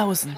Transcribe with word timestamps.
Flausen. 0.00 0.34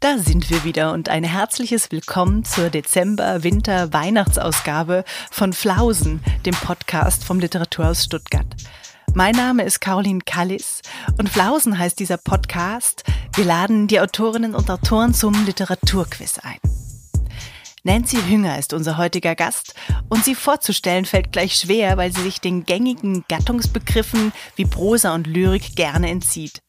Da 0.00 0.18
sind 0.18 0.50
wir 0.50 0.64
wieder 0.64 0.92
und 0.92 1.08
ein 1.08 1.22
herzliches 1.22 1.92
Willkommen 1.92 2.44
zur 2.44 2.70
Dezember-Winter-Weihnachtsausgabe 2.70 5.04
von 5.30 5.52
Flausen, 5.52 6.20
dem 6.44 6.56
Podcast 6.56 7.22
vom 7.22 7.38
Literaturhaus 7.38 8.02
Stuttgart. 8.02 8.48
Mein 9.14 9.36
Name 9.36 9.62
ist 9.62 9.78
Caroline 9.78 10.22
Kallis 10.26 10.82
und 11.18 11.28
Flausen 11.28 11.78
heißt 11.78 12.00
dieser 12.00 12.16
Podcast. 12.16 13.04
Wir 13.36 13.44
laden 13.44 13.86
die 13.86 14.00
Autorinnen 14.00 14.56
und 14.56 14.68
Autoren 14.72 15.14
zum 15.14 15.46
Literaturquiz 15.46 16.40
ein. 16.40 16.58
Nancy 17.84 18.16
Hünger 18.28 18.58
ist 18.58 18.72
unser 18.72 18.96
heutiger 18.96 19.36
Gast 19.36 19.76
und 20.08 20.24
sie 20.24 20.34
vorzustellen 20.34 21.04
fällt 21.04 21.30
gleich 21.30 21.54
schwer, 21.54 21.96
weil 21.96 22.12
sie 22.12 22.22
sich 22.22 22.40
den 22.40 22.64
gängigen 22.64 23.24
Gattungsbegriffen 23.28 24.32
wie 24.56 24.64
Prosa 24.64 25.14
und 25.14 25.28
Lyrik 25.28 25.76
gerne 25.76 26.10
entzieht. 26.10 26.60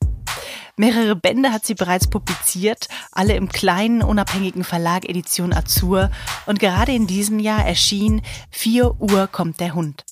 Mehrere 0.78 1.16
Bände 1.16 1.52
hat 1.52 1.66
sie 1.66 1.76
bereits 1.76 2.10
publiziert, 2.10 2.88
alle 3.12 3.36
im 3.36 3.50
kleinen, 3.50 4.02
unabhängigen 4.02 4.64
Verlag 4.64 5.08
Edition 5.10 5.52
Azur 5.52 6.10
und 6.46 6.60
gerade 6.60 6.94
in 6.94 7.06
diesem 7.06 7.40
Jahr 7.40 7.66
erschien 7.66 8.22
4 8.52 9.02
Uhr 9.02 9.28
kommt 9.28 9.60
der 9.60 9.74
Hund. 9.74 10.06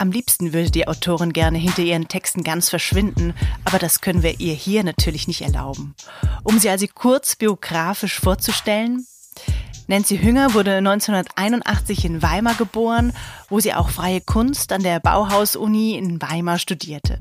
Am 0.00 0.12
liebsten 0.12 0.52
würde 0.52 0.70
die 0.70 0.86
Autorin 0.86 1.32
gerne 1.32 1.58
hinter 1.58 1.82
ihren 1.82 2.06
Texten 2.06 2.44
ganz 2.44 2.70
verschwinden, 2.70 3.34
aber 3.64 3.80
das 3.80 4.00
können 4.00 4.22
wir 4.22 4.38
ihr 4.38 4.54
hier 4.54 4.84
natürlich 4.84 5.26
nicht 5.26 5.42
erlauben. 5.42 5.94
Um 6.44 6.58
sie 6.58 6.70
also 6.70 6.86
kurz 6.92 7.34
biografisch 7.34 8.20
vorzustellen, 8.20 9.06
Nancy 9.88 10.18
Hünger 10.18 10.54
wurde 10.54 10.76
1981 10.76 12.04
in 12.04 12.22
Weimar 12.22 12.54
geboren, 12.54 13.12
wo 13.48 13.58
sie 13.58 13.74
auch 13.74 13.88
freie 13.88 14.20
Kunst 14.20 14.70
an 14.72 14.82
der 14.82 15.00
Bauhaus-Uni 15.00 15.96
in 15.96 16.20
Weimar 16.20 16.58
studierte. 16.58 17.20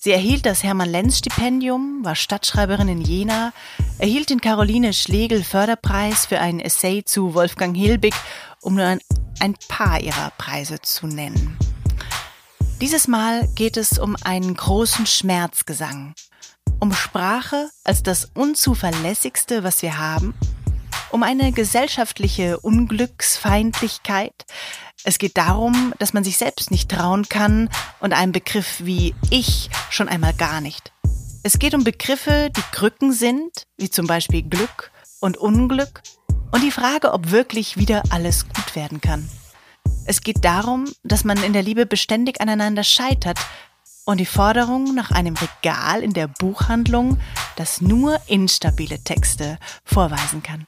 Sie 0.00 0.12
erhielt 0.12 0.46
das 0.46 0.62
Hermann-Lenz-Stipendium, 0.62 2.04
war 2.04 2.14
Stadtschreiberin 2.14 2.86
in 2.86 3.00
Jena, 3.00 3.52
erhielt 3.98 4.30
den 4.30 4.40
Caroline 4.40 4.92
Schlegel-Förderpreis 4.92 6.26
für 6.26 6.38
ein 6.38 6.60
Essay 6.60 7.02
zu 7.04 7.34
Wolfgang 7.34 7.76
Hilbig, 7.76 8.14
um 8.60 8.76
nur 8.76 8.84
ein, 8.84 9.00
ein 9.40 9.56
paar 9.66 10.00
ihrer 10.00 10.30
Preise 10.38 10.80
zu 10.80 11.08
nennen. 11.08 11.58
Dieses 12.80 13.08
Mal 13.08 13.48
geht 13.56 13.76
es 13.76 13.98
um 13.98 14.14
einen 14.22 14.54
großen 14.54 15.04
Schmerzgesang, 15.04 16.14
um 16.78 16.92
Sprache 16.92 17.68
als 17.82 18.04
das 18.04 18.28
unzuverlässigste, 18.34 19.64
was 19.64 19.82
wir 19.82 19.98
haben 19.98 20.32
um 21.10 21.22
eine 21.22 21.52
gesellschaftliche 21.52 22.58
Unglücksfeindlichkeit. 22.60 24.44
Es 25.04 25.18
geht 25.18 25.36
darum, 25.36 25.94
dass 25.98 26.12
man 26.12 26.24
sich 26.24 26.38
selbst 26.38 26.70
nicht 26.70 26.90
trauen 26.90 27.28
kann 27.28 27.68
und 28.00 28.12
einen 28.12 28.32
Begriff 28.32 28.76
wie 28.80 29.14
ich 29.30 29.70
schon 29.90 30.08
einmal 30.08 30.34
gar 30.34 30.60
nicht. 30.60 30.92
Es 31.42 31.58
geht 31.58 31.74
um 31.74 31.84
Begriffe, 31.84 32.50
die 32.54 32.62
Krücken 32.72 33.12
sind, 33.12 33.66
wie 33.76 33.90
zum 33.90 34.06
Beispiel 34.06 34.42
Glück 34.42 34.90
und 35.20 35.36
Unglück 35.36 36.02
und 36.50 36.62
die 36.62 36.70
Frage, 36.70 37.12
ob 37.12 37.30
wirklich 37.30 37.76
wieder 37.76 38.02
alles 38.10 38.46
gut 38.48 38.74
werden 38.74 39.00
kann. 39.00 39.28
Es 40.04 40.20
geht 40.20 40.44
darum, 40.44 40.86
dass 41.04 41.24
man 41.24 41.42
in 41.42 41.52
der 41.52 41.62
Liebe 41.62 41.86
beständig 41.86 42.40
aneinander 42.40 42.84
scheitert 42.84 43.38
und 44.04 44.18
die 44.18 44.26
Forderung 44.26 44.94
nach 44.94 45.10
einem 45.10 45.34
Regal 45.36 46.02
in 46.02 46.14
der 46.14 46.28
Buchhandlung, 46.28 47.20
das 47.56 47.82
nur 47.82 48.18
instabile 48.26 48.98
Texte 49.04 49.58
vorweisen 49.84 50.42
kann. 50.42 50.66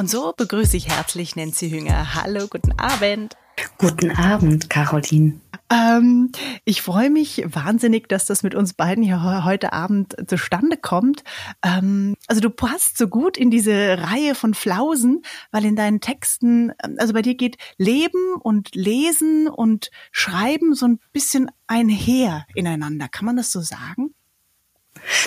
Und 0.00 0.08
so 0.08 0.32
begrüße 0.34 0.78
ich 0.78 0.88
herzlich 0.88 1.36
Nancy 1.36 1.68
Hünger. 1.68 2.14
Hallo, 2.14 2.46
guten 2.48 2.72
Abend. 2.78 3.36
Guten 3.76 4.10
Abend, 4.10 4.70
Caroline. 4.70 5.42
Ähm, 5.68 6.32
ich 6.64 6.80
freue 6.80 7.10
mich 7.10 7.44
wahnsinnig, 7.44 8.08
dass 8.08 8.24
das 8.24 8.42
mit 8.42 8.54
uns 8.54 8.72
beiden 8.72 9.04
hier 9.04 9.44
heute 9.44 9.74
Abend 9.74 10.16
zustande 10.26 10.78
kommt. 10.78 11.22
Ähm, 11.62 12.14
also 12.28 12.40
du 12.40 12.48
passt 12.48 12.96
so 12.96 13.08
gut 13.08 13.36
in 13.36 13.50
diese 13.50 13.98
Reihe 14.00 14.34
von 14.34 14.54
Flausen, 14.54 15.20
weil 15.50 15.66
in 15.66 15.76
deinen 15.76 16.00
Texten, 16.00 16.72
ähm, 16.82 16.96
also 16.96 17.12
bei 17.12 17.20
dir 17.20 17.34
geht 17.34 17.58
Leben 17.76 18.36
und 18.40 18.74
Lesen 18.74 19.48
und 19.48 19.90
Schreiben 20.12 20.74
so 20.74 20.86
ein 20.86 20.98
bisschen 21.12 21.50
einher 21.66 22.46
ineinander. 22.54 23.08
Kann 23.08 23.26
man 23.26 23.36
das 23.36 23.52
so 23.52 23.60
sagen? 23.60 24.14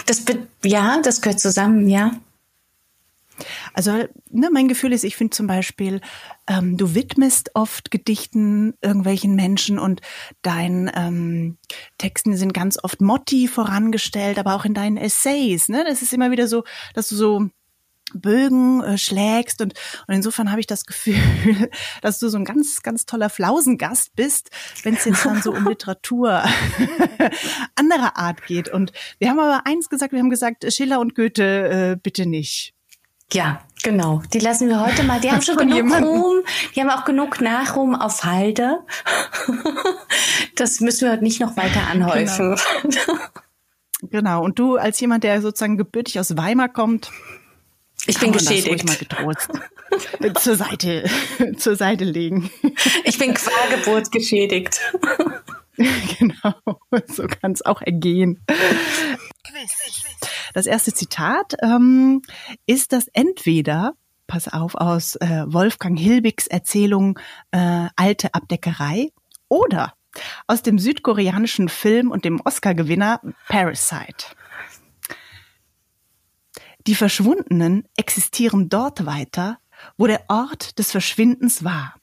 Das 0.08 0.26
ja, 0.64 1.00
das 1.04 1.22
gehört 1.22 1.40
zusammen, 1.40 1.88
ja. 1.88 2.14
Also 3.74 3.92
ne, 4.30 4.50
mein 4.52 4.68
Gefühl 4.68 4.94
ist, 4.94 5.04
ich 5.04 5.16
finde 5.16 5.36
zum 5.36 5.48
Beispiel, 5.48 6.02
ähm, 6.48 6.78
du 6.78 6.96
widmest 6.96 7.52
oft 7.56 7.92
Gedichten 7.92 8.76
irgendwelchen 8.82 9.36
Menschen 9.36 9.80
und 9.80 10.02
deinen 10.42 10.92
ähm, 10.94 11.58
Texten 11.98 12.36
sind 12.36 12.54
ganz 12.54 12.78
oft 12.84 13.02
Motti 13.02 13.48
vorangestellt, 13.48 14.38
aber 14.38 14.56
auch 14.56 14.66
in 14.66 14.74
deinen 14.74 14.98
Essays. 14.98 15.70
Ne, 15.70 15.84
das 15.88 16.02
ist 16.02 16.14
immer 16.14 16.32
wieder 16.32 16.48
so, 16.48 16.64
dass 16.94 17.10
du 17.10 17.16
so 17.16 17.50
Bögen 18.14 18.84
äh, 18.84 18.98
schlägst 18.98 19.62
und, 19.62 19.74
und 20.08 20.14
insofern 20.14 20.52
habe 20.52 20.60
ich 20.60 20.68
das 20.68 20.86
Gefühl, 20.86 21.16
dass 22.02 22.20
du 22.20 22.30
so 22.30 22.38
ein 22.38 22.46
ganz, 22.46 22.82
ganz 22.82 23.06
toller 23.06 23.30
Flausengast 23.30 24.16
bist, 24.16 24.50
wenn 24.84 24.96
es 24.96 25.06
jetzt 25.06 25.26
dann 25.26 25.42
so 25.42 25.52
um 25.54 25.68
Literatur 25.68 26.44
anderer 27.76 28.18
Art 28.18 28.46
geht. 28.46 28.70
Und 28.70 28.92
wir 29.20 29.30
haben 29.30 29.40
aber 29.40 29.66
eins 29.66 29.90
gesagt, 29.90 30.14
wir 30.14 30.20
haben 30.20 30.30
gesagt, 30.30 30.72
Schiller 30.72 31.00
und 31.00 31.16
Goethe 31.16 31.94
äh, 31.94 31.96
bitte 32.02 32.26
nicht. 32.26 32.74
Ja, 33.34 33.62
genau. 33.82 34.22
Die 34.32 34.40
lassen 34.40 34.70
wir 34.70 34.80
heute 34.80 35.04
mal. 35.04 35.20
Die 35.20 35.32
haben 35.32 35.42
schon 35.44 35.58
genug 35.58 35.76
jemanden. 35.76 36.08
Ruhm. 36.08 36.44
Die 36.76 36.82
haben 36.82 36.90
auch 36.90 37.04
genug 37.04 37.42
Nachruhm 37.42 37.96
auf 37.96 38.24
Halde. 38.24 38.80
Das 40.56 40.82
müssen 40.82 41.06
wir 41.06 41.14
heute 41.14 41.24
nicht 41.24 41.42
noch 41.42 41.58
weiter 41.58 41.88
anhäufen. 41.88 42.56
Genau. 42.84 43.20
genau. 44.04 44.44
Und 44.44 44.60
du 44.60 44.78
als 44.78 45.00
jemand, 45.00 45.24
der 45.24 45.42
sozusagen 45.42 45.78
gebürtig 45.78 46.20
aus 46.20 46.38
Weimar 46.38 46.70
kommt, 46.70 47.10
ich 48.06 48.20
bin 48.20 48.32
geschädigt. 48.32 48.86
mal 48.86 48.96
getrost 48.96 49.50
zur 50.42 50.56
Seite, 50.56 51.10
zur 51.58 51.76
Seite 51.76 52.04
legen. 52.04 52.52
Ich 53.04 53.18
bin 53.18 53.34
qua 53.34 53.52
Geburt 53.76 54.12
geschädigt. 54.12 54.80
genau, 56.20 56.54
so 57.08 57.26
kann 57.26 57.54
es 57.54 57.66
auch 57.66 57.82
ergehen. 57.82 58.46
Das 60.54 60.66
erste 60.66 60.94
Zitat 60.94 61.56
ähm, 61.62 62.22
ist 62.66 62.92
das 62.94 63.08
entweder 63.14 63.96
pass 64.28 64.48
auf, 64.48 64.76
aus 64.76 65.16
äh, 65.18 65.44
Wolfgang 65.48 65.98
Hilbigs 66.00 66.48
Erzählung 66.48 67.20
äh, 67.52 67.88
Alte 67.96 68.34
Abdeckerei 68.34 69.12
oder 69.48 69.94
aus 70.48 70.62
dem 70.62 70.80
südkoreanischen 70.80 71.70
Film 71.70 72.12
und 72.12 72.26
dem 72.26 72.42
Oscar-Gewinner 72.44 73.22
Parasite. 73.48 74.28
Die 76.88 76.96
Verschwundenen 76.96 77.88
existieren 77.96 78.70
dort 78.70 79.06
weiter, 79.06 79.60
wo 79.98 80.08
der 80.08 80.26
Ort 80.28 80.78
des 80.80 80.92
Verschwindens 80.92 81.64
war. 81.64 81.96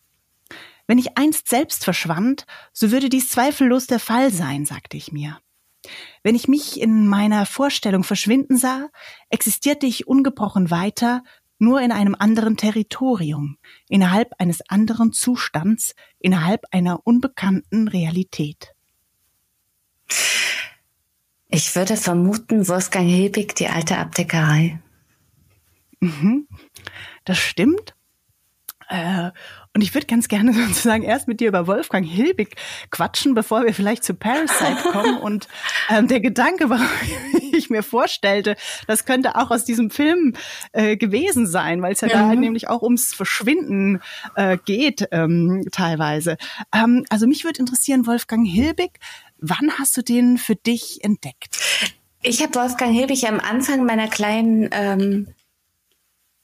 Wenn 0.87 0.99
ich 0.99 1.17
einst 1.19 1.49
selbst 1.49 1.85
verschwand, 1.85 2.47
so 2.73 2.91
würde 2.91 3.09
dies 3.09 3.29
zweifellos 3.29 3.87
der 3.87 4.01
Fall 4.01 4.33
sein, 4.33 4.65
sagte 4.65 4.97
ich 4.97 5.13
mir. 5.13 5.39
Wenn 6.23 6.35
ich 6.35 6.49
mich 6.49 6.81
in 6.81 7.07
meiner 7.07 7.47
Vorstellung 7.47 8.05
verschwinden 8.05 8.57
sah, 8.57 8.89
existierte 9.31 9.87
ich 9.87 10.07
ungebrochen 10.07 10.71
weiter, 10.71 11.23
nur 11.59 11.81
in 11.81 11.93
einem 11.93 12.17
anderen 12.19 12.57
Territorium, 12.57 13.59
innerhalb 13.89 14.33
eines 14.39 14.61
anderen 14.69 15.13
Zustands, 15.13 15.95
innerhalb 16.19 16.65
einer 16.71 17.07
unbekannten 17.07 17.89
Realität. 17.89 18.75
Ich 21.49 21.75
würde 21.75 21.97
vermuten, 21.97 22.69
Wolfgang 22.69 23.09
Hilbig, 23.09 23.55
die 23.57 23.69
alte 23.69 23.99
Abdeckerei. 23.99 24.81
Mhm. 26.01 26.47
Das 27.25 27.39
stimmt. 27.39 27.95
Äh, 28.89 29.31
und 29.81 29.85
ich 29.85 29.95
würde 29.95 30.07
ganz 30.07 30.29
gerne 30.29 30.53
sozusagen 30.69 31.03
erst 31.03 31.27
mit 31.27 31.41
dir 31.41 31.49
über 31.49 31.67
Wolfgang 31.67 32.07
Hilbig 32.07 32.57
quatschen, 32.91 33.33
bevor 33.33 33.65
wir 33.65 33.73
vielleicht 33.73 34.05
zu 34.05 34.13
Parasite 34.13 34.91
kommen. 34.93 35.17
Und 35.21 35.49
ähm, 35.89 36.07
der 36.07 36.21
Gedanke, 36.21 36.69
warum 36.69 36.87
ich 37.53 37.71
mir 37.71 37.83
vorstellte, 37.83 38.57
das 38.87 39.07
könnte 39.07 39.37
auch 39.37 39.51
aus 39.51 39.65
diesem 39.65 39.89
Film 39.89 40.35
äh, 40.73 40.99
gewesen 40.99 41.47
sein, 41.47 41.81
weil 41.81 41.95
es 41.95 42.03
ja 42.03 42.09
mhm. 42.09 42.13
da 42.13 42.27
halt 42.27 42.41
nämlich 42.41 42.69
auch 42.69 42.83
ums 42.83 43.15
Verschwinden 43.15 44.03
äh, 44.35 44.59
geht 44.63 45.09
ähm, 45.13 45.65
teilweise. 45.73 46.37
Ähm, 46.75 47.07
also 47.09 47.27
mich 47.27 47.45
würde 47.45 47.61
interessieren, 47.61 48.07
Wolfgang 48.07 48.47
Hilbig, 48.47 48.99
wann 49.39 49.79
hast 49.79 49.97
du 49.97 50.03
den 50.03 50.37
für 50.37 50.57
dich 50.57 51.03
entdeckt? 51.03 51.59
Ich 52.23 52.43
habe 52.43 52.55
Wolfgang 52.55 52.93
Hilbig 52.93 53.27
am 53.27 53.41
Anfang 53.41 53.87
meiner 53.87 54.09
kleinen 54.09 54.69
ähm, 54.73 55.29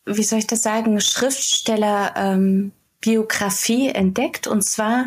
wie 0.07 0.23
soll 0.23 0.39
ich 0.39 0.47
das 0.47 0.63
sagen, 0.63 1.01
Schriftsteller 1.01 2.15
ähm, 2.17 2.73
Biografie 3.01 3.89
entdeckt. 3.89 4.47
Und 4.47 4.63
zwar 4.63 5.07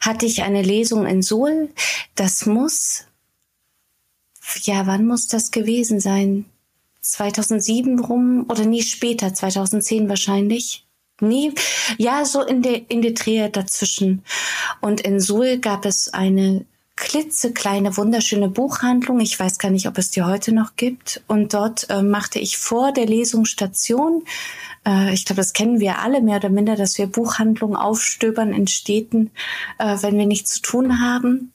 hatte 0.00 0.26
ich 0.26 0.42
eine 0.42 0.62
Lesung 0.62 1.06
in 1.06 1.22
Suhl. 1.22 1.70
Das 2.14 2.46
muss, 2.46 3.04
ja, 4.62 4.86
wann 4.86 5.06
muss 5.06 5.28
das 5.28 5.50
gewesen 5.50 6.00
sein? 6.00 6.44
2007 7.00 7.98
rum 7.98 8.46
oder 8.48 8.64
nie 8.64 8.82
später, 8.82 9.34
2010 9.34 10.08
wahrscheinlich. 10.08 10.86
Nie, 11.20 11.52
ja, 11.98 12.24
so 12.24 12.42
in 12.42 12.62
der, 12.62 12.90
in 12.90 13.02
der 13.02 13.12
Drehe 13.12 13.48
dazwischen. 13.48 14.24
Und 14.80 15.00
in 15.02 15.20
Suhl 15.20 15.58
gab 15.58 15.84
es 15.84 16.12
eine 16.12 16.64
klitzekleine, 16.96 17.96
wunderschöne 17.96 18.48
Buchhandlung. 18.48 19.20
Ich 19.20 19.38
weiß 19.38 19.58
gar 19.58 19.70
nicht, 19.70 19.86
ob 19.88 19.98
es 19.98 20.10
die 20.10 20.22
heute 20.22 20.52
noch 20.52 20.76
gibt. 20.76 21.22
Und 21.26 21.54
dort 21.54 21.88
äh, 21.90 22.02
machte 22.02 22.38
ich 22.38 22.58
vor 22.58 22.92
der 22.92 23.06
Lesung 23.06 23.44
Station. 23.44 24.24
Äh, 24.86 25.14
ich 25.14 25.24
glaube, 25.24 25.40
das 25.40 25.52
kennen 25.52 25.80
wir 25.80 25.98
alle 25.98 26.20
mehr 26.20 26.36
oder 26.36 26.48
minder, 26.48 26.76
dass 26.76 26.98
wir 26.98 27.06
Buchhandlungen 27.06 27.76
aufstöbern 27.76 28.52
in 28.52 28.66
Städten, 28.66 29.30
äh, 29.78 29.96
wenn 30.00 30.18
wir 30.18 30.26
nichts 30.26 30.54
zu 30.54 30.62
tun 30.62 31.00
haben. 31.00 31.52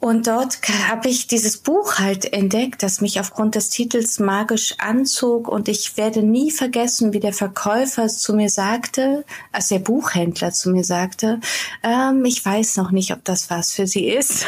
Und 0.00 0.26
dort 0.26 0.58
habe 0.90 1.08
ich 1.08 1.28
dieses 1.28 1.56
Buch 1.56 1.98
halt 1.98 2.30
entdeckt, 2.30 2.82
das 2.82 3.00
mich 3.00 3.20
aufgrund 3.20 3.54
des 3.54 3.70
Titels 3.70 4.18
magisch 4.18 4.74
anzog. 4.78 5.48
Und 5.48 5.66
ich 5.66 5.96
werde 5.96 6.22
nie 6.22 6.50
vergessen, 6.50 7.14
wie 7.14 7.20
der 7.20 7.32
Verkäufer 7.32 8.08
zu 8.08 8.34
mir 8.34 8.50
sagte, 8.50 9.24
als 9.50 9.68
der 9.68 9.78
Buchhändler 9.78 10.52
zu 10.52 10.68
mir 10.68 10.84
sagte, 10.84 11.40
ähm, 11.82 12.22
ich 12.26 12.44
weiß 12.44 12.76
noch 12.76 12.90
nicht, 12.90 13.12
ob 13.12 13.24
das 13.24 13.48
was 13.48 13.72
für 13.72 13.86
Sie 13.86 14.06
ist. 14.06 14.44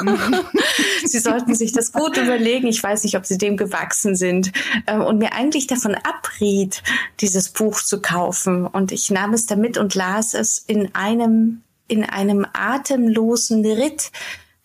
Sie 1.04 1.18
sollten 1.18 1.54
sich 1.54 1.72
das 1.72 1.92
gut 1.92 2.16
überlegen. 2.16 2.66
Ich 2.66 2.82
weiß 2.82 3.04
nicht, 3.04 3.16
ob 3.16 3.26
Sie 3.26 3.36
dem 3.36 3.58
gewachsen 3.58 4.16
sind. 4.16 4.52
Ähm, 4.86 5.02
und 5.02 5.18
mir 5.18 5.34
eigentlich 5.34 5.66
davon 5.66 5.94
abriet, 5.94 6.82
dieses 7.20 7.50
Buch 7.50 7.82
zu 7.82 8.00
kaufen. 8.00 8.66
Und 8.66 8.90
ich 8.90 9.10
nahm 9.10 9.34
es 9.34 9.44
damit 9.44 9.76
und 9.76 9.94
las 9.94 10.32
es 10.32 10.64
in 10.66 10.94
einem 10.94 11.62
in 11.88 12.04
einem 12.04 12.46
atemlosen 12.52 13.64
Ritt 13.64 14.10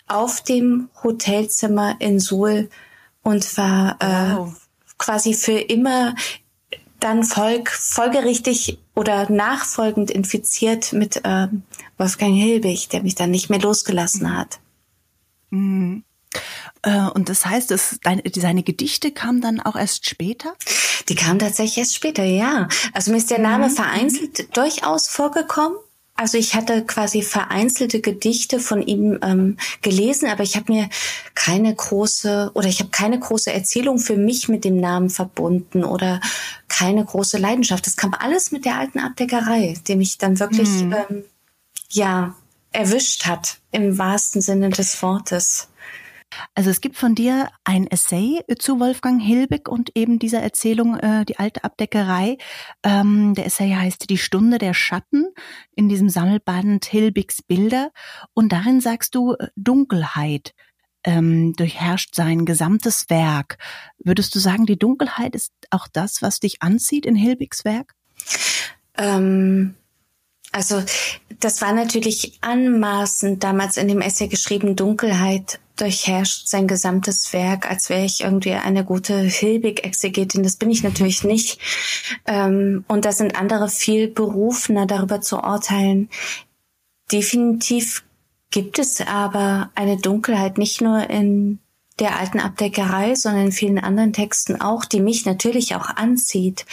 auf 0.07 0.41
dem 0.41 0.89
Hotelzimmer 1.03 1.95
in 1.99 2.19
Suhl 2.19 2.69
und 3.23 3.57
war 3.57 3.97
äh, 3.99 4.37
wow. 4.37 4.53
quasi 4.97 5.33
für 5.33 5.57
immer 5.57 6.15
dann 6.99 7.23
folg, 7.23 7.69
folgerichtig 7.71 8.77
oder 8.93 9.31
nachfolgend 9.31 10.11
infiziert 10.11 10.93
mit 10.93 11.25
äh, 11.25 11.47
Wolfgang 11.97 12.35
Hilbig, 12.35 12.89
der 12.89 13.01
mich 13.01 13.15
dann 13.15 13.31
nicht 13.31 13.49
mehr 13.49 13.59
losgelassen 13.59 14.37
hat. 14.37 14.59
Mhm. 15.49 16.03
Äh, 16.83 17.07
und 17.09 17.29
das 17.29 17.45
heißt, 17.45 17.71
dass 17.71 17.99
deine, 18.03 18.23
seine 18.35 18.63
Gedichte 18.63 19.11
kamen 19.11 19.41
dann 19.41 19.59
auch 19.59 19.75
erst 19.75 20.07
später? 20.07 20.55
Die 21.09 21.15
kamen 21.15 21.39
tatsächlich 21.39 21.79
erst 21.79 21.95
später, 21.95 22.23
ja. 22.23 22.67
Also 22.93 23.11
mir 23.11 23.17
ist 23.17 23.31
der 23.31 23.39
Name 23.39 23.67
mhm. 23.67 23.73
vereinzelt 23.73 24.55
durchaus 24.55 25.07
vorgekommen. 25.07 25.77
Also 26.21 26.37
ich 26.37 26.53
hatte 26.53 26.85
quasi 26.85 27.23
vereinzelte 27.23 27.99
Gedichte 27.99 28.59
von 28.59 28.83
ihm 28.83 29.17
ähm, 29.23 29.57
gelesen, 29.81 30.29
aber 30.29 30.43
ich 30.43 30.55
habe 30.55 30.71
mir 30.71 30.87
keine 31.33 31.73
große 31.73 32.51
oder 32.53 32.67
ich 32.67 32.79
habe 32.79 32.91
keine 32.91 33.17
große 33.17 33.51
Erzählung 33.51 33.97
für 33.97 34.17
mich 34.17 34.47
mit 34.47 34.63
dem 34.63 34.77
Namen 34.77 35.09
verbunden 35.09 35.83
oder 35.83 36.21
keine 36.67 37.03
große 37.03 37.39
Leidenschaft. 37.39 37.87
Das 37.87 37.95
kam 37.95 38.13
alles 38.13 38.51
mit 38.51 38.65
der 38.65 38.77
alten 38.77 38.99
Abdeckerei, 38.99 39.73
die 39.87 39.95
mich 39.95 40.19
dann 40.19 40.39
wirklich 40.39 40.69
mhm. 40.69 40.93
ähm, 41.09 41.23
ja 41.89 42.35
erwischt 42.71 43.25
hat 43.25 43.57
im 43.71 43.97
wahrsten 43.97 44.43
Sinne 44.43 44.69
des 44.69 45.01
Wortes. 45.01 45.69
Also 46.55 46.69
es 46.69 46.81
gibt 46.81 46.97
von 46.97 47.15
dir 47.15 47.49
ein 47.63 47.87
Essay 47.87 48.41
zu 48.59 48.79
Wolfgang 48.79 49.21
Hilbig 49.21 49.67
und 49.67 49.91
eben 49.95 50.19
dieser 50.19 50.41
Erzählung 50.41 50.97
äh, 50.97 51.25
Die 51.25 51.39
alte 51.39 51.63
Abdeckerei. 51.63 52.37
Ähm, 52.83 53.33
der 53.35 53.45
Essay 53.45 53.71
heißt 53.71 54.09
Die 54.09 54.17
Stunde 54.17 54.57
der 54.57 54.73
Schatten 54.73 55.27
in 55.75 55.89
diesem 55.89 56.09
Sammelband 56.09 56.85
Hilbigs 56.85 57.41
Bilder. 57.41 57.91
Und 58.33 58.51
darin 58.51 58.81
sagst 58.81 59.15
du 59.15 59.33
äh, 59.33 59.47
Dunkelheit 59.55 60.53
ähm, 61.03 61.53
durchherrscht 61.53 62.15
sein 62.15 62.45
gesamtes 62.45 63.09
Werk. 63.09 63.57
Würdest 63.97 64.35
du 64.35 64.39
sagen, 64.39 64.65
die 64.65 64.77
Dunkelheit 64.77 65.35
ist 65.35 65.53
auch 65.69 65.87
das, 65.91 66.21
was 66.21 66.39
dich 66.39 66.61
anzieht 66.61 67.05
in 67.05 67.15
Hilbigs 67.15 67.65
Werk? 67.65 67.95
Ähm 68.97 69.75
also 70.51 70.83
das 71.39 71.61
war 71.61 71.73
natürlich 71.73 72.37
anmaßend 72.41 73.43
damals 73.43 73.77
in 73.77 73.87
dem 73.87 74.01
Essay 74.01 74.27
geschrieben, 74.27 74.75
Dunkelheit 74.75 75.59
durchherrscht 75.77 76.47
sein 76.47 76.67
gesamtes 76.67 77.33
Werk, 77.33 77.69
als 77.69 77.89
wäre 77.89 78.05
ich 78.05 78.21
irgendwie 78.21 78.53
eine 78.53 78.85
gute 78.85 79.17
Hilbig-Exegetin. 79.17 80.43
Das 80.43 80.57
bin 80.57 80.69
ich 80.69 80.83
natürlich 80.83 81.23
nicht. 81.23 81.59
Ähm, 82.27 82.85
und 82.87 83.05
da 83.05 83.11
sind 83.11 83.35
andere 83.35 83.67
viel 83.69 84.07
berufener, 84.07 84.85
darüber 84.85 85.21
zu 85.21 85.37
urteilen. 85.37 86.09
Definitiv 87.11 88.03
gibt 88.51 88.77
es 88.77 89.01
aber 89.01 89.71
eine 89.73 89.97
Dunkelheit, 89.97 90.57
nicht 90.57 90.81
nur 90.81 91.09
in 91.09 91.59
der 92.01 92.19
alten 92.19 92.39
Abdeckerei, 92.39 93.13
sondern 93.13 93.45
in 93.45 93.51
vielen 93.51 93.77
anderen 93.77 94.11
Texten 94.11 94.59
auch, 94.59 94.85
die 94.85 94.99
mich 94.99 95.25
natürlich 95.25 95.75
auch 95.75 95.87
anzieht. 95.87 96.65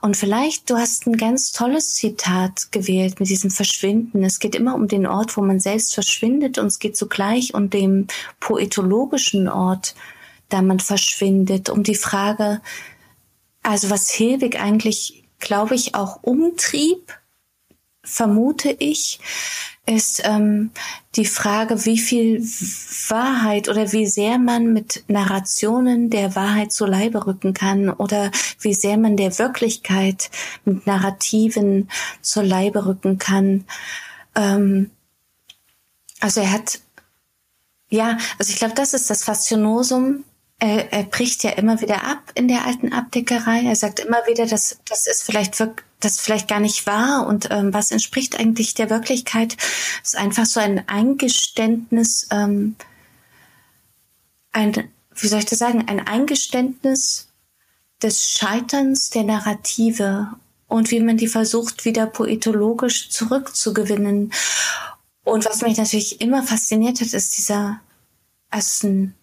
Und 0.00 0.16
vielleicht, 0.16 0.70
du 0.70 0.76
hast 0.76 1.06
ein 1.06 1.16
ganz 1.16 1.50
tolles 1.50 1.94
Zitat 1.94 2.70
gewählt 2.70 3.18
mit 3.18 3.28
diesem 3.28 3.50
Verschwinden. 3.50 4.22
Es 4.22 4.38
geht 4.38 4.54
immer 4.54 4.76
um 4.76 4.86
den 4.86 5.08
Ort, 5.08 5.36
wo 5.36 5.42
man 5.42 5.58
selbst 5.58 5.92
verschwindet 5.92 6.58
und 6.58 6.68
es 6.68 6.78
geht 6.78 6.96
zugleich 6.96 7.52
um 7.52 7.68
den 7.68 8.06
poetologischen 8.38 9.48
Ort, 9.48 9.96
da 10.50 10.62
man 10.62 10.78
verschwindet, 10.78 11.68
um 11.68 11.82
die 11.82 11.96
Frage, 11.96 12.60
also 13.64 13.90
was 13.90 14.08
Hilbig 14.10 14.60
eigentlich, 14.60 15.24
glaube 15.40 15.74
ich, 15.74 15.96
auch 15.96 16.22
umtrieb, 16.22 17.12
vermute 18.06 18.70
ich, 18.70 19.20
ist 19.86 20.22
ähm, 20.24 20.70
die 21.14 21.26
Frage, 21.26 21.84
wie 21.84 21.98
viel 21.98 22.42
Wahrheit 23.08 23.68
oder 23.68 23.92
wie 23.92 24.06
sehr 24.06 24.38
man 24.38 24.72
mit 24.72 25.04
Narrationen 25.06 26.10
der 26.10 26.34
Wahrheit 26.34 26.72
zu 26.72 26.86
Leibe 26.86 27.26
rücken 27.26 27.54
kann 27.54 27.90
oder 27.90 28.30
wie 28.60 28.74
sehr 28.74 28.96
man 28.96 29.16
der 29.16 29.38
Wirklichkeit 29.38 30.30
mit 30.64 30.86
Narrativen 30.86 31.88
zu 32.20 32.42
Leibe 32.42 32.86
rücken 32.86 33.18
kann. 33.18 33.64
Ähm, 34.34 34.90
also 36.20 36.40
er 36.40 36.50
hat, 36.50 36.80
ja, 37.88 38.18
also 38.38 38.52
ich 38.52 38.58
glaube, 38.58 38.74
das 38.74 38.92
ist 38.92 39.08
das 39.08 39.22
Faszinosum 39.22 40.24
er, 40.58 40.92
er 40.92 41.02
bricht 41.04 41.42
ja 41.42 41.50
immer 41.50 41.80
wieder 41.80 42.04
ab 42.04 42.32
in 42.34 42.48
der 42.48 42.64
alten 42.64 42.92
Abdeckerei. 42.92 43.62
Er 43.64 43.76
sagt 43.76 44.00
immer 44.00 44.26
wieder, 44.26 44.46
dass 44.46 44.78
das 44.88 45.06
ist 45.06 45.22
vielleicht 45.22 45.58
wirklich 45.58 45.86
das 46.00 46.20
vielleicht 46.20 46.48
gar 46.48 46.60
nicht 46.60 46.86
wahr 46.86 47.26
und 47.26 47.48
ähm, 47.50 47.72
was 47.72 47.90
entspricht 47.90 48.38
eigentlich 48.38 48.74
der 48.74 48.90
Wirklichkeit, 48.90 49.56
das 50.02 50.12
ist 50.12 50.16
einfach 50.16 50.46
so 50.46 50.60
ein 50.60 50.86
Eingeständnis, 50.88 52.28
ähm, 52.30 52.76
ein, 54.52 54.88
wie 55.14 55.28
soll 55.28 55.38
ich 55.38 55.46
das 55.46 55.58
sagen, 55.58 55.88
ein 55.88 56.06
Eingeständnis 56.06 57.28
des 58.02 58.30
Scheiterns 58.30 59.10
der 59.10 59.24
Narrative 59.24 60.32
und 60.68 60.90
wie 60.90 61.00
man 61.00 61.16
die 61.16 61.28
versucht, 61.28 61.84
wieder 61.84 62.06
poetologisch 62.06 63.08
zurückzugewinnen. 63.10 64.32
Und 65.24 65.44
was 65.46 65.62
mich 65.62 65.78
natürlich 65.78 66.20
immer 66.20 66.42
fasziniert 66.42 67.00
hat, 67.00 67.12
ist 67.12 67.38
dieser, 67.38 67.80
also 68.50 68.86
ein 68.86 69.14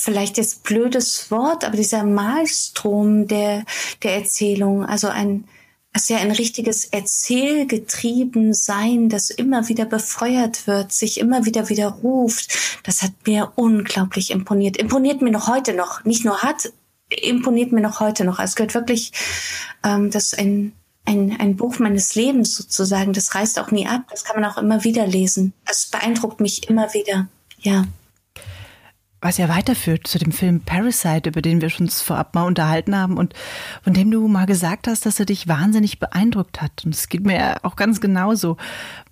vielleicht 0.00 0.36
jetzt 0.38 0.64
blödes 0.64 1.30
Wort, 1.30 1.64
aber 1.64 1.76
dieser 1.76 2.04
Malstrom 2.04 3.26
der, 3.26 3.64
der 4.02 4.16
Erzählung, 4.16 4.84
also 4.84 5.08
ein, 5.08 5.44
also 5.92 6.14
ja 6.14 6.20
ein 6.20 6.30
richtiges 6.30 6.84
Erzählgetrieben 6.86 8.54
sein, 8.54 9.08
das 9.08 9.30
immer 9.30 9.68
wieder 9.68 9.84
befeuert 9.84 10.66
wird, 10.66 10.92
sich 10.92 11.18
immer 11.18 11.44
wieder 11.44 11.68
widerruft, 11.68 12.80
das 12.84 13.02
hat 13.02 13.12
mir 13.26 13.52
unglaublich 13.56 14.30
imponiert. 14.30 14.76
Imponiert 14.76 15.22
mir 15.22 15.30
noch 15.30 15.48
heute 15.48 15.74
noch, 15.74 16.04
nicht 16.04 16.24
nur 16.24 16.42
hat, 16.42 16.72
imponiert 17.08 17.72
mir 17.72 17.80
noch 17.80 18.00
heute 18.00 18.24
noch. 18.24 18.38
Es 18.38 18.54
gehört 18.56 18.74
wirklich, 18.74 19.12
ähm, 19.84 20.10
das 20.10 20.26
ist 20.26 20.38
ein, 20.38 20.72
ein, 21.04 21.36
ein 21.40 21.56
Buch 21.56 21.78
meines 21.78 22.14
Lebens 22.14 22.56
sozusagen, 22.56 23.12
das 23.12 23.34
reißt 23.34 23.58
auch 23.58 23.70
nie 23.70 23.86
ab, 23.86 24.02
das 24.10 24.24
kann 24.24 24.40
man 24.40 24.50
auch 24.50 24.58
immer 24.58 24.84
wieder 24.84 25.06
lesen. 25.06 25.52
Es 25.68 25.86
beeindruckt 25.86 26.40
mich 26.40 26.68
immer 26.68 26.94
wieder, 26.94 27.28
ja 27.58 27.86
was 29.22 29.36
ja 29.36 29.48
weiterführt 29.50 30.06
zu 30.06 30.18
dem 30.18 30.32
Film 30.32 30.60
Parasite, 30.60 31.28
über 31.28 31.42
den 31.42 31.60
wir 31.60 31.70
uns 31.78 32.00
vorab 32.00 32.34
mal 32.34 32.44
unterhalten 32.44 32.96
haben 32.96 33.18
und 33.18 33.34
von 33.82 33.92
dem 33.92 34.10
du 34.10 34.26
mal 34.28 34.46
gesagt 34.46 34.86
hast, 34.86 35.04
dass 35.04 35.20
er 35.20 35.26
dich 35.26 35.46
wahnsinnig 35.46 35.98
beeindruckt 35.98 36.62
hat. 36.62 36.84
Und 36.84 36.94
es 36.94 37.08
geht 37.08 37.26
mir 37.26 37.58
auch 37.62 37.76
ganz 37.76 38.00
genauso. 38.00 38.56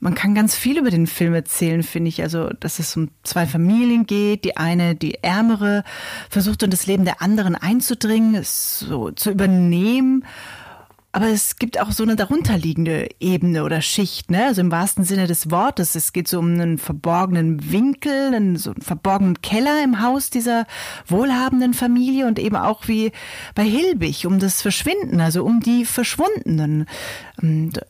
Man 0.00 0.14
kann 0.14 0.34
ganz 0.34 0.54
viel 0.54 0.78
über 0.78 0.90
den 0.90 1.06
Film 1.06 1.34
erzählen, 1.34 1.82
finde 1.82 2.08
ich. 2.08 2.22
Also, 2.22 2.48
dass 2.60 2.78
es 2.78 2.96
um 2.96 3.10
zwei 3.22 3.46
Familien 3.46 4.06
geht. 4.06 4.44
Die 4.44 4.56
eine, 4.56 4.94
die 4.94 5.22
ärmere, 5.22 5.84
versucht 6.30 6.62
in 6.62 6.70
das 6.70 6.86
Leben 6.86 7.04
der 7.04 7.20
anderen 7.20 7.54
einzudringen, 7.54 8.34
es 8.34 8.78
so 8.78 9.10
zu 9.10 9.30
übernehmen 9.30 10.24
aber 11.10 11.28
es 11.28 11.56
gibt 11.56 11.80
auch 11.80 11.90
so 11.90 12.02
eine 12.02 12.16
darunterliegende 12.16 13.08
Ebene 13.18 13.64
oder 13.64 13.80
Schicht, 13.80 14.30
ne? 14.30 14.44
Also 14.44 14.60
im 14.60 14.70
wahrsten 14.70 15.04
Sinne 15.04 15.26
des 15.26 15.50
Wortes. 15.50 15.94
Es 15.94 16.12
geht 16.12 16.28
so 16.28 16.38
um 16.38 16.52
einen 16.52 16.76
verborgenen 16.76 17.72
Winkel, 17.72 18.34
einen, 18.34 18.56
so 18.56 18.72
einen 18.72 18.82
verborgenen 18.82 19.40
Keller 19.40 19.82
im 19.82 20.02
Haus 20.02 20.28
dieser 20.28 20.66
wohlhabenden 21.06 21.72
Familie 21.72 22.26
und 22.26 22.38
eben 22.38 22.56
auch 22.56 22.88
wie 22.88 23.12
bei 23.54 23.64
Hilbig 23.64 24.26
um 24.26 24.38
das 24.38 24.60
Verschwinden, 24.60 25.20
also 25.20 25.44
um 25.44 25.60
die 25.60 25.86
Verschwundenen. 25.86 26.84
Und 27.40 27.80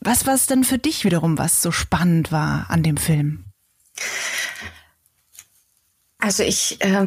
was 0.00 0.26
war 0.26 0.34
es 0.34 0.46
denn 0.46 0.64
für 0.64 0.78
dich 0.78 1.04
wiederum, 1.04 1.38
was 1.38 1.62
so 1.62 1.70
spannend 1.70 2.32
war 2.32 2.66
an 2.70 2.82
dem 2.82 2.96
Film? 2.96 3.44
Also 6.18 6.42
ich, 6.42 6.78
äh, 6.80 7.06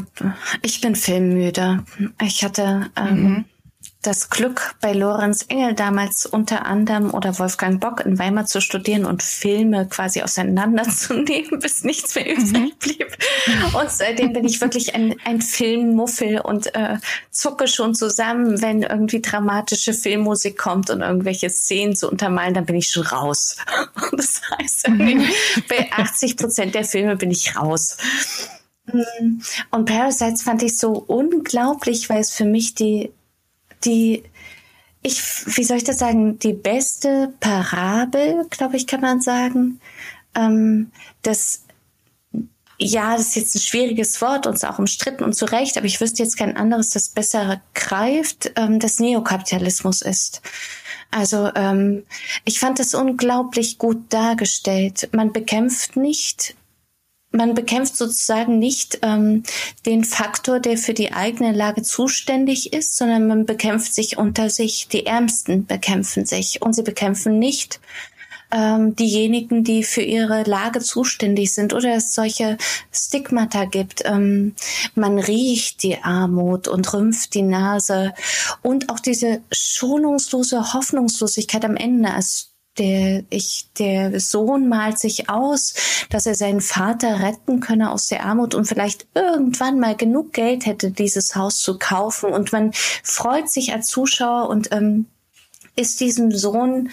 ich 0.62 0.80
bin 0.80 0.96
filmmüde. 0.96 1.84
Ich 2.22 2.46
hatte 2.46 2.90
ähm, 2.96 3.24
mhm 3.24 3.46
das 4.02 4.32
Glück 4.32 4.76
bei 4.82 4.94
Lorenz 4.94 5.46
Engel 5.48 5.76
damals 5.76 6.26
unter 6.26 6.66
anderem 6.66 7.14
oder 7.14 7.38
Wolfgang 7.38 7.80
Bock 7.80 8.04
in 8.04 8.18
Weimar 8.18 8.48
zu 8.48 8.60
studieren 8.60 9.06
und 9.06 9.22
Filme 9.22 9.88
quasi 9.88 10.24
auseinanderzunehmen, 10.24 11.60
bis 11.62 11.84
nichts 11.84 12.16
mehr 12.16 12.32
übrig 12.32 12.52
mhm. 12.52 12.72
blieb. 12.80 13.18
Und 13.74 13.92
seitdem 13.92 14.34
bin 14.34 14.46
ich 14.46 14.60
wirklich 14.60 14.96
ein, 14.96 15.16
ein 15.24 15.42
Filmmuffel 15.42 16.40
und 16.40 16.74
äh, 16.74 16.98
zucke 17.30 17.68
schon 17.68 17.94
zusammen, 17.94 18.62
wenn 18.62 18.82
irgendwie 18.82 19.22
dramatische 19.22 19.94
Filmmusik 19.94 20.58
kommt 20.58 20.90
und 20.90 21.02
irgendwelche 21.02 21.52
Szenen 21.52 21.96
zu 21.96 22.10
untermalen, 22.10 22.56
dann 22.56 22.66
bin 22.66 22.78
ich 22.78 22.90
schon 22.90 23.06
raus. 23.06 23.56
Und 24.12 24.14
das 24.20 24.42
heißt, 24.58 24.90
bei 25.70 25.92
80 25.92 26.38
Prozent 26.38 26.74
der 26.74 26.86
Filme 26.86 27.18
bin 27.18 27.30
ich 27.30 27.56
raus. 27.56 27.98
Mm. 28.88 29.42
Und 29.70 29.86
Parasites 29.86 30.42
fand 30.42 30.64
ich 30.64 30.78
so 30.80 30.94
unglaublich, 30.94 32.10
weil 32.10 32.20
es 32.20 32.32
für 32.32 32.46
mich 32.46 32.74
die 32.74 33.12
die, 33.86 34.24
ich, 35.02 35.22
wie 35.58 35.64
soll 35.64 35.78
ich 35.78 35.84
das 35.84 36.00
sagen, 36.00 36.40
die 36.40 36.54
beste 36.54 37.34
Parabel, 37.40 38.46
glaube 38.50 38.78
ich, 38.78 38.88
kann 38.88 39.02
man 39.02 39.22
sagen. 39.22 39.80
Ähm, 40.36 40.92
das, 41.24 41.64
ja, 42.78 43.16
das 43.16 43.28
ist 43.28 43.36
jetzt 43.36 43.56
ein 43.56 43.62
schwieriges 43.62 44.22
Wort 44.22 44.48
und 44.48 44.64
auch 44.66 44.80
umstritten 44.80 45.24
und 45.24 45.34
zu 45.34 45.46
Recht, 45.46 45.78
aber 45.78 45.86
ich 45.86 46.02
wüsste 46.02 46.24
jetzt 46.24 46.38
kein 46.38 46.58
anderes, 46.58 46.92
das 46.92 47.10
besser 47.10 47.62
greift, 47.74 48.52
ähm, 48.56 48.80
das 48.80 49.00
Neokapitalismus 49.00 50.02
ist. 50.02 50.42
Also 51.12 51.52
ähm, 51.56 52.04
ich 52.46 52.60
fand 52.60 52.80
das 52.80 52.94
unglaublich 52.94 53.78
gut 53.78 54.14
dargestellt. 54.14 55.10
Man 55.12 55.34
bekämpft 55.34 55.98
nicht 55.98 56.56
man 57.32 57.54
bekämpft 57.54 57.96
sozusagen 57.96 58.60
nicht 58.60 59.00
ähm, 59.02 59.44
den 59.86 60.04
Faktor, 60.04 60.60
der 60.60 60.78
für 60.78 60.94
die 60.94 61.14
eigene 61.14 61.54
Lage 61.54 61.82
zuständig 61.82 62.74
ist, 62.74 62.98
sondern 62.98 63.28
man 63.28 63.46
bekämpft 63.46 63.94
sich 63.94 64.18
unter 64.18 64.50
sich. 64.50 64.88
Die 64.90 65.06
Ärmsten 65.06 65.66
bekämpfen 65.66 66.26
sich 66.26 66.62
und 66.62 66.74
sie 66.74 66.84
bekämpfen 66.84 67.40
nicht 67.40 67.80
ähm, 68.52 68.96
diejenigen, 68.96 69.64
die 69.64 69.84
für 69.84 70.02
ihre 70.02 70.44
Lage 70.44 70.82
zuständig 70.82 71.54
sind 71.54 71.74
oder 71.74 71.96
es 71.96 72.14
solche 72.14 72.58
Stigmata 72.92 73.66
gibt. 73.66 74.04
Ähm, 74.06 74.56
man 74.94 75.18
riecht 75.18 75.84
die 75.84 76.04
Armut 76.04 76.68
und 76.68 76.94
rümpft 76.94 77.34
die 77.34 77.44
Nase 77.44 78.14
und 78.62 78.90
auch 78.90 79.00
diese 79.00 79.42
schonungslose 79.52 80.74
Hoffnungslosigkeit 80.74 81.64
am 81.64 81.78
Ende. 81.78 82.12
als 82.12 82.51
der, 82.82 83.24
ich, 83.30 83.70
der 83.78 84.20
Sohn 84.20 84.68
malt 84.68 84.98
sich 84.98 85.30
aus, 85.30 85.76
dass 86.10 86.26
er 86.26 86.34
seinen 86.34 86.62
Vater 86.62 87.20
retten 87.20 87.60
könne 87.60 87.92
aus 87.92 88.08
der 88.08 88.26
Armut 88.26 88.56
und 88.56 88.66
vielleicht 88.66 89.06
irgendwann 89.14 89.80
mal 89.80 89.96
genug 89.96 90.34
Geld 90.34 90.66
hätte, 90.66 90.90
dieses 90.90 91.36
Haus 91.36 91.62
zu 91.62 91.78
kaufen. 91.78 92.34
Und 92.34 92.52
man 92.52 92.72
freut 93.04 93.52
sich 93.52 93.72
als 93.72 93.86
Zuschauer 93.86 94.50
und 94.50 94.72
ähm, 94.72 95.06
ist 95.76 96.00
diesem 96.00 96.32
Sohn 96.32 96.90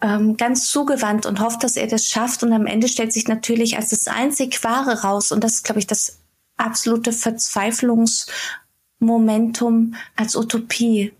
ähm, 0.00 0.36
ganz 0.36 0.66
zugewandt 0.66 1.26
und 1.26 1.40
hofft, 1.40 1.64
dass 1.64 1.76
er 1.76 1.88
das 1.88 2.06
schafft. 2.06 2.44
Und 2.44 2.52
am 2.52 2.66
Ende 2.66 2.86
stellt 2.86 3.12
sich 3.12 3.26
natürlich 3.26 3.76
als 3.76 3.88
das 3.88 4.06
einzig 4.06 4.62
Wahre 4.62 5.02
raus. 5.02 5.32
Und 5.32 5.42
das 5.42 5.54
ist, 5.54 5.64
glaube 5.64 5.80
ich, 5.80 5.88
das 5.88 6.20
absolute 6.56 7.10
Verzweiflungsmomentum 7.10 9.96
als 10.14 10.36
Utopie 10.36 11.12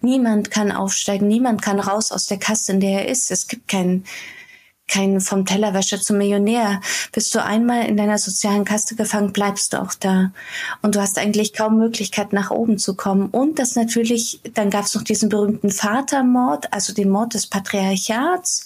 Niemand 0.00 0.50
kann 0.50 0.72
aufsteigen, 0.72 1.28
niemand 1.28 1.62
kann 1.62 1.80
raus 1.80 2.12
aus 2.12 2.26
der 2.26 2.38
Kasse, 2.38 2.72
in 2.72 2.80
der 2.80 3.02
er 3.02 3.08
ist. 3.08 3.30
Es 3.30 3.46
gibt 3.46 3.68
keinen 3.68 4.04
kein 4.88 5.20
vom 5.20 5.44
Tellerwäscher 5.44 6.00
zum 6.00 6.18
Millionär. 6.18 6.80
Bist 7.12 7.34
du 7.34 7.44
einmal 7.44 7.86
in 7.86 7.96
deiner 7.96 8.18
sozialen 8.18 8.64
Kaste 8.64 8.96
gefangen, 8.96 9.32
bleibst 9.32 9.72
du 9.72 9.80
auch 9.80 9.94
da. 9.94 10.32
Und 10.82 10.96
du 10.96 11.00
hast 11.00 11.18
eigentlich 11.18 11.52
kaum 11.52 11.78
Möglichkeit, 11.78 12.32
nach 12.32 12.50
oben 12.50 12.78
zu 12.78 12.96
kommen. 12.96 13.26
Und 13.26 13.58
das 13.58 13.76
natürlich, 13.76 14.40
dann 14.54 14.70
gab 14.70 14.86
es 14.86 14.94
noch 14.94 15.02
diesen 15.02 15.28
berühmten 15.28 15.70
Vatermord, 15.70 16.72
also 16.72 16.92
den 16.92 17.10
Mord 17.10 17.34
des 17.34 17.46
Patriarchats. 17.46 18.64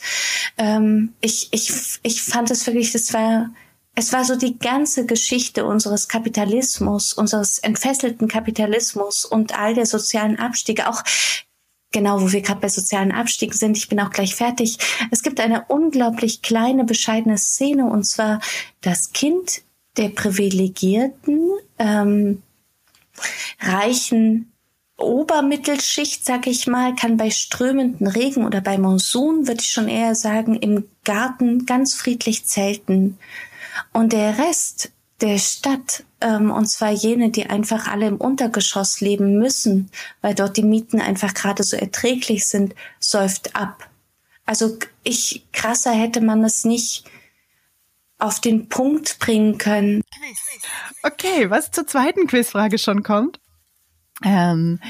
Ähm, 0.57 1.13
ich, 1.21 1.49
ich, 1.51 1.73
ich 2.03 2.23
fand 2.23 2.51
es 2.51 2.67
wirklich, 2.67 2.93
das 2.93 3.13
war 3.13 3.51
es 3.95 4.13
war 4.13 4.25
so 4.25 4.37
die 4.37 4.59
ganze 4.59 5.05
Geschichte 5.05 5.67
unseres 5.67 6.09
Kapitalismus, 6.09 7.13
unseres 7.13 7.59
entfesselten 7.59 8.27
Kapitalismus 8.27 9.25
und 9.25 9.59
all 9.59 9.75
der 9.75 9.87
sozialen 9.87 10.39
Abstiege, 10.39 10.89
auch 10.89 11.03
genau, 11.93 12.23
wo 12.23 12.33
wir 12.33 12.41
gerade 12.41 12.61
bei 12.61 12.69
sozialen 12.69 13.13
Abstiegen 13.13 13.55
sind, 13.55 13.77
ich 13.77 13.89
bin 13.89 14.01
auch 14.01 14.11
gleich 14.11 14.35
fertig. 14.35 14.79
Es 15.11 15.23
gibt 15.23 15.41
eine 15.41 15.67
unglaublich 15.69 16.41
kleine, 16.41 16.85
bescheidene 16.85 17.37
Szene, 17.37 17.85
und 17.85 18.05
zwar 18.05 18.41
das 18.81 19.13
Kind 19.13 19.63
der 19.99 20.09
privilegierten, 20.09 21.51
ähm, 21.79 22.43
reichen 23.61 24.53
Obermittelschicht, 24.97 26.25
sag 26.25 26.47
ich 26.47 26.67
mal, 26.67 26.95
kann 26.95 27.17
bei 27.17 27.31
strömenden 27.31 28.07
Regen 28.07 28.47
oder 28.47 28.61
bei 28.61 28.79
Monsun, 28.79 29.49
würde 29.49 29.61
ich 29.61 29.71
schon 29.71 29.89
eher 29.89 30.15
sagen, 30.15 30.55
im 30.55 30.89
Garten 31.05 31.67
ganz 31.67 31.95
friedlich 31.95 32.47
zelten. 32.47 33.19
Und 33.93 34.13
der 34.13 34.39
Rest 34.39 34.93
der 35.23 35.39
Stadt, 35.39 36.05
ähm, 36.21 36.51
und 36.51 36.67
zwar 36.67 36.91
jene, 36.91 37.31
die 37.31 37.47
einfach 37.47 37.87
alle 37.87 38.09
im 38.09 38.17
Untergeschoss 38.17 39.01
leben 39.01 39.39
müssen, 39.39 39.91
weil 40.21 40.35
dort 40.35 40.57
die 40.57 40.65
Mieten 40.65 41.01
einfach 41.01 41.33
gerade 41.33 41.63
so 41.63 41.77
erträglich 41.77 42.49
sind, 42.49 42.75
säuft 42.99 43.55
ab. 43.55 43.89
Also 44.45 44.79
ich 45.05 45.47
krasser 45.53 45.93
hätte 45.93 46.21
man 46.21 46.43
es 46.45 46.65
nicht 46.65 47.05
auf 48.19 48.41
den 48.41 48.69
Punkt 48.69 49.19
bringen 49.21 49.59
können. 49.59 50.03
Okay, 51.03 51.51
was 51.51 51.71
zur 51.71 51.87
zweiten 51.87 52.27
Quizfrage 52.27 52.79
schon 52.79 53.03
kommt. 53.03 53.41
Ähm, 54.25 54.81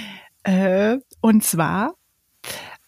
äh, 0.45 0.99
und 1.21 1.45
zwar 1.45 1.95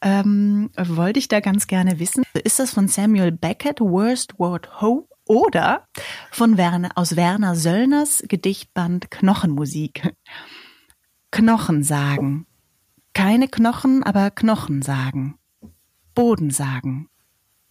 ähm, 0.03 0.71
wollte 0.77 1.19
ich 1.19 1.29
da 1.29 1.41
ganz 1.41 1.67
gerne 1.67 1.99
wissen, 1.99 2.25
ist 2.43 2.59
das 2.59 2.73
von 2.73 2.89
Samuel 2.89 3.33
Beckett, 3.33 3.81
Worst 3.81 4.39
Word 4.39 4.81
Hope? 4.81 5.14
Oder 5.27 5.89
von 6.31 6.57
Werner, 6.59 6.91
aus 6.97 7.17
Werner 7.17 7.57
Söllners 7.57 8.23
Gedichtband 8.29 9.11
Knochenmusik. 9.11 10.15
Knochen 11.31 11.83
sagen. 11.83 12.47
Keine 13.15 13.49
Knochen, 13.49 14.03
aber 14.03 14.31
Knochen 14.31 14.83
sagen. 14.83 15.39
Boden 16.15 16.51
sagen. 16.51 17.09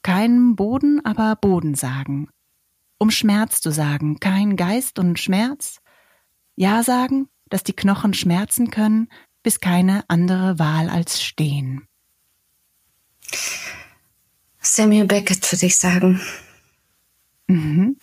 Kein 0.02 0.56
Boden, 0.56 1.06
aber 1.06 1.36
Boden 1.36 1.76
sagen. 1.76 2.28
Um 2.98 3.12
Schmerz 3.12 3.62
zu 3.62 3.72
sagen, 3.72 4.20
kein 4.20 4.56
Geist 4.56 4.98
und 4.98 5.20
Schmerz. 5.20 5.80
Ja 6.56 6.84
sagen, 6.84 7.30
dass 7.50 7.64
die 7.64 7.74
Knochen 7.74 8.14
schmerzen 8.14 8.72
können, 8.72 9.10
bis 9.44 9.60
keine 9.60 10.04
andere 10.08 10.58
Wahl 10.58 10.90
als 10.90 11.22
stehen. 11.22 11.88
Samuel 14.60 15.06
Beckett 15.06 15.52
würde 15.52 15.66
ich 15.66 15.78
sagen. 15.78 16.22
Mhm. 17.48 17.98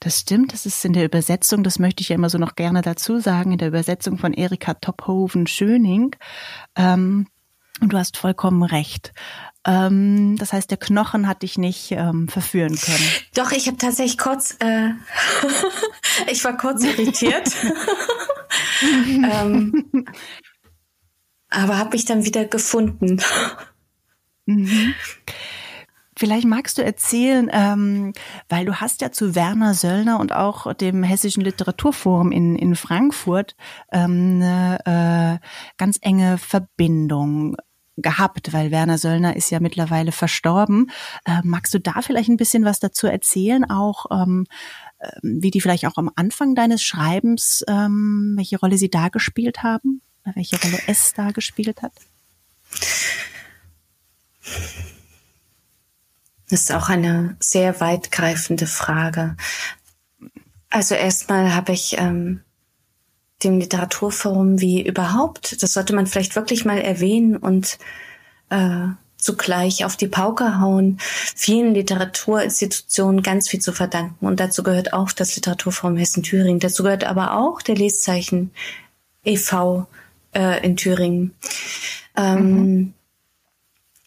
Das 0.00 0.20
stimmt, 0.20 0.52
das 0.52 0.66
ist 0.66 0.84
in 0.84 0.92
der 0.92 1.04
Übersetzung, 1.04 1.62
das 1.62 1.78
möchte 1.78 2.02
ich 2.02 2.10
ja 2.10 2.16
immer 2.16 2.28
so 2.28 2.38
noch 2.38 2.56
gerne 2.56 2.82
dazu 2.82 3.18
sagen, 3.18 3.52
in 3.52 3.58
der 3.58 3.68
Übersetzung 3.68 4.18
von 4.18 4.34
Erika 4.34 4.74
Tophoven-Schöning. 4.74 6.14
Ähm, 6.76 7.26
und 7.80 7.92
du 7.92 7.98
hast 7.98 8.16
vollkommen 8.16 8.62
recht. 8.62 9.12
Ähm, 9.66 10.36
das 10.38 10.52
heißt, 10.52 10.70
der 10.70 10.78
Knochen 10.78 11.26
hat 11.26 11.42
dich 11.42 11.58
nicht 11.58 11.90
ähm, 11.92 12.28
verführen 12.28 12.76
können. 12.76 13.08
Doch, 13.34 13.52
ich 13.52 13.66
habe 13.66 13.76
tatsächlich 13.76 14.16
kurz, 14.16 14.56
äh, 14.60 14.90
ich 16.30 16.44
war 16.44 16.56
kurz 16.56 16.84
irritiert. 16.84 17.50
ähm, 18.82 20.06
aber 21.50 21.78
habe 21.78 21.90
mich 21.90 22.04
dann 22.04 22.24
wieder 22.24 22.44
gefunden. 22.44 23.20
Mhm. 24.46 24.94
Vielleicht 26.18 26.46
magst 26.46 26.78
du 26.78 26.82
erzählen, 26.82 27.50
ähm, 27.52 28.14
weil 28.48 28.64
du 28.64 28.76
hast 28.76 29.02
ja 29.02 29.12
zu 29.12 29.34
Werner 29.34 29.74
Söllner 29.74 30.18
und 30.18 30.32
auch 30.32 30.72
dem 30.72 31.02
Hessischen 31.02 31.42
Literaturforum 31.42 32.32
in, 32.32 32.56
in 32.56 32.74
Frankfurt 32.74 33.54
ähm, 33.92 34.40
eine 34.40 35.40
äh, 35.42 35.46
ganz 35.76 35.98
enge 36.00 36.38
Verbindung 36.38 37.56
gehabt, 37.98 38.54
weil 38.54 38.70
Werner 38.70 38.96
Söllner 38.96 39.36
ist 39.36 39.50
ja 39.50 39.60
mittlerweile 39.60 40.10
verstorben. 40.10 40.90
Äh, 41.26 41.40
magst 41.44 41.74
du 41.74 41.80
da 41.80 42.00
vielleicht 42.00 42.30
ein 42.30 42.38
bisschen 42.38 42.64
was 42.64 42.80
dazu 42.80 43.06
erzählen, 43.06 43.68
auch 43.68 44.06
ähm, 44.10 44.46
äh, 44.98 45.10
wie 45.22 45.50
die 45.50 45.60
vielleicht 45.60 45.86
auch 45.86 45.96
am 45.96 46.10
Anfang 46.14 46.54
deines 46.54 46.82
Schreibens, 46.82 47.62
ähm, 47.68 48.34
welche 48.36 48.58
Rolle 48.58 48.78
sie 48.78 48.90
da 48.90 49.08
gespielt 49.10 49.62
haben, 49.62 50.00
welche 50.34 50.58
Rolle 50.60 50.78
es 50.86 51.12
da 51.12 51.30
gespielt 51.30 51.82
hat? 51.82 51.92
Das 56.48 56.62
ist 56.62 56.72
auch 56.72 56.88
eine 56.88 57.36
sehr 57.40 57.80
weitgreifende 57.80 58.66
Frage. 58.66 59.36
Also 60.70 60.94
erstmal 60.94 61.54
habe 61.54 61.72
ich 61.72 61.96
ähm, 61.98 62.42
dem 63.42 63.58
Literaturforum 63.58 64.60
wie 64.60 64.86
überhaupt, 64.86 65.62
das 65.62 65.72
sollte 65.72 65.94
man 65.94 66.06
vielleicht 66.06 66.36
wirklich 66.36 66.64
mal 66.64 66.78
erwähnen 66.78 67.36
und 67.36 67.78
äh, 68.50 68.88
zugleich 69.16 69.84
auf 69.84 69.96
die 69.96 70.08
Pauke 70.08 70.60
hauen, 70.60 70.98
vielen 71.00 71.74
Literaturinstitutionen 71.74 73.22
ganz 73.22 73.48
viel 73.48 73.60
zu 73.60 73.72
verdanken. 73.72 74.24
Und 74.26 74.38
dazu 74.38 74.62
gehört 74.62 74.92
auch 74.92 75.10
das 75.12 75.34
Literaturforum 75.34 75.96
Hessen-Thüringen. 75.96 76.60
Dazu 76.60 76.82
gehört 76.82 77.04
aber 77.04 77.36
auch 77.36 77.60
der 77.62 77.74
Leszeichen 77.74 78.52
e.V., 79.24 79.86
äh, 80.34 80.64
in 80.64 80.76
Thüringen. 80.76 81.34
Ähm, 82.16 82.50
mhm. 82.50 82.94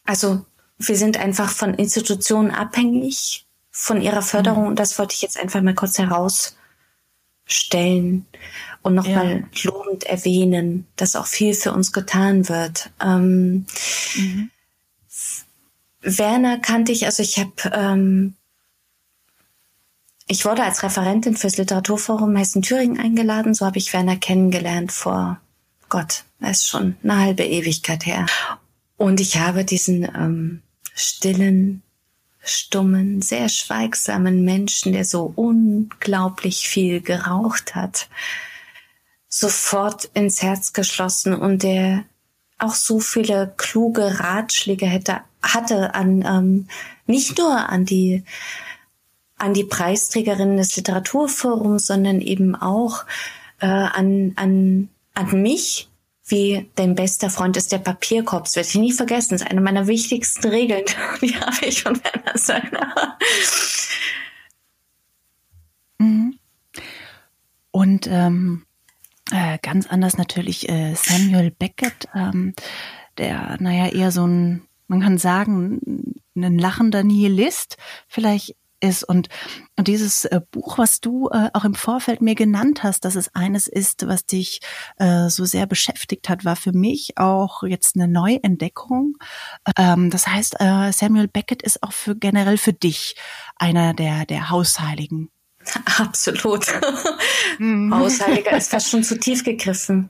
Also 0.06 0.46
wir 0.80 0.96
sind 0.96 1.18
einfach 1.18 1.50
von 1.50 1.74
Institutionen 1.74 2.52
abhängig, 2.52 3.46
von 3.70 4.02
ihrer 4.02 4.22
Förderung. 4.22 4.66
Und 4.68 4.72
mhm. 4.74 4.78
das 4.78 4.98
wollte 4.98 5.14
ich 5.14 5.22
jetzt 5.22 5.38
einfach 5.38 5.62
mal 5.62 5.76
kurz 5.76 6.00
herausstellen 6.00 6.56
und 8.82 8.96
nochmal 8.96 9.42
ja. 9.42 9.48
lobend 9.64 10.06
erwähnen, 10.06 10.88
dass 10.96 11.18
auch 11.18 11.28
viel 11.28 11.54
für 11.54 11.74
uns 11.74 11.92
getan 11.92 12.48
wird. 12.48 12.90
Ähm, 13.04 13.66
mhm. 14.16 14.50
Werner 16.02 16.60
kannte 16.60 16.94
ich, 16.94 17.06
also 17.06 17.22
ich 17.22 17.38
habe, 17.40 17.52
ähm, 17.74 18.36
ich 20.28 20.46
wurde 20.46 20.64
als 20.64 20.82
Referentin 20.82 21.36
fürs 21.36 21.58
Literaturforum 21.58 22.38
Hessen-Thüringen 22.38 22.98
eingeladen. 23.00 23.54
So 23.54 23.66
habe 23.66 23.80
ich 23.80 23.92
Werner 23.92 24.16
kennengelernt 24.16 24.94
vor 24.94 25.42
Gott, 25.90 26.24
das 26.40 26.60
ist 26.60 26.68
schon 26.68 26.96
eine 27.04 27.18
halbe 27.18 27.44
Ewigkeit 27.44 28.06
her. 28.06 28.28
Und 28.96 29.20
ich 29.20 29.38
habe 29.40 29.66
diesen 29.66 30.04
ähm, 30.04 30.62
stillen, 31.00 31.82
stummen, 32.42 33.22
sehr 33.22 33.50
schweigsamen 33.50 34.44
Menschen, 34.44 34.92
der 34.94 35.06
so 35.06 35.32
unglaublich 35.36 36.68
viel 36.68 37.02
geraucht 37.02 37.76
hat, 37.76 38.10
sofort 39.28 40.06
ins 40.14 40.42
Herz 40.42 40.74
geschlossen 40.74 41.34
und 41.34 41.64
der 41.64 42.06
auch 42.58 42.74
so 42.74 43.00
viele 43.00 43.54
kluge 43.56 44.20
Ratschläge 44.20 44.86
hätte 44.86 45.22
hatte 45.42 45.96
an 45.96 46.24
ähm, 46.26 46.68
nicht 47.06 47.38
nur 47.38 47.70
an 47.70 47.86
die 47.86 48.24
an 49.38 49.54
die 49.54 49.64
Preisträgerinnen 49.64 50.58
des 50.58 50.76
Literaturforums, 50.76 51.88
sondern 51.88 52.20
eben 52.20 52.56
auch 52.56 53.06
äh, 53.62 53.68
an 53.68 54.34
an 54.36 54.90
an 55.14 55.42
mich 55.42 55.89
wie 56.30 56.70
dein 56.76 56.96
bester 56.96 57.30
Freund 57.30 57.58
ist 57.58 57.72
der 57.72 57.80
Papierkorb. 57.80 58.46
Das 58.46 58.56
werde 58.56 58.70
ich 58.70 58.76
nie 58.76 58.94
vergessen. 58.94 59.32
Das 59.32 59.42
ist 59.42 59.48
eine 59.50 59.62
meiner 59.62 59.88
wichtigsten 59.88 60.48
Regeln. 60.48 60.86
Die 61.22 61.36
habe 61.36 61.66
ich 61.66 61.84
von 61.84 62.00
Werner 62.04 62.38
Söllner. 62.38 63.18
Mhm. 66.00 66.40
Und 67.72 68.08
ähm, 68.08 68.66
äh, 69.32 69.60
ganz 69.62 69.88
anders 69.88 70.18
natürlich 70.18 70.70
äh, 70.70 70.96
Samuel 70.96 71.52
Beckett, 71.52 72.08
ähm, 72.16 72.54
der, 73.18 73.58
naja, 73.60 73.88
eher 73.88 74.12
so 74.12 74.26
ein, 74.26 74.64
man 74.88 75.02
kann 75.02 75.18
sagen, 75.18 76.16
ein 76.36 76.58
lachender 76.58 77.04
Nihilist, 77.04 77.78
vielleicht 78.08 78.56
ist. 78.80 79.04
Und, 79.04 79.30
und 79.78 79.88
dieses 79.88 80.26
äh, 80.26 80.42
Buch, 80.52 80.78
was 80.78 81.02
du 81.02 81.30
äh, 81.30 81.50
auch 81.54 81.66
im 81.66 81.76
Vorfeld 81.76 82.22
mir 82.22 82.36
genannt 82.36 82.84
hast, 82.84 83.06
dass 83.06 83.16
es 83.16 83.34
eines 83.36 83.68
ist, 83.68 84.08
was 84.08 84.26
dich 84.26 84.62
äh, 84.98 85.30
so 85.30 85.46
sehr 85.46 85.66
beschäftigt 85.66 86.30
hat, 86.30 86.46
war 86.46 86.56
für 86.56 86.74
mich 86.74 87.18
auch 87.18 87.64
jetzt 87.64 87.96
eine 87.96 88.08
Neuentdeckung. 88.08 89.16
Ähm, 89.78 90.10
das 90.10 90.28
heißt, 90.28 90.56
äh, 90.60 90.92
Samuel 90.92 91.28
Beckett 91.28 91.62
ist 91.62 91.84
auch 91.84 91.94
für 91.94 92.16
generell 92.16 92.58
für 92.58 92.74
dich 92.74 93.16
einer 93.56 93.94
der, 93.94 94.26
der 94.26 94.50
Hausheiligen. 94.50 95.30
Absolut. 95.98 96.66
Mhm. 97.58 97.94
Hausheiliger 97.94 98.56
ist 98.56 98.72
fast 98.72 98.90
schon 98.90 99.04
zu 99.04 99.20
tief 99.20 99.44
gegriffen. 99.44 100.08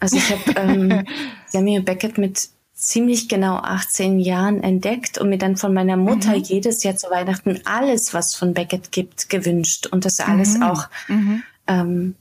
Also 0.00 0.16
ich 0.16 0.30
habe 0.30 0.52
ähm, 0.56 1.04
Samuel 1.46 1.82
Beckett 1.82 2.16
mit 2.16 2.48
ziemlich 2.76 3.28
genau 3.28 3.56
18 3.56 4.20
Jahren 4.20 4.62
entdeckt 4.62 5.16
und 5.16 5.30
mir 5.30 5.38
dann 5.38 5.56
von 5.56 5.72
meiner 5.72 5.96
Mutter 5.96 6.36
mhm. 6.36 6.42
jedes 6.42 6.82
Jahr 6.82 6.94
zu 6.96 7.08
Weihnachten 7.10 7.60
alles, 7.64 8.12
was 8.12 8.34
von 8.34 8.52
Beckett 8.52 8.92
gibt, 8.92 9.30
gewünscht 9.30 9.86
und 9.86 10.04
das 10.04 10.20
alles 10.20 10.58
mhm. 10.58 10.62
auch 10.62 10.88
mhm. 11.08 11.42
Ähm, 11.68 12.14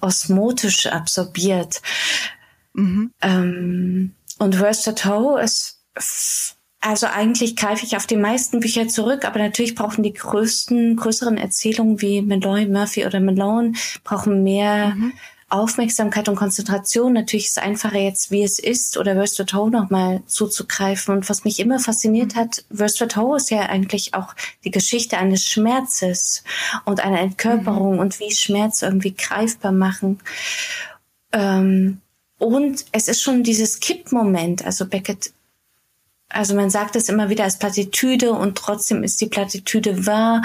osmotisch 0.00 0.86
absorbiert. 0.88 1.82
Mhm. 2.72 3.12
Ähm, 3.22 4.14
und 4.38 4.58
Worst 4.58 4.88
at 4.88 5.04
Home 5.04 5.40
ist, 5.40 5.78
also 6.80 7.06
eigentlich 7.06 7.54
greife 7.54 7.84
ich 7.86 7.96
auf 7.96 8.06
die 8.06 8.16
meisten 8.16 8.58
Bücher 8.58 8.88
zurück, 8.88 9.24
aber 9.24 9.38
natürlich 9.38 9.76
brauchen 9.76 10.02
die 10.02 10.14
größten, 10.14 10.96
größeren 10.96 11.36
Erzählungen 11.36 12.00
wie 12.00 12.22
Malloy, 12.22 12.66
Murphy 12.66 13.06
oder 13.06 13.20
Malone 13.20 13.74
brauchen 14.02 14.42
mehr 14.42 14.96
mhm. 14.96 15.12
Aufmerksamkeit 15.50 16.28
und 16.28 16.36
Konzentration. 16.36 17.14
Natürlich 17.14 17.46
ist 17.46 17.56
es 17.56 17.62
einfacher 17.62 17.98
jetzt, 17.98 18.30
wie 18.30 18.42
es 18.42 18.58
ist, 18.58 18.98
oder 18.98 19.16
Worst 19.16 19.40
at 19.40 19.54
Home 19.54 19.70
nochmal 19.70 20.22
zuzugreifen. 20.26 21.14
Und 21.14 21.28
was 21.28 21.44
mich 21.44 21.58
immer 21.58 21.78
fasziniert 21.78 22.36
hat, 22.36 22.64
Worst 22.70 23.00
at 23.00 23.16
Home 23.16 23.36
ist 23.36 23.50
ja 23.50 23.60
eigentlich 23.62 24.14
auch 24.14 24.34
die 24.64 24.70
Geschichte 24.70 25.16
eines 25.16 25.44
Schmerzes 25.44 26.44
und 26.84 27.00
einer 27.00 27.20
Entkörperung 27.20 27.94
mhm. 27.94 28.00
und 28.00 28.20
wie 28.20 28.30
Schmerz 28.32 28.82
irgendwie 28.82 29.14
greifbar 29.14 29.72
machen. 29.72 30.18
Ähm, 31.32 32.00
und 32.38 32.84
es 32.92 33.08
ist 33.08 33.22
schon 33.22 33.42
dieses 33.42 33.80
Kippmoment. 33.80 34.64
Also 34.64 34.86
Beckett 34.86 35.32
also 36.28 36.54
man 36.54 36.70
sagt 36.70 36.94
es 36.96 37.08
immer 37.08 37.30
wieder 37.30 37.44
als 37.44 37.58
Plattitüde 37.58 38.32
und 38.32 38.56
trotzdem 38.58 39.02
ist 39.02 39.20
die 39.20 39.28
Plattitüde 39.28 40.06
wahr. 40.06 40.42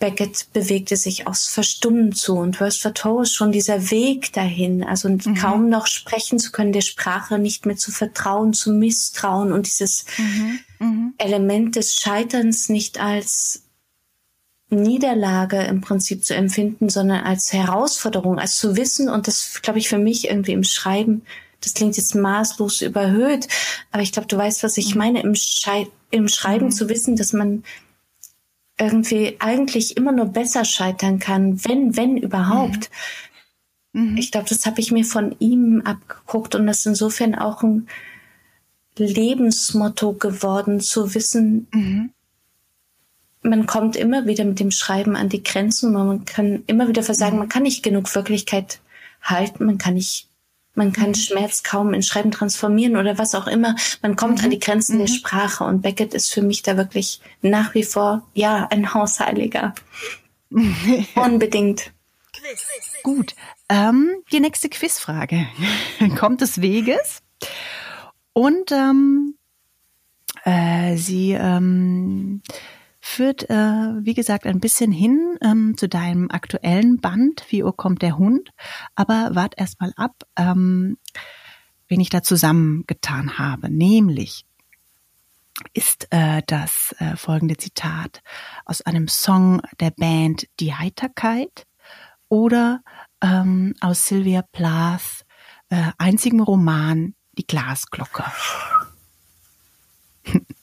Beckett 0.00 0.46
bewegte 0.54 0.96
sich 0.96 1.26
aufs 1.26 1.48
Verstummen 1.48 2.12
zu 2.12 2.36
und 2.36 2.58
Wordsworth 2.58 3.22
ist 3.22 3.34
schon 3.34 3.52
dieser 3.52 3.90
Weg 3.90 4.32
dahin, 4.32 4.82
also 4.82 5.10
mhm. 5.10 5.34
kaum 5.34 5.68
noch 5.68 5.86
sprechen 5.86 6.38
zu 6.38 6.52
können, 6.52 6.72
der 6.72 6.80
Sprache 6.80 7.38
nicht 7.38 7.66
mehr 7.66 7.76
zu 7.76 7.92
vertrauen, 7.92 8.54
zu 8.54 8.72
misstrauen 8.72 9.52
und 9.52 9.66
dieses 9.66 10.06
mhm. 10.16 10.60
Mhm. 10.78 11.14
Element 11.18 11.76
des 11.76 11.94
Scheiterns 11.94 12.70
nicht 12.70 12.98
als 12.98 13.64
Niederlage 14.70 15.60
im 15.64 15.82
Prinzip 15.82 16.24
zu 16.24 16.34
empfinden, 16.34 16.88
sondern 16.88 17.24
als 17.24 17.52
Herausforderung, 17.52 18.38
als 18.38 18.56
zu 18.56 18.76
wissen 18.76 19.08
und 19.10 19.26
das 19.26 19.60
glaube 19.62 19.80
ich 19.80 19.88
für 19.88 19.98
mich 19.98 20.28
irgendwie 20.28 20.52
im 20.52 20.64
Schreiben, 20.64 21.22
das 21.60 21.74
klingt 21.74 21.96
jetzt 21.96 22.14
maßlos 22.14 22.82
überhöht, 22.82 23.48
aber 23.92 24.02
ich 24.02 24.12
glaube, 24.12 24.28
du 24.28 24.36
weißt, 24.36 24.62
was 24.62 24.76
ich 24.76 24.94
mhm. 24.94 24.98
meine, 24.98 25.22
im, 25.22 25.34
Schei 25.34 25.86
im 26.10 26.28
Schreiben 26.28 26.66
mhm. 26.66 26.70
zu 26.72 26.88
wissen, 26.88 27.16
dass 27.16 27.32
man 27.32 27.62
irgendwie 28.78 29.36
eigentlich 29.40 29.96
immer 29.96 30.12
nur 30.12 30.26
besser 30.26 30.64
scheitern 30.64 31.18
kann, 31.18 31.62
wenn, 31.66 31.96
wenn 31.96 32.16
überhaupt. 32.16 32.90
Mhm. 33.92 34.12
mhm. 34.12 34.16
Ich 34.16 34.32
glaube, 34.32 34.48
das 34.48 34.64
habe 34.66 34.80
ich 34.80 34.90
mir 34.90 35.04
von 35.04 35.36
ihm 35.38 35.82
abgeguckt 35.84 36.54
und 36.54 36.66
das 36.66 36.80
ist 36.80 36.86
insofern 36.86 37.34
auch 37.34 37.62
ein 37.62 37.88
Lebensmotto 38.96 40.14
geworden, 40.14 40.80
zu 40.80 41.14
wissen, 41.14 41.68
mhm. 41.72 42.10
man 43.42 43.66
kommt 43.66 43.96
immer 43.96 44.26
wieder 44.26 44.44
mit 44.44 44.60
dem 44.60 44.70
Schreiben 44.70 45.14
an 45.14 45.28
die 45.28 45.42
Grenzen 45.42 45.94
und 45.94 46.06
man 46.06 46.24
kann 46.24 46.62
immer 46.66 46.88
wieder 46.88 47.02
versagen, 47.02 47.34
mhm. 47.34 47.40
man 47.40 47.48
kann 47.48 47.62
nicht 47.62 47.82
genug 47.82 48.14
Wirklichkeit 48.14 48.80
halten, 49.22 49.66
man 49.66 49.78
kann 49.78 49.94
nicht 49.94 50.29
man 50.74 50.92
kann 50.92 51.10
mhm. 51.10 51.14
Schmerz 51.14 51.62
kaum 51.62 51.94
in 51.94 52.02
Schreiben 52.02 52.30
transformieren 52.30 52.96
oder 52.96 53.18
was 53.18 53.34
auch 53.34 53.46
immer. 53.46 53.74
Man 54.02 54.16
kommt 54.16 54.38
mhm. 54.38 54.44
an 54.44 54.50
die 54.50 54.58
Grenzen 54.58 54.96
mhm. 54.96 55.00
der 55.00 55.06
Sprache 55.08 55.64
und 55.64 55.82
Beckett 55.82 56.14
ist 56.14 56.32
für 56.32 56.42
mich 56.42 56.62
da 56.62 56.76
wirklich 56.76 57.20
nach 57.42 57.74
wie 57.74 57.84
vor, 57.84 58.26
ja, 58.34 58.68
ein 58.70 58.94
Hausheiliger. 58.94 59.74
Unbedingt. 61.14 61.92
Gut. 63.02 63.34
Ähm, 63.68 64.10
die 64.32 64.40
nächste 64.40 64.68
Quizfrage 64.68 65.46
kommt 66.18 66.40
des 66.40 66.60
Weges. 66.60 67.22
Und 68.32 68.72
ähm, 68.72 69.34
äh, 70.44 70.96
sie 70.96 71.32
ähm, 71.32 72.42
führt, 73.00 73.48
äh, 73.48 73.54
wie 73.54 74.14
gesagt, 74.14 74.46
ein 74.46 74.60
bisschen 74.60 74.92
hin 74.92 75.38
ähm, 75.40 75.76
zu 75.76 75.88
deinem 75.88 76.30
aktuellen 76.30 77.00
Band, 77.00 77.44
Wie 77.48 77.64
Uhr 77.64 77.76
kommt 77.76 78.02
der 78.02 78.18
Hund. 78.18 78.50
Aber 78.94 79.30
wart 79.34 79.54
erst 79.56 79.80
mal 79.80 79.92
ab, 79.96 80.22
ähm, 80.36 80.98
wen 81.88 82.00
ich 82.00 82.10
da 82.10 82.22
zusammengetan 82.22 83.38
habe. 83.38 83.70
Nämlich 83.70 84.44
ist 85.72 86.08
äh, 86.10 86.42
das 86.46 86.94
äh, 86.98 87.16
folgende 87.16 87.56
Zitat 87.56 88.22
aus 88.64 88.82
einem 88.82 89.08
Song 89.08 89.60
der 89.80 89.90
Band 89.90 90.46
Die 90.58 90.74
Heiterkeit 90.74 91.66
oder 92.28 92.82
ähm, 93.22 93.74
aus 93.80 94.06
Sylvia 94.06 94.42
Plath 94.42 95.24
äh, 95.68 95.90
einzigem 95.98 96.40
Roman 96.40 97.14
Die 97.32 97.46
Glasglocke. 97.46 98.24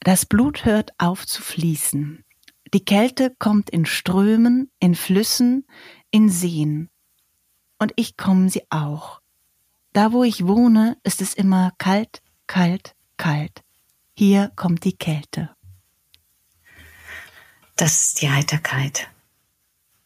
Das 0.00 0.24
Blut 0.24 0.64
hört 0.64 0.92
auf 0.98 1.26
zu 1.26 1.42
fließen. 1.42 2.24
Die 2.72 2.84
Kälte 2.84 3.34
kommt 3.38 3.68
in 3.68 3.84
Strömen, 3.84 4.70
in 4.78 4.94
Flüssen, 4.94 5.66
in 6.10 6.30
Seen. 6.30 6.88
Und 7.78 7.92
ich 7.96 8.16
komme 8.16 8.48
sie 8.48 8.62
auch. 8.70 9.20
Da, 9.92 10.12
wo 10.12 10.24
ich 10.24 10.46
wohne, 10.46 10.96
ist 11.02 11.20
es 11.20 11.34
immer 11.34 11.72
kalt, 11.78 12.22
kalt, 12.46 12.94
kalt. 13.16 13.62
Hier 14.16 14.52
kommt 14.56 14.84
die 14.84 14.96
Kälte. 14.96 15.50
Das 17.76 18.02
ist 18.02 18.22
die 18.22 18.30
Heiterkeit. 18.30 19.08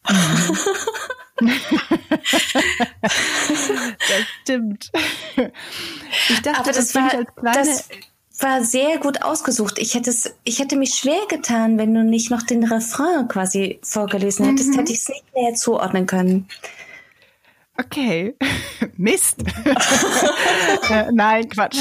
Das 4.07 4.27
stimmt. 4.41 4.91
Ich 6.29 6.41
dachte, 6.41 6.59
Aber 6.59 6.71
das, 6.71 6.91
das 6.91 6.95
war 6.95 7.13
als 7.13 7.35
kleine 7.35 7.57
das, 7.57 7.89
war 8.41 8.63
sehr 8.63 8.97
gut 8.99 9.21
ausgesucht. 9.21 9.79
Ich 9.79 9.93
hätte 9.93 10.09
es, 10.09 10.33
ich 10.43 10.59
hätte 10.59 10.75
mich 10.75 10.95
schwer 10.95 11.25
getan, 11.29 11.77
wenn 11.77 11.93
du 11.93 12.03
nicht 12.03 12.31
noch 12.31 12.41
den 12.41 12.63
Refrain 12.63 13.27
quasi 13.27 13.79
vorgelesen 13.83 14.45
hättest, 14.45 14.69
mhm. 14.69 14.79
hätte 14.79 14.91
ich 14.91 14.99
es 14.99 15.09
nicht 15.09 15.25
mehr 15.33 15.53
zuordnen 15.53 16.05
können. 16.05 16.47
Okay. 17.77 18.35
Mist. 18.97 19.43
äh, 20.89 21.11
nein, 21.11 21.49
Quatsch. 21.49 21.77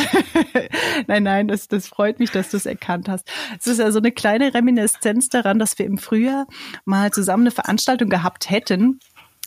nein, 1.07 1.23
nein, 1.23 1.49
das, 1.49 1.69
das 1.69 1.87
freut 1.87 2.19
mich, 2.19 2.31
dass 2.31 2.51
du 2.51 2.57
es 2.57 2.67
erkannt 2.67 3.09
hast. 3.09 3.29
Es 3.59 3.67
ist 3.67 3.79
ja 3.79 3.93
so 3.93 4.01
eine 4.01 4.11
kleine 4.11 4.53
Reminiszenz 4.53 5.29
daran, 5.29 5.59
dass 5.59 5.79
wir 5.79 5.87
im 5.87 5.99
Frühjahr 5.99 6.47
mal 6.85 7.13
zusammen 7.13 7.45
eine 7.45 7.51
Veranstaltung 7.53 8.09
gehabt 8.09 8.51
hätten 8.51 8.99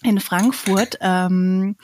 in 0.08 0.20
Frankfurt 0.20 0.98
ähm, 1.02 1.76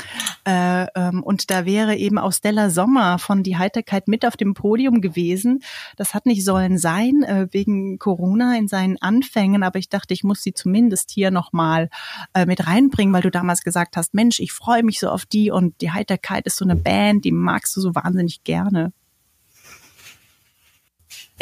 äh, 0.47 0.85
ähm, 0.95 1.21
und 1.23 1.51
da 1.51 1.65
wäre 1.65 1.95
eben 1.95 2.17
auch 2.17 2.31
Stella 2.31 2.69
Sommer 2.69 3.19
von 3.19 3.43
Die 3.43 3.57
Heiterkeit 3.57 4.07
mit 4.07 4.25
auf 4.25 4.37
dem 4.37 4.53
Podium 4.53 5.01
gewesen. 5.01 5.61
Das 5.97 6.13
hat 6.13 6.25
nicht 6.25 6.45
sollen 6.45 6.77
sein 6.77 7.23
äh, 7.23 7.47
wegen 7.51 7.99
Corona 7.99 8.57
in 8.57 8.67
seinen 8.67 8.97
Anfängen, 9.01 9.63
aber 9.63 9.79
ich 9.79 9.89
dachte, 9.89 10.13
ich 10.13 10.23
muss 10.23 10.41
sie 10.41 10.53
zumindest 10.53 11.11
hier 11.11 11.31
nochmal 11.31 11.89
äh, 12.33 12.45
mit 12.45 12.65
reinbringen, 12.65 13.13
weil 13.13 13.21
du 13.21 13.31
damals 13.31 13.61
gesagt 13.63 13.97
hast, 13.97 14.13
Mensch, 14.13 14.39
ich 14.39 14.53
freue 14.53 14.83
mich 14.83 14.99
so 14.99 15.09
auf 15.09 15.25
die 15.25 15.51
und 15.51 15.81
Die 15.81 15.91
Heiterkeit 15.91 16.45
ist 16.45 16.57
so 16.57 16.65
eine 16.65 16.75
Band, 16.75 17.25
die 17.25 17.31
magst 17.31 17.75
du 17.75 17.81
so 17.81 17.93
wahnsinnig 17.93 18.43
gerne. 18.43 18.93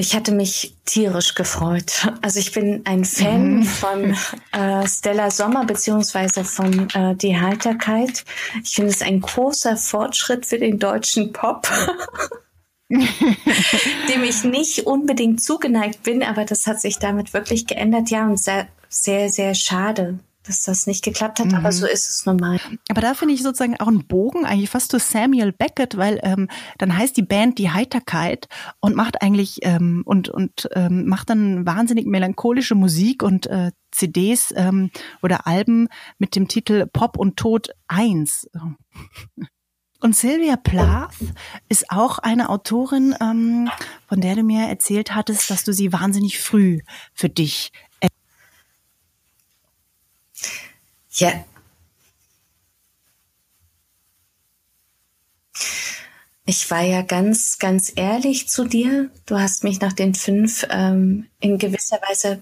Ich 0.02 0.16
hatte 0.16 0.32
mich 0.32 0.76
tierisch 0.86 1.36
gefreut. 1.36 2.08
Also 2.24 2.40
ich 2.40 2.52
bin 2.52 2.82
ein 2.86 3.06
Fan 3.06 3.58
mhm. 3.58 3.64
von 3.64 4.16
äh, 4.52 4.88
Stella 4.88 5.30
Sommer 5.30 5.66
beziehungsweise 5.66 6.44
von 6.44 6.90
äh, 6.90 7.16
Die 7.16 7.40
Heiterkeit. 7.40 8.26
Ich 8.64 8.76
finde 8.76 8.90
es 8.90 9.02
ein 9.02 9.22
großer 9.22 9.78
Fortschritt 9.78 10.46
für 10.48 10.58
den 10.58 10.80
deutschen 10.80 11.34
Pop. 11.34 11.68
dem 12.90 14.24
ich 14.24 14.44
nicht 14.44 14.86
unbedingt 14.88 15.42
zugeneigt 15.42 16.04
bin, 16.04 16.24
aber 16.24 16.46
das 16.46 16.68
hat 16.68 16.82
sich 16.82 16.98
damit 16.98 17.34
wirklich 17.34 17.68
geändert, 17.68 18.10
ja, 18.10 18.26
und 18.26 18.38
sehr, 18.38 18.68
sehr, 18.90 19.30
sehr 19.30 19.54
schade 19.54 20.20
dass 20.43 20.63
das 20.63 20.88
nicht 20.88 21.04
geklappt 21.04 21.39
hat, 21.39 21.47
mhm. 21.47 21.56
aber 21.56 21.71
so 21.71 21.86
ist 21.86 22.08
es 22.08 22.25
normal. 22.25 22.60
Aber 22.89 23.01
da 23.01 23.13
finde 23.13 23.34
ich 23.34 23.43
sozusagen 23.43 23.80
auch 23.80 23.88
einen 23.88 24.08
Bogen 24.08 24.45
eigentlich 24.45 24.69
fast 24.69 24.91
zu 24.91 24.99
Samuel 24.99 25.51
Beckett, 25.51 25.97
weil 25.97 26.19
ähm, 26.23 26.47
dann 26.77 26.97
heißt 26.97 27.15
die 27.15 27.21
Band 27.21 27.58
die 27.58 27.71
Heiterkeit 27.71 28.47
und 28.80 28.95
macht 28.95 29.21
eigentlich 29.21 29.60
ähm, 29.63 30.01
und 30.06 30.30
und 30.30 30.69
ähm, 30.73 31.08
macht 31.08 31.30
dann 31.30 31.65
wahnsinnig 31.65 32.06
melancholische 32.06 32.75
Musik 32.75 33.23
und 33.23 33.47
äh, 33.47 33.71
CDs 33.91 34.54
ähm, 34.56 34.89
oder 35.21 35.47
Alben 35.47 35.88
mit 36.17 36.36
dem 36.36 36.47
Titel 36.47 36.88
Pop 36.88 37.17
und 37.17 37.38
Tod 37.38 37.69
1. 37.88 38.49
Und 40.04 40.15
Sylvia 40.15 40.56
Plath 40.56 41.13
ist 41.69 41.91
auch 41.91 42.17
eine 42.17 42.49
Autorin, 42.49 43.13
ähm, 43.21 43.69
von 44.08 44.19
der 44.19 44.36
du 44.36 44.41
mir 44.41 44.67
erzählt 44.67 45.13
hattest, 45.13 45.51
dass 45.51 45.63
du 45.63 45.73
sie 45.73 45.93
wahnsinnig 45.93 46.39
früh 46.39 46.80
für 47.13 47.30
dich 47.30 47.71
ja. 51.22 51.46
Ich 56.46 56.70
war 56.72 56.82
ja 56.82 57.02
ganz, 57.04 57.60
ganz 57.60 57.94
ehrlich 57.96 58.50
zu 58.50 58.66
dir. 58.66 59.10
Du 59.26 59.40
hast 59.40 59.64
mich 59.64 59.80
nach 59.80 59.94
den 59.94 60.16
fünf 60.16 60.66
ähm, 60.70 61.28
in 61.40 61.60
gewisser 61.60 62.00
Weise 62.10 62.42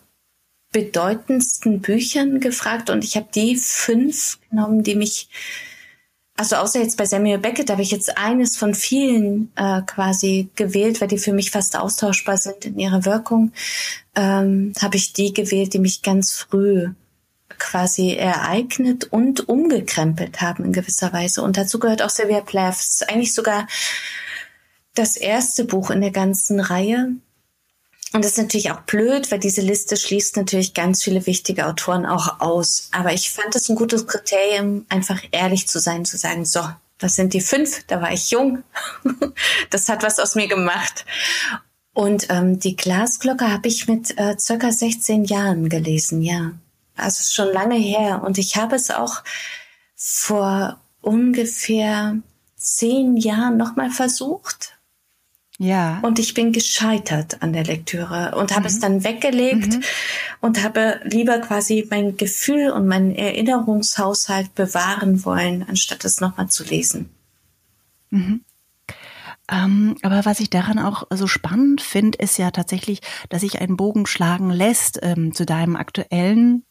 bedeutendsten 0.71 1.81
Büchern 1.81 2.39
gefragt 2.39 2.89
und 2.89 3.03
ich 3.03 3.15
habe 3.17 3.27
die 3.33 3.55
fünf 3.57 4.39
genommen, 4.49 4.83
die 4.83 4.95
mich, 4.95 5.29
also 6.37 6.55
außer 6.55 6.79
jetzt 6.79 6.97
bei 6.97 7.05
Samuel 7.05 7.39
Beckett, 7.39 7.69
habe 7.69 7.81
ich 7.81 7.91
jetzt 7.91 8.17
eines 8.17 8.55
von 8.55 8.73
vielen 8.75 9.51
äh, 9.55 9.81
quasi 9.81 10.49
gewählt, 10.55 11.01
weil 11.01 11.07
die 11.07 11.17
für 11.17 11.33
mich 11.33 11.51
fast 11.51 11.75
austauschbar 11.75 12.37
sind 12.37 12.65
in 12.65 12.79
ihrer 12.79 13.03
Wirkung, 13.05 13.51
ähm, 14.15 14.73
habe 14.79 14.95
ich 14.95 15.13
die 15.13 15.33
gewählt, 15.33 15.73
die 15.73 15.79
mich 15.79 16.01
ganz 16.01 16.31
früh 16.33 16.89
quasi 17.57 18.13
ereignet 18.13 19.05
und 19.05 19.49
umgekrempelt 19.49 20.41
haben 20.41 20.65
in 20.65 20.73
gewisser 20.73 21.11
Weise. 21.13 21.41
Und 21.41 21.57
dazu 21.57 21.79
gehört 21.79 22.01
auch 22.01 22.09
Sylvia 22.09 22.41
Plath. 22.41 23.03
Eigentlich 23.07 23.33
sogar 23.33 23.67
das 24.95 25.17
erste 25.17 25.65
Buch 25.65 25.89
in 25.89 26.01
der 26.01 26.11
ganzen 26.11 26.59
Reihe. 26.59 27.13
Und 28.11 28.25
das 28.25 28.31
ist 28.31 28.37
natürlich 28.39 28.71
auch 28.71 28.81
blöd, 28.81 29.31
weil 29.31 29.39
diese 29.39 29.61
Liste 29.61 29.95
schließt 29.95 30.35
natürlich 30.35 30.73
ganz 30.73 31.03
viele 31.03 31.25
wichtige 31.27 31.67
Autoren 31.67 32.05
auch 32.05 32.39
aus. 32.39 32.89
Aber 32.91 33.13
ich 33.13 33.29
fand 33.29 33.55
es 33.55 33.69
ein 33.69 33.75
gutes 33.75 34.07
Kriterium, 34.07 34.85
einfach 34.89 35.21
ehrlich 35.31 35.67
zu 35.67 35.79
sein, 35.79 36.05
zu 36.05 36.17
sagen, 36.17 36.43
so, 36.45 36.61
das 36.97 37.15
sind 37.15 37.33
die 37.33 37.41
fünf, 37.41 37.83
da 37.85 38.01
war 38.01 38.11
ich 38.11 38.31
jung. 38.31 38.63
das 39.69 39.89
hat 39.89 40.03
was 40.03 40.19
aus 40.19 40.35
mir 40.35 40.47
gemacht. 40.47 41.05
Und 41.93 42.27
ähm, 42.29 42.59
die 42.59 42.75
Glasglocke 42.75 43.51
habe 43.51 43.67
ich 43.67 43.87
mit 43.87 44.17
äh, 44.17 44.37
circa 44.39 44.71
16 44.71 45.25
Jahren 45.25 45.69
gelesen, 45.69 46.21
ja. 46.21 46.53
Also 46.99 47.19
ist 47.21 47.33
schon 47.33 47.53
lange 47.53 47.75
her. 47.75 48.21
Und 48.23 48.37
ich 48.37 48.55
habe 48.57 48.75
es 48.75 48.91
auch 48.91 49.23
vor 49.95 50.79
ungefähr 51.01 52.17
zehn 52.55 53.17
Jahren 53.17 53.57
nochmal 53.57 53.89
versucht. 53.89 54.79
Ja. 55.61 55.99
Und 56.03 56.19
ich 56.19 56.33
bin 56.33 56.53
gescheitert 56.53 57.41
an 57.41 57.51
der 57.51 57.65
Lektüre 57.65 58.33
und 58.37 58.51
habe 58.51 58.61
mhm. 58.61 58.67
es 58.67 58.79
dann 58.79 59.03
weggelegt 59.03 59.73
mhm. 59.73 59.83
und 60.39 60.63
habe 60.63 61.01
lieber 61.03 61.37
quasi 61.39 61.85
mein 61.89 62.15
Gefühl 62.15 62.71
und 62.71 62.87
meinen 62.87 63.13
Erinnerungshaushalt 63.13 64.55
bewahren 64.55 65.25
wollen, 65.25 65.65
anstatt 65.67 66.05
es 66.05 66.21
nochmal 66.21 66.47
zu 66.47 66.63
lesen. 66.63 67.09
Mhm. 68.09 68.45
Ähm, 69.51 69.97
aber 70.01 70.23
was 70.23 70.39
ich 70.39 70.49
daran 70.49 70.79
auch 70.79 71.03
so 71.09 71.27
spannend 71.27 71.81
finde, 71.81 72.19
ist 72.19 72.37
ja 72.37 72.51
tatsächlich, 72.51 73.01
dass 73.27 73.41
sich 73.41 73.59
ein 73.59 73.75
Bogen 73.75 74.05
schlagen 74.05 74.51
lässt 74.51 74.99
ähm, 75.01 75.33
zu 75.33 75.45
deinem 75.45 75.75
aktuellen 75.75 76.63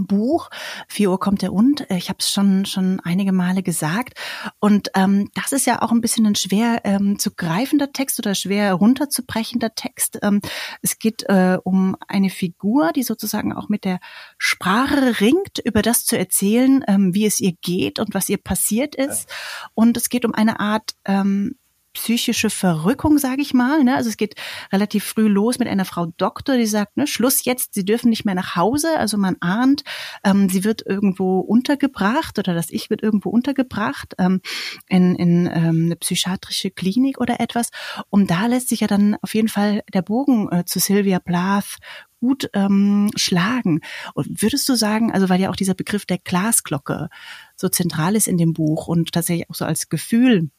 Buch. 0.00 0.50
4 0.88 1.10
Uhr 1.10 1.20
kommt 1.20 1.42
der 1.42 1.52
und. 1.52 1.86
Ich 1.90 2.08
habe 2.08 2.18
es 2.20 2.30
schon 2.30 2.66
schon 2.66 3.00
einige 3.00 3.32
Male 3.32 3.62
gesagt. 3.62 4.18
Und 4.60 4.90
ähm, 4.94 5.30
das 5.34 5.52
ist 5.52 5.66
ja 5.66 5.82
auch 5.82 5.92
ein 5.92 6.00
bisschen 6.00 6.26
ein 6.26 6.34
schwer 6.34 6.80
ähm, 6.84 7.18
zu 7.18 7.32
greifender 7.34 7.92
Text 7.92 8.18
oder 8.18 8.34
schwer 8.34 8.72
runterzubrechender 8.74 9.74
Text. 9.74 10.18
Ähm, 10.22 10.40
es 10.82 10.98
geht 10.98 11.22
äh, 11.28 11.58
um 11.62 11.96
eine 12.08 12.30
Figur, 12.30 12.92
die 12.92 13.02
sozusagen 13.02 13.52
auch 13.52 13.68
mit 13.68 13.84
der 13.84 14.00
Sprache 14.38 15.20
ringt, 15.20 15.58
über 15.64 15.82
das 15.82 16.04
zu 16.04 16.18
erzählen, 16.18 16.84
ähm, 16.88 17.14
wie 17.14 17.26
es 17.26 17.40
ihr 17.40 17.52
geht 17.60 17.98
und 17.98 18.14
was 18.14 18.28
ihr 18.28 18.38
passiert 18.38 18.94
ist. 18.94 19.28
Und 19.74 19.96
es 19.96 20.08
geht 20.08 20.24
um 20.24 20.34
eine 20.34 20.60
Art 20.60 20.92
ähm, 21.04 21.56
psychische 21.94 22.50
Verrückung, 22.50 23.18
sage 23.18 23.40
ich 23.40 23.54
mal. 23.54 23.82
Ne? 23.82 23.94
Also 23.94 24.10
es 24.10 24.16
geht 24.16 24.34
relativ 24.72 25.04
früh 25.04 25.28
los 25.28 25.58
mit 25.58 25.68
einer 25.68 25.84
Frau 25.84 26.06
Doktor, 26.16 26.56
die 26.56 26.66
sagt, 26.66 26.96
ne, 26.96 27.06
Schluss 27.06 27.44
jetzt, 27.44 27.74
sie 27.74 27.84
dürfen 27.84 28.10
nicht 28.10 28.24
mehr 28.24 28.34
nach 28.34 28.56
Hause. 28.56 28.98
Also 28.98 29.16
man 29.16 29.36
ahnt, 29.40 29.82
ähm, 30.24 30.48
sie 30.48 30.64
wird 30.64 30.84
irgendwo 30.84 31.40
untergebracht 31.40 32.38
oder 32.38 32.52
das 32.52 32.70
Ich 32.70 32.90
wird 32.90 33.02
irgendwo 33.02 33.30
untergebracht 33.30 34.14
ähm, 34.18 34.40
in, 34.88 35.14
in 35.14 35.46
ähm, 35.46 35.84
eine 35.86 35.96
psychiatrische 35.96 36.70
Klinik 36.70 37.20
oder 37.20 37.40
etwas. 37.40 37.70
Und 38.10 38.30
da 38.30 38.46
lässt 38.46 38.68
sich 38.68 38.80
ja 38.80 38.86
dann 38.86 39.16
auf 39.22 39.34
jeden 39.34 39.48
Fall 39.48 39.82
der 39.92 40.02
Bogen 40.02 40.50
äh, 40.50 40.64
zu 40.64 40.80
Sylvia 40.80 41.20
Plath 41.20 41.78
gut 42.20 42.48
ähm, 42.54 43.10
schlagen. 43.16 43.80
Und 44.14 44.42
würdest 44.42 44.68
du 44.68 44.74
sagen, 44.74 45.12
also 45.12 45.28
weil 45.28 45.40
ja 45.40 45.50
auch 45.50 45.56
dieser 45.56 45.74
Begriff 45.74 46.06
der 46.06 46.18
Glasglocke 46.18 47.08
so 47.54 47.68
zentral 47.68 48.16
ist 48.16 48.28
in 48.28 48.38
dem 48.38 48.54
Buch 48.54 48.88
und 48.88 49.12
tatsächlich 49.12 49.48
auch 49.50 49.54
so 49.54 49.64
als 49.64 49.90
Gefühl 49.90 50.50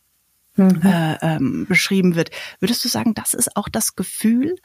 mhm. 0.55 0.81
äh, 0.83 1.17
ähm, 1.21 1.65
beschrieben 1.67 2.15
wird. 2.15 2.31
Würdest 2.59 2.83
du 2.83 2.89
sagen, 2.89 3.13
das 3.13 3.33
ist 3.33 3.55
auch 3.55 3.69
das 3.69 3.95
Gefühl? 3.95 4.55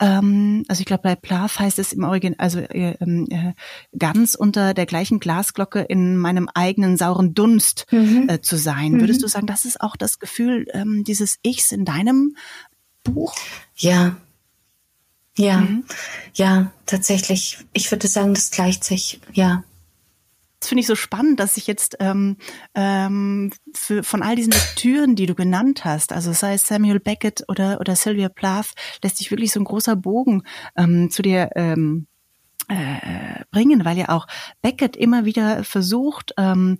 Ähm, 0.00 0.64
also 0.68 0.80
ich 0.80 0.86
glaube, 0.86 1.02
bei 1.02 1.16
Plath 1.16 1.58
heißt 1.58 1.78
es 1.78 1.92
im 1.92 2.04
Original, 2.04 2.36
also 2.38 2.60
äh, 2.60 2.96
ähm, 3.00 3.26
äh, 3.30 3.52
ganz 3.98 4.34
unter 4.34 4.74
der 4.74 4.86
gleichen 4.86 5.20
Glasglocke 5.20 5.80
in 5.80 6.16
meinem 6.16 6.48
eigenen 6.54 6.96
sauren 6.96 7.34
Dunst 7.34 7.86
mhm. 7.90 8.28
äh, 8.28 8.40
zu 8.40 8.56
sein. 8.56 8.92
Mhm. 8.92 9.00
Würdest 9.00 9.22
du 9.22 9.28
sagen, 9.28 9.46
das 9.46 9.64
ist 9.64 9.80
auch 9.80 9.96
das 9.96 10.18
Gefühl 10.18 10.66
ähm, 10.72 11.04
dieses 11.04 11.38
Ichs 11.42 11.72
in 11.72 11.84
deinem 11.84 12.36
Buch? 13.04 13.34
Ja, 13.76 14.16
ja, 15.38 15.60
mhm. 15.60 15.84
ja, 16.34 16.72
tatsächlich. 16.84 17.58
Ich 17.72 17.90
würde 17.92 18.08
sagen, 18.08 18.34
das 18.34 18.50
gleicht 18.50 18.82
sich, 18.82 19.20
ja. 19.32 19.62
Das 20.60 20.68
finde 20.68 20.80
ich 20.80 20.86
so 20.88 20.96
spannend, 20.96 21.38
dass 21.38 21.56
ich 21.56 21.66
jetzt 21.68 21.96
ähm, 22.00 22.36
ähm, 22.74 23.52
für, 23.74 24.02
von 24.02 24.22
all 24.22 24.34
diesen 24.34 24.52
Lektüren, 24.52 25.14
die 25.14 25.26
du 25.26 25.34
genannt 25.34 25.84
hast, 25.84 26.12
also 26.12 26.32
sei 26.32 26.54
es 26.54 26.66
Samuel 26.66 26.98
Beckett 26.98 27.44
oder, 27.48 27.78
oder 27.80 27.94
Sylvia 27.94 28.28
Plath, 28.28 28.72
lässt 29.02 29.18
sich 29.18 29.30
wirklich 29.30 29.52
so 29.52 29.60
ein 29.60 29.64
großer 29.64 29.94
Bogen 29.94 30.42
ähm, 30.76 31.10
zu 31.10 31.22
dir 31.22 31.50
ähm, 31.54 32.08
äh, 32.68 33.44
bringen, 33.52 33.84
weil 33.84 33.98
ja 33.98 34.08
auch 34.08 34.26
Beckett 34.60 34.96
immer 34.96 35.24
wieder 35.24 35.62
versucht 35.62 36.34
ähm, 36.36 36.78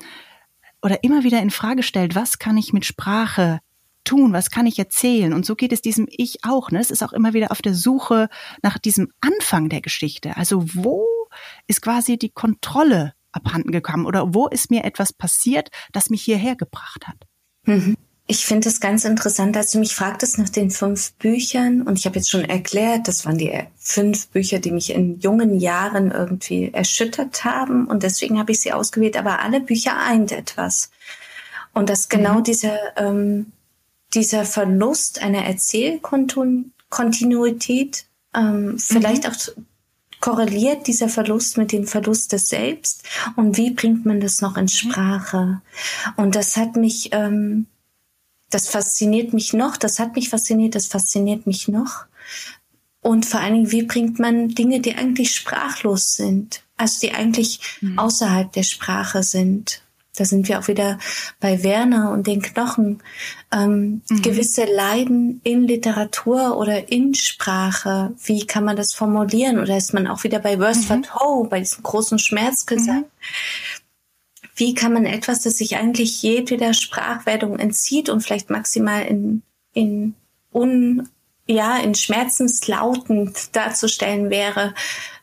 oder 0.82 1.04
immer 1.04 1.22
wieder 1.22 1.40
in 1.40 1.50
Frage 1.50 1.82
stellt, 1.84 2.14
was 2.14 2.38
kann 2.38 2.56
ich 2.56 2.72
mit 2.72 2.84
Sprache 2.84 3.60
tun, 4.04 4.32
was 4.32 4.50
kann 4.50 4.66
ich 4.66 4.78
erzählen? 4.78 5.32
Und 5.32 5.46
so 5.46 5.54
geht 5.54 5.72
es 5.72 5.82
diesem 5.82 6.06
Ich 6.10 6.44
auch. 6.44 6.70
Ne? 6.70 6.80
Es 6.80 6.90
ist 6.90 7.02
auch 7.02 7.12
immer 7.12 7.32
wieder 7.32 7.50
auf 7.52 7.62
der 7.62 7.74
Suche 7.74 8.28
nach 8.62 8.78
diesem 8.78 9.12
Anfang 9.20 9.68
der 9.68 9.82
Geschichte. 9.82 10.36
Also 10.36 10.64
wo 10.74 11.06
ist 11.66 11.82
quasi 11.82 12.18
die 12.18 12.30
Kontrolle 12.30 13.12
abhanden 13.38 13.72
gekommen 13.72 14.06
oder 14.06 14.34
wo 14.34 14.48
ist 14.48 14.70
mir 14.70 14.84
etwas 14.84 15.12
passiert, 15.12 15.70
das 15.92 16.10
mich 16.10 16.22
hierher 16.22 16.56
gebracht 16.56 17.06
hat? 17.06 17.16
Mhm. 17.64 17.96
ich 18.30 18.44
finde 18.46 18.68
es 18.68 18.80
ganz 18.80 19.04
interessant, 19.04 19.56
als 19.56 19.72
du 19.72 19.78
mich 19.78 19.94
fragtest 19.94 20.38
nach 20.38 20.50
den 20.50 20.70
fünf 20.70 21.12
Büchern 21.14 21.82
und 21.82 21.98
ich 21.98 22.06
habe 22.06 22.16
jetzt 22.16 22.30
schon 22.30 22.44
erklärt, 22.44 23.08
das 23.08 23.24
waren 23.24 23.38
die 23.38 23.52
fünf 23.76 24.28
Bücher, 24.28 24.58
die 24.58 24.70
mich 24.70 24.90
in 24.90 25.18
jungen 25.18 25.58
Jahren 25.58 26.10
irgendwie 26.10 26.70
erschüttert 26.72 27.44
haben 27.44 27.86
und 27.86 28.02
deswegen 28.02 28.38
habe 28.38 28.52
ich 28.52 28.60
sie 28.60 28.72
ausgewählt, 28.72 29.16
aber 29.16 29.40
alle 29.40 29.60
Bücher 29.60 29.98
eint 29.98 30.32
etwas. 30.32 30.90
Und 31.72 31.88
dass 31.88 32.08
genau 32.08 32.40
mhm. 32.40 32.44
dieser, 32.44 32.98
ähm, 32.98 33.52
dieser 34.14 34.44
Verlust 34.44 35.22
einer 35.22 35.44
Erzählkontinuität 35.44 38.04
ähm, 38.34 38.78
vielleicht 38.78 39.24
mhm. 39.24 39.30
auch 39.30 39.36
korreliert 40.20 40.86
dieser 40.86 41.08
Verlust 41.08 41.58
mit 41.58 41.72
dem 41.72 41.86
Verlust 41.86 42.32
des 42.32 42.48
Selbst 42.48 43.02
und 43.36 43.56
wie 43.56 43.70
bringt 43.70 44.06
man 44.06 44.20
das 44.20 44.40
noch 44.40 44.56
in 44.56 44.64
mhm. 44.64 44.68
Sprache? 44.68 45.62
Und 46.16 46.34
das 46.34 46.56
hat 46.56 46.76
mich 46.76 47.10
ähm, 47.12 47.66
das 48.50 48.68
fasziniert 48.68 49.34
mich 49.34 49.52
noch, 49.52 49.76
das 49.76 49.98
hat 49.98 50.16
mich 50.16 50.30
fasziniert, 50.30 50.74
das 50.74 50.86
fasziniert 50.86 51.46
mich 51.46 51.68
noch. 51.68 52.06
Und 53.00 53.26
vor 53.26 53.40
allen 53.40 53.54
Dingen, 53.54 53.72
wie 53.72 53.82
bringt 53.84 54.18
man 54.18 54.48
Dinge, 54.48 54.80
die 54.80 54.94
eigentlich 54.94 55.34
sprachlos 55.34 56.14
sind, 56.14 56.62
also 56.76 57.00
die 57.00 57.12
eigentlich 57.12 57.60
mhm. 57.80 57.98
außerhalb 57.98 58.52
der 58.52 58.62
Sprache 58.62 59.22
sind. 59.22 59.82
Da 60.18 60.24
sind 60.24 60.48
wir 60.48 60.58
auch 60.58 60.68
wieder 60.68 60.98
bei 61.40 61.62
Werner 61.62 62.10
und 62.12 62.26
den 62.26 62.42
Knochen. 62.42 63.02
Ähm, 63.52 64.02
mhm. 64.08 64.22
Gewisse 64.22 64.64
Leiden 64.64 65.40
in 65.44 65.64
Literatur 65.64 66.56
oder 66.58 66.90
in 66.90 67.14
Sprache, 67.14 68.12
wie 68.24 68.46
kann 68.46 68.64
man 68.64 68.76
das 68.76 68.94
formulieren? 68.94 69.58
Oder 69.58 69.76
ist 69.76 69.94
man 69.94 70.06
auch 70.06 70.24
wieder 70.24 70.38
bei 70.38 70.58
Wordsworth 70.58 71.14
mhm. 71.14 71.14
Ho, 71.14 71.44
bei 71.44 71.60
diesem 71.60 71.82
großen 71.82 72.18
Schmerzgesang? 72.18 73.00
Mhm 73.00 73.04
wie 74.58 74.74
kann 74.74 74.92
man 74.92 75.06
etwas, 75.06 75.40
das 75.40 75.58
sich 75.58 75.76
eigentlich 75.76 76.22
jedweder 76.22 76.74
Sprachwertung 76.74 77.58
entzieht 77.58 78.08
und 78.08 78.20
vielleicht 78.22 78.50
maximal 78.50 79.04
in, 79.04 79.42
in 79.72 80.14
un, 80.52 81.08
ja, 81.46 81.78
in 81.78 81.94
schmerzenslautend 81.94 83.54
darzustellen 83.54 84.30
wäre, 84.30 84.74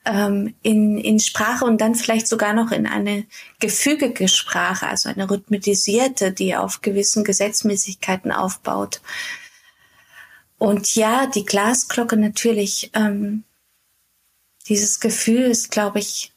ähm, 0.05 0.53
in, 0.61 0.97
in 0.97 1.19
Sprache 1.19 1.65
und 1.65 1.81
dann 1.81 1.95
vielleicht 1.95 2.27
sogar 2.27 2.53
noch 2.53 2.71
in 2.71 2.87
eine 2.87 3.25
gefügige 3.59 4.27
Sprache, 4.27 4.87
also 4.87 5.09
eine 5.09 5.29
rhythmisierte, 5.29 6.31
die 6.31 6.55
auf 6.55 6.81
gewissen 6.81 7.23
Gesetzmäßigkeiten 7.23 8.31
aufbaut. 8.31 9.01
Und 10.57 10.95
ja, 10.95 11.27
die 11.27 11.45
Glasglocke 11.45 12.17
natürlich, 12.17 12.91
ähm, 12.93 13.43
dieses 14.67 14.99
Gefühl 14.99 15.41
ist, 15.41 15.71
glaube 15.71 15.99
ich, 15.99 16.31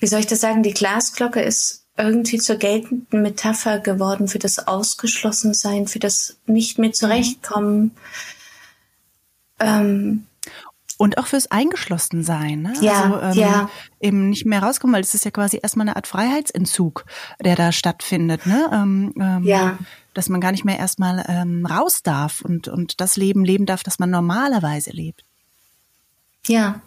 wie 0.00 0.06
soll 0.06 0.20
ich 0.20 0.26
das 0.26 0.40
sagen, 0.40 0.62
die 0.62 0.74
Glasglocke 0.74 1.40
ist 1.40 1.86
irgendwie 1.96 2.38
zur 2.38 2.56
geltenden 2.56 3.22
Metapher 3.22 3.78
geworden 3.78 4.26
für 4.26 4.38
das 4.38 4.66
Ausgeschlossensein, 4.66 5.86
für 5.86 5.98
das 5.98 6.36
nicht 6.46 6.78
mehr 6.78 6.92
zurechtkommen. 6.92 7.92
Ähm, 9.58 10.26
und 11.00 11.16
auch 11.16 11.26
fürs 11.26 11.50
Eingeschlossensein. 11.50 12.60
Ne? 12.60 12.74
Ja, 12.82 13.14
also, 13.14 13.40
ähm, 13.40 13.48
ja. 13.48 13.70
Eben 14.00 14.28
nicht 14.28 14.44
mehr 14.44 14.62
rauskommen, 14.62 14.92
weil 14.94 15.00
es 15.00 15.14
ist 15.14 15.24
ja 15.24 15.30
quasi 15.30 15.58
erstmal 15.62 15.88
eine 15.88 15.96
Art 15.96 16.06
Freiheitsentzug, 16.06 17.06
der 17.42 17.56
da 17.56 17.72
stattfindet. 17.72 18.44
Ne? 18.44 18.68
Ähm, 18.70 19.14
ähm, 19.18 19.44
ja. 19.44 19.78
Dass 20.12 20.28
man 20.28 20.42
gar 20.42 20.52
nicht 20.52 20.66
mehr 20.66 20.78
erstmal 20.78 21.24
ähm, 21.26 21.64
raus 21.64 22.02
darf 22.02 22.42
und, 22.42 22.68
und 22.68 23.00
das 23.00 23.16
Leben 23.16 23.46
leben 23.46 23.64
darf, 23.64 23.82
das 23.82 23.98
man 23.98 24.10
normalerweise 24.10 24.90
lebt. 24.90 25.24
Ja, 26.46 26.82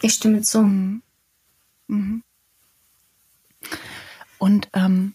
ich 0.00 0.14
stimme 0.14 0.40
zu. 0.40 0.62
Mhm. 0.62 1.02
Mhm. 1.88 2.22
Und 4.38 4.70
ähm, 4.72 5.14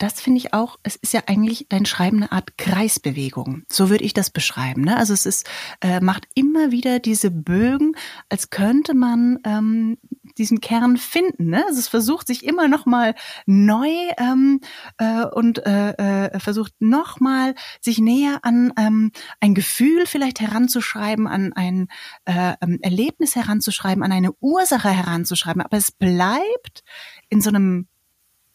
das 0.00 0.20
finde 0.20 0.38
ich 0.38 0.54
auch, 0.54 0.78
es 0.82 0.96
ist 0.96 1.12
ja 1.12 1.22
eigentlich 1.26 1.66
dein 1.68 1.84
Schreiben 1.84 2.16
eine 2.16 2.32
Art 2.32 2.56
Kreisbewegung. 2.56 3.64
So 3.70 3.90
würde 3.90 4.02
ich 4.02 4.14
das 4.14 4.30
beschreiben. 4.30 4.82
Ne? 4.82 4.96
Also 4.96 5.12
es 5.12 5.26
ist, 5.26 5.48
äh, 5.82 6.00
macht 6.00 6.26
immer 6.34 6.70
wieder 6.70 7.00
diese 7.00 7.30
Bögen, 7.30 7.94
als 8.30 8.48
könnte 8.48 8.94
man 8.94 9.40
ähm, 9.44 9.98
diesen 10.38 10.60
Kern 10.60 10.96
finden. 10.96 11.50
Ne? 11.50 11.64
Also 11.66 11.78
es 11.78 11.88
versucht 11.88 12.26
sich 12.26 12.46
immer 12.46 12.66
noch 12.66 12.86
mal 12.86 13.14
neu 13.44 13.90
ähm, 14.16 14.60
äh, 14.96 15.26
und 15.26 15.66
äh, 15.66 15.90
äh, 15.90 16.40
versucht 16.40 16.72
noch 16.78 17.20
mal 17.20 17.54
sich 17.82 17.98
näher 17.98 18.38
an 18.42 18.72
ähm, 18.78 19.12
ein 19.40 19.54
Gefühl 19.54 20.06
vielleicht 20.06 20.40
heranzuschreiben, 20.40 21.26
an 21.26 21.52
ein 21.52 21.88
äh, 22.24 22.54
ähm, 22.62 22.78
Erlebnis 22.80 23.36
heranzuschreiben, 23.36 24.02
an 24.02 24.12
eine 24.12 24.32
Ursache 24.40 24.88
heranzuschreiben. 24.88 25.60
Aber 25.60 25.76
es 25.76 25.92
bleibt 25.92 26.84
in 27.28 27.42
so 27.42 27.50
einem 27.50 27.86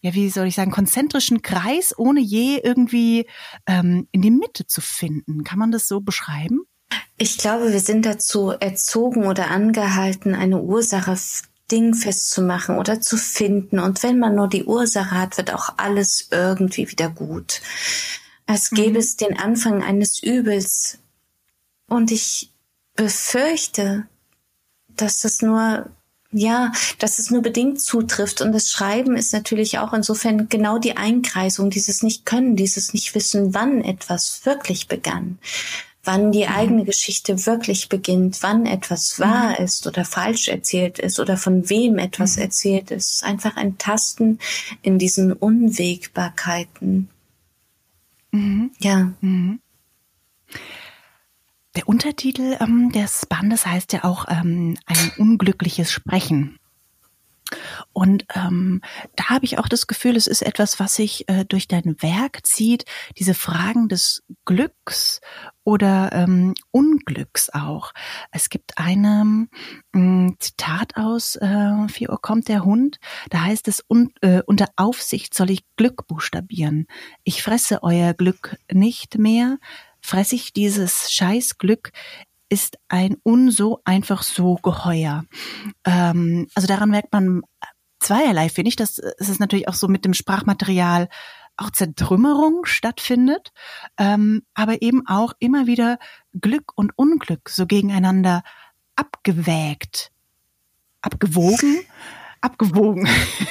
ja, 0.06 0.14
wie 0.14 0.30
soll 0.30 0.46
ich 0.46 0.54
sagen, 0.54 0.70
konzentrischen 0.70 1.42
Kreis, 1.42 1.98
ohne 1.98 2.22
je 2.22 2.60
irgendwie 2.64 3.26
ähm, 3.66 4.08
in 4.12 4.22
die 4.22 4.30
Mitte 4.30 4.68
zu 4.68 4.80
finden. 4.80 5.44
Kann 5.44 5.58
man 5.58 5.72
das 5.72 5.88
so 5.88 6.00
beschreiben? 6.00 6.62
Ich 7.18 7.40
glaube, 7.40 7.74
wir 7.74 7.80
sind 7.80 8.06
dazu 8.06 8.52
erzogen 8.52 9.26
oder 9.26 9.50
angehalten, 9.50 10.36
eine 10.36 10.62
Ursache 10.62 11.18
dingfest 11.72 12.30
zu 12.30 12.44
machen 12.44 12.78
oder 12.78 13.02
zu 13.02 13.18
finden. 13.18 13.80
Und 13.80 14.04
wenn 14.04 14.20
man 14.20 14.36
nur 14.36 14.48
die 14.48 14.66
Ursache 14.66 15.10
hat, 15.10 15.38
wird 15.38 15.52
auch 15.52 15.74
alles 15.78 16.28
irgendwie 16.30 16.92
wieder 16.92 17.10
gut. 17.10 17.64
Als 18.46 18.70
gäbe 18.70 18.92
mhm. 18.92 18.98
es 18.98 19.18
den 19.18 19.40
Anfang 19.40 19.82
eines 19.82 20.22
Übels. 20.22 21.00
Und 21.88 22.12
ich 22.12 22.52
befürchte, 22.94 24.06
dass 24.90 25.22
das 25.22 25.42
nur 25.42 25.90
ja, 26.36 26.74
dass 27.00 27.18
es 27.18 27.32
nur 27.32 27.42
bedingt 27.42 27.80
zutrifft. 27.80 28.42
Und 28.42 28.52
das 28.52 28.70
Schreiben 28.70 29.16
ist 29.16 29.32
natürlich 29.32 29.80
auch 29.80 29.94
insofern 29.94 30.50
genau 30.50 30.78
die 30.78 30.98
Einkreisung, 30.98 31.70
dieses 31.70 32.04
Nicht-Können, 32.04 32.58
dieses 32.58 32.94
Nicht-Wissen, 32.94 33.54
wann 33.54 33.82
etwas 33.82 34.42
wirklich 34.44 34.90
begann, 34.90 35.40
wann 36.04 36.34
die 36.34 36.46
mhm. 36.46 36.54
eigene 36.54 36.84
Geschichte 36.84 37.46
wirklich 37.46 37.88
beginnt, 37.88 38.44
wann 38.44 38.66
etwas 38.66 39.18
wahr 39.18 39.56
mhm. 39.58 39.66
ist 39.66 39.88
oder 39.88 40.04
falsch 40.04 40.50
erzählt 40.50 41.00
ist 41.00 41.22
oder 41.22 41.38
von 41.38 41.70
wem 41.70 41.98
etwas 42.00 42.36
mhm. 42.36 42.44
erzählt 42.44 42.92
ist. 42.92 43.24
Einfach 43.24 43.56
ein 43.56 43.78
Tasten 43.78 44.40
in 44.82 45.00
diesen 45.00 45.32
Unwägbarkeiten. 45.32 47.10
Mhm. 48.32 48.72
Ja. 48.80 49.14
Mhm. 49.22 49.62
Der 51.76 51.90
Untertitel 51.90 52.58
ähm, 52.60 52.92
des 52.92 53.26
Bandes 53.26 53.66
heißt 53.66 53.92
ja 53.94 54.04
auch 54.06 54.26
ähm, 54.30 54.78
ein 54.86 55.12
unglückliches 55.18 55.92
Sprechen. 55.92 56.58
Und 57.94 58.26
ähm, 58.34 58.82
da 59.16 59.30
habe 59.30 59.46
ich 59.46 59.60
auch 59.60 59.68
das 59.68 59.86
Gefühl, 59.86 60.16
es 60.16 60.26
ist 60.26 60.42
etwas, 60.42 60.80
was 60.80 60.96
sich 60.96 61.30
äh, 61.30 61.46
durch 61.46 61.68
dein 61.68 61.96
Werk 62.02 62.46
zieht, 62.46 62.86
diese 63.18 63.34
Fragen 63.34 63.88
des 63.88 64.24
Glücks 64.46 65.22
oder 65.64 66.12
ähm, 66.12 66.56
Unglücks 66.72 67.50
auch. 67.52 67.94
Es 68.32 68.50
gibt 68.50 68.78
ein 68.78 69.50
ähm, 69.94 70.36
Zitat 70.40 70.98
aus 70.98 71.36
äh, 71.36 71.88
4 71.88 72.10
Uhr 72.10 72.22
kommt 72.22 72.48
der 72.48 72.66
Hund, 72.66 72.98
da 73.30 73.42
heißt 73.42 73.68
es, 73.68 73.84
un, 73.88 74.12
äh, 74.22 74.42
unter 74.46 74.68
Aufsicht 74.76 75.34
soll 75.34 75.52
ich 75.52 75.66
Glück 75.76 76.08
buchstabieren. 76.08 76.88
Ich 77.24 77.44
fresse 77.44 77.84
euer 77.84 78.14
Glück 78.14 78.58
nicht 78.72 79.18
mehr, 79.20 79.58
fresse 80.06 80.36
ich 80.36 80.54
dieses 80.54 81.12
Scheißglück, 81.12 81.92
ist 82.50 82.78
ein 82.88 83.18
unso 83.24 83.82
einfach 83.86 84.24
so 84.24 84.56
geheuer. 84.56 85.26
Ähm, 85.84 86.48
also 86.54 86.68
daran 86.68 86.92
merkt 86.92 87.12
man 87.12 87.42
zweierlei, 88.00 88.50
finde 88.50 88.70
ich, 88.70 88.76
dass 88.76 89.00
es 89.00 89.40
natürlich 89.40 89.68
auch 89.68 89.74
so 89.74 89.88
mit 89.88 90.06
dem 90.06 90.14
Sprachmaterial 90.14 91.10
auch 91.58 91.72
Zertrümmerung 91.72 92.66
stattfindet, 92.66 93.52
ähm, 93.98 94.44
aber 94.54 94.82
eben 94.82 95.08
auch 95.08 95.34
immer 95.40 95.68
wieder 95.68 95.98
Glück 96.40 96.72
und 96.76 96.92
Unglück 96.98 97.50
so 97.50 97.66
gegeneinander 97.66 98.44
abgewägt, 98.96 100.12
abgewogen, 101.02 101.80
abgewogen 102.42 103.08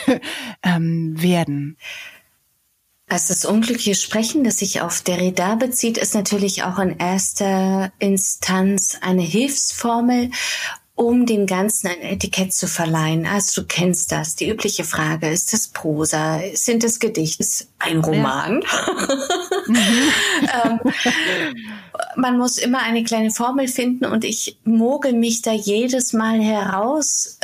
ähm, 0.63 1.21
werden. 1.21 1.79
Also 3.15 3.33
das 3.33 3.45
unglückliche 3.45 3.95
Sprechen, 3.95 4.43
das 4.43 4.57
sich 4.57 4.81
auf 4.81 5.01
Derrida 5.03 5.55
bezieht, 5.55 5.99
ist 5.99 6.17
natürlich 6.17 6.65
auch 6.65 6.81
in 6.81 6.99
erster 6.99 7.93
Instanz 8.01 8.99
eine 9.03 9.23
Hilfsformel, 9.23 10.33
um 10.97 11.25
dem 11.25 11.47
Ganzen 11.47 11.87
ein 11.87 12.01
Etikett 12.01 12.53
zu 12.53 12.67
verleihen. 12.67 13.25
Also 13.25 13.61
du 13.61 13.69
kennst 13.69 14.11
das, 14.11 14.35
die 14.35 14.49
übliche 14.49 14.83
Frage, 14.83 15.29
ist 15.29 15.53
das 15.53 15.69
Prosa, 15.69 16.41
sind 16.55 16.83
es 16.83 16.99
Gedichte, 16.99 17.45
ist 17.45 17.69
ein 17.79 18.01
Roman? 18.01 18.65
Ja. 19.69 20.65
ähm, 20.65 20.81
man 22.17 22.37
muss 22.37 22.59
immer 22.59 22.83
eine 22.83 23.05
kleine 23.05 23.31
Formel 23.31 23.69
finden 23.69 24.07
und 24.07 24.25
ich 24.25 24.59
mogel 24.65 25.13
mich 25.13 25.41
da 25.41 25.53
jedes 25.53 26.15
Mal 26.15 26.41
heraus, 26.41 27.39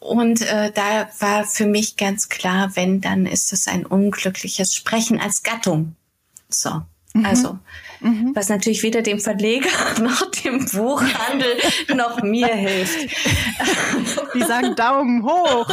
und 0.00 0.40
äh, 0.40 0.72
da 0.72 1.08
war 1.20 1.44
für 1.44 1.66
mich 1.66 1.96
ganz 1.96 2.28
klar, 2.28 2.74
wenn, 2.74 3.00
dann 3.00 3.26
ist 3.26 3.52
es 3.52 3.68
ein 3.68 3.84
unglückliches 3.84 4.74
Sprechen 4.74 5.20
als 5.20 5.42
Gattung. 5.42 5.94
So. 6.48 6.82
Mhm. 7.12 7.26
Also, 7.26 7.58
mhm. 8.00 8.32
was 8.34 8.48
natürlich 8.48 8.82
weder 8.82 9.02
dem 9.02 9.20
Verleger 9.20 9.68
noch 10.00 10.30
dem 10.30 10.64
Buchhandel 10.64 11.56
noch 11.94 12.22
mir 12.22 12.46
hilft. 12.46 13.10
Die 14.34 14.42
sagen 14.42 14.74
Daumen 14.76 15.24
hoch. 15.24 15.68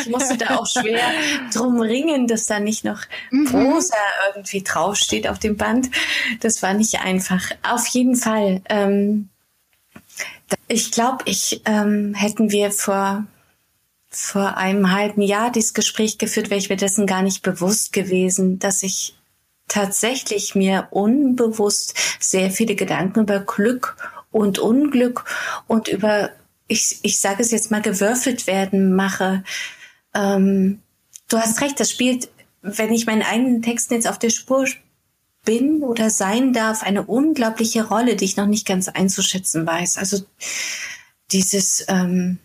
Ich 0.00 0.08
musste 0.08 0.38
da 0.38 0.56
auch 0.56 0.66
schwer 0.66 1.10
drum 1.52 1.80
ringen, 1.80 2.26
dass 2.26 2.46
da 2.46 2.58
nicht 2.58 2.84
noch 2.84 3.02
mhm. 3.30 3.44
Prosa 3.44 3.96
irgendwie 4.34 4.62
draufsteht 4.62 5.28
auf 5.28 5.38
dem 5.38 5.56
Band. 5.56 5.90
Das 6.40 6.62
war 6.62 6.74
nicht 6.74 7.00
einfach. 7.00 7.50
Auf 7.62 7.86
jeden 7.88 8.16
Fall. 8.16 8.62
Ähm, 8.68 9.28
ich 10.68 10.90
glaube, 10.90 11.24
ich 11.26 11.62
ähm, 11.64 12.14
hätten 12.14 12.50
wir 12.50 12.70
vor 12.70 13.24
vor 14.10 14.56
einem 14.56 14.90
halben 14.90 15.20
Jahr 15.20 15.52
dieses 15.52 15.74
Gespräch 15.74 16.18
geführt, 16.18 16.50
wäre 16.50 16.58
ich 16.58 16.70
mir 16.70 16.76
dessen 16.76 17.06
gar 17.06 17.22
nicht 17.22 17.42
bewusst 17.42 17.92
gewesen, 17.92 18.58
dass 18.58 18.82
ich 18.82 19.14
tatsächlich 19.68 20.54
mir 20.54 20.88
unbewusst 20.90 21.94
sehr 22.18 22.50
viele 22.50 22.74
Gedanken 22.74 23.20
über 23.20 23.40
Glück 23.40 23.96
und 24.30 24.58
Unglück 24.58 25.24
und 25.66 25.88
über, 25.88 26.30
ich, 26.68 27.00
ich 27.02 27.20
sage 27.20 27.42
es 27.42 27.50
jetzt 27.50 27.70
mal, 27.70 27.82
gewürfelt 27.82 28.46
werden 28.46 28.94
mache. 28.94 29.44
Ähm, 30.14 30.80
du 31.28 31.38
hast 31.38 31.60
recht, 31.60 31.78
das 31.78 31.90
spielt, 31.90 32.30
wenn 32.62 32.92
ich 32.92 33.06
meinen 33.06 33.22
eigenen 33.22 33.62
Texten 33.62 33.94
jetzt 33.94 34.08
auf 34.08 34.18
der 34.18 34.30
Spur 34.30 34.66
bin 35.48 35.82
oder 35.82 36.10
sein 36.10 36.52
darf, 36.52 36.82
eine 36.82 37.04
unglaubliche 37.04 37.88
Rolle, 37.88 38.16
die 38.16 38.26
ich 38.26 38.36
noch 38.36 38.46
nicht 38.46 38.66
ganz 38.66 38.86
einzuschätzen 38.88 39.66
weiß. 39.66 39.96
Also 39.96 40.26
dieses, 41.32 41.86
ähm, 41.88 42.38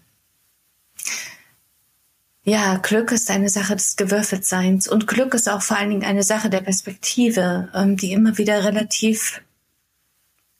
ja, 2.46 2.78
Glück 2.78 3.12
ist 3.12 3.30
eine 3.30 3.50
Sache 3.50 3.76
des 3.76 3.98
Gewürfeltseins 3.98 4.88
und 4.88 5.06
Glück 5.06 5.34
ist 5.34 5.50
auch 5.50 5.62
vor 5.62 5.76
allen 5.76 5.89
Dingen 5.89 6.06
eine 6.06 6.24
Sache 6.24 6.50
der 6.50 6.62
Perspektive, 6.62 7.70
ähm, 7.76 7.98
die 7.98 8.13
immer 8.13 8.38
wieder 8.38 8.63
relativ 8.63 9.42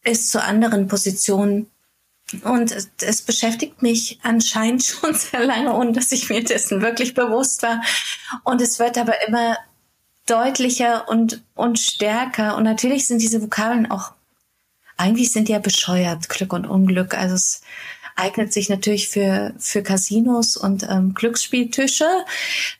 ist 0.03 0.29
zu 0.29 0.43
anderen 0.43 0.88
Positionen. 0.89 1.67
Und 2.43 2.73
es, 2.73 2.89
es 2.99 3.21
beschäftigt 3.21 3.82
mich 3.82 4.19
anscheinend 4.21 4.84
schon 4.86 5.13
sehr 5.13 5.45
lange, 5.45 5.73
ohne 5.73 5.93
dass 5.93 6.12
ich 6.12 6.27
mir 6.27 6.43
dessen 6.43 6.82
wirklich 6.82 7.13
bewusst 7.13 7.63
war. 7.63 7.82
Und 8.43 8.60
es 8.60 8.79
wird 8.79 8.97
aber 8.97 9.25
immer 9.29 9.58
deutlicher 10.25 11.07
und, 11.09 11.43
und 11.55 11.79
stärker. 11.79 12.55
Und 12.55 12.63
natürlich 12.63 13.07
sind 13.07 13.21
diese 13.21 13.41
Vokabeln 13.41 13.89
auch, 13.91 14.13
eigentlich 14.97 15.31
sind 15.31 15.47
die 15.47 15.53
ja 15.53 15.59
bescheuert, 15.59 16.29
Glück 16.29 16.53
und 16.53 16.65
Unglück. 16.65 17.13
Also 17.15 17.36
es, 17.36 17.62
eignet 18.15 18.53
sich 18.53 18.69
natürlich 18.69 19.09
für, 19.09 19.53
für 19.57 19.81
Casinos 19.81 20.57
und 20.57 20.83
ähm, 20.89 21.13
Glücksspieltische. 21.13 22.07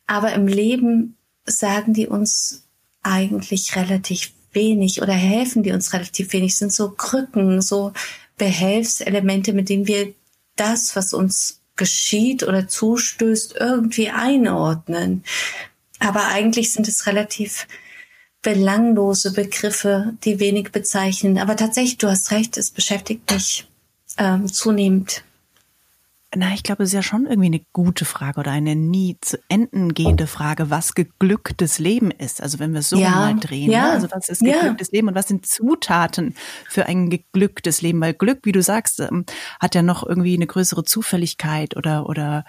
Aber 0.08 0.34
im 0.34 0.48
Leben 0.48 1.18
sagen 1.46 1.94
die 1.94 2.08
uns 2.08 2.64
eigentlich 3.02 3.76
relativ 3.76 4.32
wenig 4.54 5.02
oder 5.02 5.14
helfen 5.14 5.64
die 5.64 5.72
uns 5.72 5.94
relativ 5.94 6.32
wenig, 6.34 6.56
sind 6.56 6.72
so 6.72 6.92
Krücken, 6.92 7.62
so 7.62 7.94
Behelfselemente, 8.38 9.54
mit 9.54 9.70
denen 9.70 9.88
wir 9.88 10.14
das, 10.56 10.96
was 10.96 11.14
uns 11.14 11.62
geschieht 11.76 12.44
oder 12.44 12.68
zustößt, 12.68 13.56
irgendwie 13.60 14.10
einordnen. 14.10 15.24
Aber 16.04 16.28
eigentlich 16.28 16.72
sind 16.72 16.88
es 16.88 17.08
relativ 17.08 17.68
belanglose 18.42 19.32
Begriffe, 19.32 20.14
die 20.24 20.40
wenig 20.40 20.72
bezeichnen. 20.72 21.40
Aber 21.40 21.56
tatsächlich, 21.56 21.98
du 21.98 22.10
hast 22.10 22.32
recht, 22.32 22.58
es 22.58 22.72
beschäftigt 22.72 23.32
mich 23.32 23.68
ähm, 24.18 24.52
zunehmend 24.52 25.24
na, 26.36 26.54
ich 26.54 26.64
glaube, 26.64 26.84
es 26.84 26.90
ist 26.90 26.94
ja 26.94 27.04
schon 27.04 27.26
irgendwie 27.26 27.48
eine 27.48 27.62
gute 27.74 28.06
Frage 28.06 28.40
oder 28.40 28.52
eine 28.52 28.76
nie 28.76 29.18
zu 29.22 29.38
enden 29.50 29.94
gehende 29.94 30.28
Frage, 30.28 30.70
was 30.70 30.96
geglücktes 30.96 31.80
Leben 31.80 32.12
ist. 32.12 32.42
Also 32.42 32.60
wenn 32.60 32.74
wir 32.74 32.80
es 32.80 32.90
so 32.90 32.98
ja, 32.98 33.10
mal 33.12 33.36
drehen, 33.36 33.70
ja, 33.70 33.88
ne? 33.88 33.92
also 33.92 34.08
was 34.12 34.30
ist 34.30 34.40
geglücktes 34.40 34.90
ja. 34.92 34.98
Leben 34.98 35.10
und 35.10 35.16
was 35.16 35.28
sind 35.28 35.46
Zutaten 35.46 36.36
für 36.68 36.88
ein 36.88 37.10
geglücktes 37.10 37.82
Leben? 37.82 38.02
Weil 38.02 38.14
Glück, 38.14 38.40
wie 38.44 38.52
du 38.52 38.62
sagst, 38.62 39.00
ähm, 39.00 39.26
hat 39.60 39.76
ja 39.76 39.84
noch 39.84 40.06
irgendwie 40.06 40.36
eine 40.36 40.48
größere 40.48 40.84
Zufälligkeit 40.84 41.78
oder 41.78 42.10
oder 42.10 42.46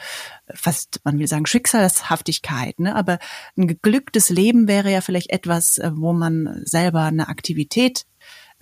fast, 0.54 1.00
man 1.04 1.18
will 1.18 1.26
sagen, 1.26 1.46
Schicksalshaftigkeit. 1.46 2.80
Ne? 2.80 2.94
Aber 2.94 3.18
ein 3.56 3.68
geglücktes 3.68 4.30
Leben 4.30 4.68
wäre 4.68 4.90
ja 4.90 5.00
vielleicht 5.00 5.30
etwas, 5.30 5.78
äh, 5.78 5.90
wo 5.94 6.12
man 6.12 6.62
selber 6.64 7.02
eine 7.02 7.28
Aktivität 7.28 8.06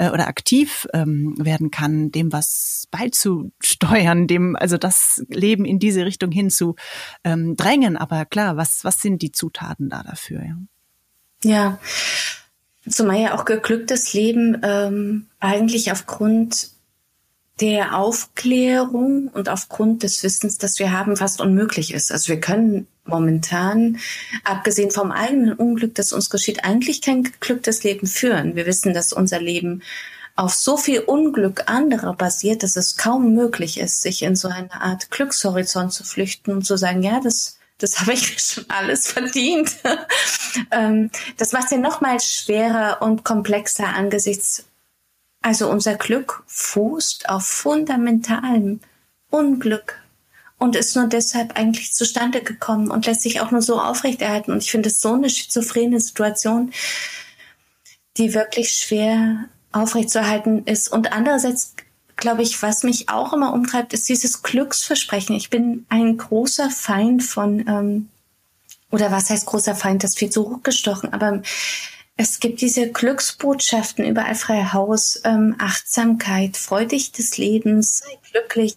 äh, 0.03 0.11
oder 0.11 0.27
aktiv 0.27 0.89
ähm, 0.93 1.35
werden 1.39 1.71
kann, 1.71 2.11
dem 2.11 2.33
was 2.33 2.89
beizusteuern, 2.91 4.27
dem 4.27 4.57
also 4.57 4.77
das 4.77 5.25
Leben 5.29 5.65
in 5.65 5.79
diese 5.79 6.05
Richtung 6.05 6.33
hin 6.33 6.51
zu 6.51 6.75
ähm, 7.25 7.57
drängen. 7.57 7.97
Aber 7.97 8.25
klar, 8.25 8.57
was 8.57 8.85
was 8.85 9.01
sind 9.01 9.23
die 9.23 9.33
Zutaten 9.33 9.89
da 9.89 10.03
dafür? 10.03 10.43
Ja, 10.43 10.59
ja. 11.45 11.79
zumal 12.89 13.21
ja 13.21 13.35
auch 13.35 13.45
geglücktes 13.45 14.13
Leben 14.13 14.61
ähm, 14.63 15.29
eigentlich 15.39 15.93
aufgrund 15.93 16.72
der 17.61 17.97
Aufklärung 17.97 19.29
und 19.29 19.49
aufgrund 19.49 20.03
des 20.03 20.23
Wissens, 20.23 20.59
das 20.59 20.79
wir 20.79 20.93
haben, 20.93 21.17
fast 21.17 21.41
unmöglich 21.41 21.93
ist. 21.93 22.11
Also 22.11 22.29
wir 22.29 22.41
können 22.41 22.87
momentan, 23.05 23.99
abgesehen 24.45 24.91
vom 24.91 25.13
eigenen 25.13 25.53
Unglück, 25.55 25.95
das 25.95 26.13
uns 26.13 26.31
geschieht, 26.31 26.65
eigentlich 26.65 27.03
kein 27.03 27.25
geglücktes 27.25 27.83
Leben 27.85 28.07
führen. 28.07 28.57
Wir 28.57 28.67
wissen, 28.67 28.95
dass 28.95 29.13
unser 29.13 29.41
Leben 29.41 29.83
auf 30.35 30.55
so 30.55 30.77
viel 30.77 31.01
Unglück 31.01 31.65
anderer 31.67 32.15
basiert, 32.15 32.63
dass 32.63 32.77
es 32.77 32.97
kaum 32.97 33.35
möglich 33.35 33.79
ist, 33.79 34.03
sich 34.03 34.23
in 34.23 34.35
so 34.35 34.49
eine 34.49 34.73
Art 34.73 35.11
Glückshorizont 35.11 35.93
zu 35.93 36.05
flüchten 36.05 36.53
und 36.53 36.65
zu 36.65 36.77
sagen, 36.77 37.03
ja, 37.03 37.21
das, 37.21 37.59
das 37.79 38.01
habe 38.01 38.15
ich 38.15 38.39
schon 38.39 38.65
alles 38.69 39.09
verdient. 39.09 39.77
Ähm, 40.71 41.11
das 41.39 41.53
macht 41.53 41.65
es 41.65 41.71
ja 41.71 41.79
noch 41.79 42.03
mal 42.03 42.21
schwerer 42.21 43.01
und 43.01 43.25
komplexer 43.25 43.87
angesichts 43.87 44.67
also 45.43 45.69
unser 45.69 45.97
Glück 45.97 46.43
fußt 46.47 47.29
auf 47.29 47.45
fundamentalem 47.45 48.81
Unglück 49.31 50.01
und 50.59 50.77
ist 50.77 50.95
nur 50.95 51.09
deshalb 51.09 51.59
eigentlich 51.59 51.93
zustande 51.93 52.41
gekommen 52.41 52.91
und 52.91 53.07
lässt 53.07 53.23
sich 53.23 53.41
auch 53.41 53.51
nur 53.51 53.63
so 53.63 53.81
aufrechterhalten. 53.81 54.53
Und 54.53 54.63
ich 54.63 54.71
finde 54.71 54.89
es 54.89 55.01
so 55.01 55.15
eine 55.15 55.29
schizophrene 55.29 56.01
Situation, 56.01 56.73
die 58.17 58.35
wirklich 58.35 58.73
schwer 58.73 59.47
aufrechtzuerhalten 59.73 60.65
ist. 60.67 60.89
Und 60.89 61.13
andererseits 61.13 61.75
glaube 62.17 62.43
ich, 62.43 62.63
was 62.63 62.85
mich 62.85 63.09
auch 63.09 63.33
immer 63.33 63.53
umtreibt, 63.53 63.93
ist 63.93 64.09
dieses 64.09 64.43
Glücksversprechen. 64.43 65.35
Ich 65.35 65.51
bin 65.51 65.87
ein 65.89 66.17
großer 66.17 66.71
Feind 66.71 67.25
von, 67.25 67.67
ähm, 67.67 68.09
oder 68.91 69.11
was 69.11 69.31
heißt 69.31 69.47
großer 69.47 69.75
Feind, 69.75 70.05
das 70.05 70.13
ist 70.13 70.19
viel 70.19 70.31
zu 70.31 70.49
hochgestochen, 70.49 71.13
aber 71.13 71.43
es 72.17 72.41
gibt 72.41 72.61
diese 72.61 72.91
Glücksbotschaften 72.91 74.05
überall 74.05 74.35
frei 74.35 74.65
Haus, 74.73 75.21
ähm, 75.25 75.55
Achtsamkeit, 75.59 76.57
freu 76.57 76.85
dich 76.85 77.13
des 77.13 77.39
Lebens, 77.39 77.99
sei 77.99 78.19
glücklich. 78.31 78.77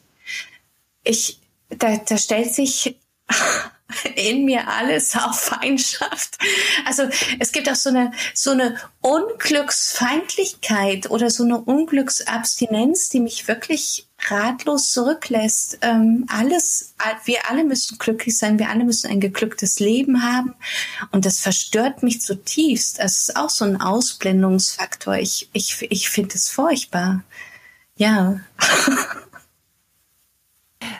Ich, 1.04 1.39
da, 1.69 1.98
da 1.98 2.17
stellt 2.17 2.54
sich 2.54 2.98
in 4.15 4.45
mir 4.45 4.67
alles 4.67 5.15
auf 5.15 5.39
Feindschaft. 5.39 6.38
Also 6.86 7.04
es 7.39 7.52
gibt 7.52 7.69
auch 7.69 7.76
so 7.76 7.89
eine 7.89 8.12
so 8.34 8.50
eine 8.52 8.80
Unglücksfeindlichkeit 9.02 11.10
oder 11.10 11.30
so 11.30 11.43
eine 11.43 11.60
Unglücksabstinenz, 11.60 13.10
die 13.10 13.19
mich 13.19 13.48
wirklich 13.48 14.08
ratlos 14.32 14.92
zurücklässt. 14.92 15.80
Ähm, 15.82 16.26
alles, 16.30 16.96
wir 17.26 17.50
alle 17.50 17.64
müssen 17.64 17.98
glücklich 17.98 18.38
sein, 18.38 18.60
wir 18.60 18.70
alle 18.70 18.84
müssen 18.84 19.10
ein 19.10 19.20
geglücktes 19.20 19.80
Leben 19.80 20.24
haben 20.24 20.56
und 21.12 21.26
das 21.26 21.40
verstört 21.40 22.04
mich 22.04 22.22
zutiefst. 22.22 23.00
Es 23.00 23.30
ist 23.30 23.36
auch 23.36 23.50
so 23.50 23.66
ein 23.66 23.80
Ausblendungsfaktor. 23.80 25.16
Ich 25.16 25.50
ich 25.54 25.88
ich 25.90 26.10
finde 26.10 26.36
es 26.36 26.50
furchtbar. 26.50 27.24
Ja. 27.98 28.40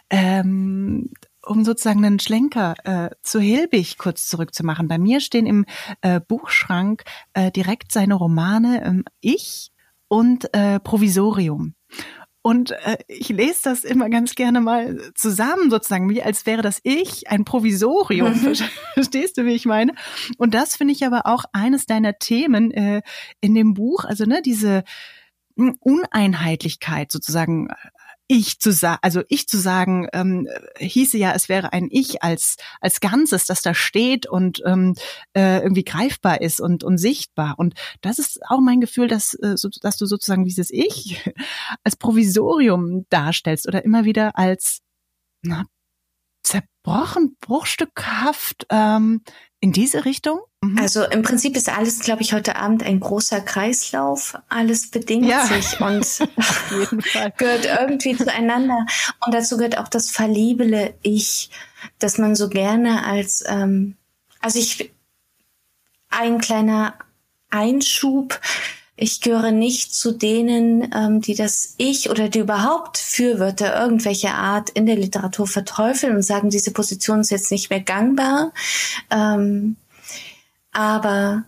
ähm, 0.10 1.10
um 1.46 1.64
sozusagen 1.64 2.04
einen 2.04 2.20
Schlenker 2.20 2.76
äh, 2.84 3.10
zu 3.22 3.40
Hilbig 3.40 3.98
kurz 3.98 4.28
zurückzumachen. 4.28 4.88
Bei 4.88 4.98
mir 4.98 5.20
stehen 5.20 5.46
im 5.46 5.66
äh, 6.02 6.20
Buchschrank 6.20 7.04
äh, 7.34 7.52
direkt 7.52 7.92
seine 7.92 8.16
Romane 8.16 8.84
ähm, 8.84 9.06
Ich 9.22 9.72
und 10.08 10.54
äh, 10.54 10.80
Provisorium. 10.80 11.76
Und 12.46 12.70
äh, 12.70 12.98
ich 13.08 13.30
lese 13.30 13.62
das 13.64 13.84
immer 13.84 14.08
ganz 14.08 14.36
gerne 14.36 14.62
mal 14.62 15.02
zusammen, 15.16 15.72
sozusagen, 15.72 16.12
wie 16.12 16.22
als 16.22 16.46
wäre 16.46 16.62
das 16.62 16.80
Ich 16.84 17.28
ein 17.28 17.44
Provisorium. 17.44 18.40
Mhm. 18.40 18.56
Verstehst 18.94 19.40
du, 19.40 19.46
wie 19.46 19.56
ich 19.56 19.66
meine? 19.66 19.96
Und 20.38 20.54
das 20.54 20.76
finde 20.76 20.94
ich 20.94 21.04
aber 21.08 21.26
auch 21.26 21.46
eines 21.54 21.88
deiner 21.88 22.20
Themen 22.20 22.70
äh, 22.70 23.02
in 23.42 23.56
dem 23.56 23.74
Buch. 23.74 24.06
Also 24.06 24.26
ne, 24.26 24.44
diese 24.44 24.84
hm, 25.58 25.76
Uneinheitlichkeit 25.80 27.12
sozusagen 27.12 27.70
ich 28.28 28.60
zu 28.60 28.72
sagen, 28.72 29.00
also 29.02 29.22
ich 29.30 29.48
zu 29.48 29.58
sagen, 29.58 30.08
ähm, 30.14 30.48
hieße 30.78 31.18
ja, 31.18 31.34
es 31.34 31.50
wäre 31.50 31.74
ein 31.74 31.88
Ich 31.92 32.24
als 32.24 32.58
als 32.82 33.00
Ganzes, 33.00 33.46
das 33.46 33.62
da 33.62 33.74
steht 33.74 34.28
und 34.28 34.62
ähm, 34.66 34.96
äh, 35.36 35.60
irgendwie 35.62 35.84
greifbar 35.84 36.42
ist 36.42 36.60
und 36.60 36.84
und 36.84 36.98
sichtbar. 36.98 37.56
Und 37.58 37.76
das 38.02 38.20
ist 38.20 38.40
auch 38.48 38.60
mein 38.60 38.82
Gefühl, 38.82 39.08
dass 39.08 39.36
äh, 39.36 39.56
dass 39.82 39.98
du 39.98 40.06
sozusagen 40.06 40.44
dieses 40.44 40.72
Ich 40.72 41.24
als 41.84 41.96
Provisorium 41.98 43.06
darstellst 43.10 43.68
oder 43.68 43.86
immer 43.86 44.06
wieder 44.06 44.38
als 44.38 44.82
na, 45.44 45.66
zerbrochen, 46.44 47.38
bruchstückhaft 47.42 48.66
ähm, 48.70 49.22
in 49.60 49.72
diese 49.72 50.06
Richtung. 50.06 50.40
Mhm. 50.66 50.80
Also 50.80 51.04
im 51.04 51.22
Prinzip 51.22 51.56
ist 51.56 51.70
alles, 51.70 52.00
glaube 52.00 52.22
ich, 52.22 52.34
heute 52.34 52.56
Abend 52.56 52.84
ein 52.84 53.00
großer 53.00 53.42
Kreislauf. 53.42 54.38
Alles 54.50 54.90
bedingt 54.90 55.28
ja. 55.28 55.46
sich 55.46 55.80
und 55.80 56.06
gehört 57.38 57.66
irgendwie 57.66 58.16
zueinander. 58.18 58.86
Und 59.26 59.34
dazu 59.34 59.58
gehört 59.58 59.78
auch 59.78 59.88
das 59.88 60.10
verliebele 60.10 60.96
Ich, 61.02 61.50
dass 62.00 62.18
man 62.18 62.36
so 62.36 62.50
gerne 62.50 63.06
als, 63.06 63.44
ähm, 63.48 63.96
also 64.42 64.60
ich, 64.60 64.92
ein 66.10 66.40
kleiner 66.40 66.96
Einschub. 67.50 68.40
Ich 68.98 69.20
gehöre 69.20 69.52
nicht 69.52 69.94
zu 69.94 70.14
denen, 70.14 70.90
ähm, 70.96 71.20
die 71.20 71.36
das 71.36 71.76
Ich 71.78 72.10
oder 72.10 72.30
die 72.30 72.40
überhaupt 72.40 72.98
Fürwörter 72.98 73.78
irgendwelcher 73.82 74.36
Art 74.36 74.70
in 74.70 74.86
der 74.86 74.96
Literatur 74.96 75.48
verteufeln 75.48 76.16
und 76.16 76.22
sagen, 76.22 76.50
diese 76.50 76.72
Position 76.72 77.20
ist 77.20 77.32
jetzt 77.32 77.52
nicht 77.52 77.70
mehr 77.70 77.82
gangbar. 77.82 78.54
Ähm, 79.12 79.76
aber 80.76 81.46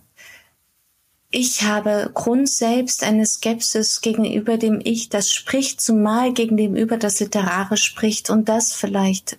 ich 1.29 1.63
habe 1.63 2.09
Grund 2.13 2.49
selbst 2.49 3.03
eine 3.03 3.25
Skepsis 3.25 3.99
gegenüber 3.99 4.57
dem 4.57 4.79
Ich, 4.81 5.09
das 5.09 5.29
spricht, 5.29 5.81
zumal 5.81 6.31
gegenüber 6.31 6.97
das 6.97 7.19
Literare 7.19 7.75
spricht. 7.75 8.29
Und 8.29 8.47
das 8.47 8.71
vielleicht 8.71 9.37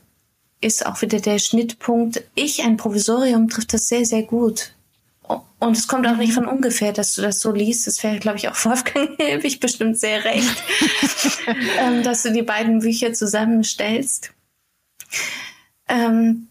ist 0.61 0.85
auch 0.85 1.01
wieder 1.01 1.21
der 1.21 1.39
Schnittpunkt. 1.39 2.23
Ich, 2.35 2.63
ein 2.63 2.77
Provisorium, 2.77 3.49
trifft 3.49 3.73
das 3.73 3.89
sehr, 3.89 4.05
sehr 4.05 4.23
gut. 4.23 4.75
Und 5.59 5.77
es 5.77 5.89
kommt 5.89 6.07
auch 6.07 6.17
nicht 6.17 6.35
von 6.35 6.47
ungefähr, 6.47 6.93
dass 6.93 7.15
du 7.15 7.23
das 7.23 7.41
so 7.41 7.53
liest. 7.53 7.87
Das 7.87 8.03
wäre, 8.03 8.19
glaube 8.19 8.37
ich, 8.37 8.49
auch 8.49 8.57
Wolfgang 8.65 9.17
Hilbig 9.17 9.59
bestimmt 9.59 9.99
sehr 9.99 10.25
recht, 10.25 10.63
ähm, 11.79 12.03
dass 12.03 12.23
du 12.23 12.33
die 12.33 12.43
beiden 12.43 12.81
Bücher 12.81 13.15
zusammenstellst. 13.15 14.33
Ähm, 15.89 16.49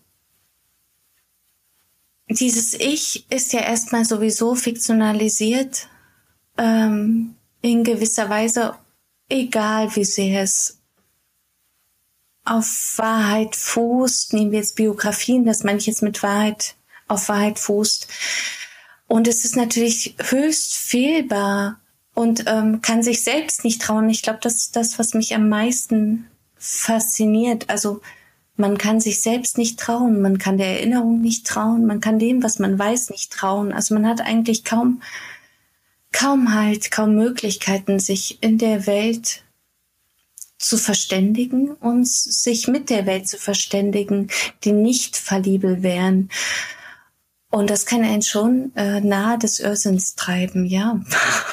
dieses 2.30 2.74
Ich 2.74 3.26
ist 3.32 3.54
ja 3.54 3.62
erstmal 3.62 4.06
sowieso 4.06 4.56
fiktionalisiert, 4.56 5.88
ähm, 6.58 7.36
in 7.62 7.84
gewisser 7.84 8.30
Weise, 8.30 8.76
egal 9.30 9.96
wie 9.96 10.06
sehr 10.06 10.44
es 10.44 10.80
auf 12.44 12.94
Wahrheit 12.98 13.56
fußt, 13.56 14.34
nehmen 14.34 14.52
wir 14.52 14.60
jetzt 14.60 14.76
Biografien, 14.76 15.46
das 15.46 15.64
meine 15.64 15.80
ich 15.80 15.86
jetzt 15.86 16.02
mit 16.02 16.24
Wahrheit, 16.24 16.76
auf 17.08 17.28
Wahrheit 17.30 17.60
fußt. 17.60 18.08
Und 19.08 19.28
es 19.28 19.46
ist 19.46 19.56
natürlich 19.56 20.16
höchst 20.18 20.76
fehlbar 20.76 21.80
und 22.14 22.46
ähm, 22.48 22.82
kann 22.82 23.04
sich 23.04 23.24
selbst 23.24 23.64
nicht 23.64 23.82
trauen. 23.82 24.10
Ich 24.10 24.22
glaube, 24.22 24.40
das 24.42 24.56
ist 24.56 24.76
das, 24.76 24.98
was 24.98 25.14
mich 25.14 25.36
am 25.36 25.50
meisten 25.50 26.28
fasziniert. 26.58 27.70
Also 27.70 28.02
man 28.58 28.78
kann 28.78 29.00
sich 29.00 29.22
selbst 29.22 29.58
nicht 29.58 29.80
trauen, 29.80 30.22
man 30.22 30.40
kann 30.40 30.58
der 30.58 30.80
Erinnerung 30.80 31.22
nicht 31.22 31.46
trauen, 31.46 31.86
man 31.86 32.02
kann 32.02 32.20
dem, 32.20 32.44
was 32.44 32.60
man 32.60 32.78
weiß, 32.78 33.12
nicht 33.12 33.32
trauen. 33.32 33.72
Also 33.72 33.94
man 33.94 34.08
hat 34.08 34.22
eigentlich 34.22 34.64
kaum, 34.64 35.02
kaum 36.12 36.54
halt, 36.54 36.92
kaum 36.92 37.16
Möglichkeiten, 37.16 38.00
sich 38.00 38.42
in 38.42 38.58
der 38.58 38.88
Welt 38.88 39.44
zu 40.58 40.78
verständigen 40.78 41.72
und 41.72 42.08
sich 42.08 42.68
mit 42.68 42.90
der 42.90 43.06
Welt 43.06 43.28
zu 43.28 43.38
verständigen, 43.38 44.30
die 44.64 44.72
nicht 44.72 45.16
verliebel 45.16 45.84
wären. 45.84 46.30
Und 47.52 47.70
das 47.70 47.86
kann 47.86 48.04
einen 48.04 48.24
schon 48.24 48.76
äh, 48.76 49.00
nahe 49.02 49.38
des 49.38 49.60
Irrsinns 49.60 50.16
treiben, 50.16 50.66
ja. 50.66 51.00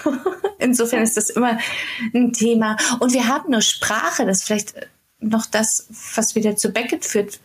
Insofern 0.58 1.02
ist 1.02 1.18
das 1.18 1.28
immer 1.30 1.58
ein 2.14 2.32
Thema. 2.32 2.76
Und 2.98 3.12
wir 3.12 3.28
haben 3.28 3.50
nur 3.50 3.60
Sprache, 3.60 4.24
das 4.24 4.42
vielleicht 4.42 4.74
noch 5.28 5.46
das, 5.46 5.86
was 6.14 6.34
wieder 6.34 6.56
zu 6.56 6.70
Beckett 6.70 7.04
führt. 7.04 7.40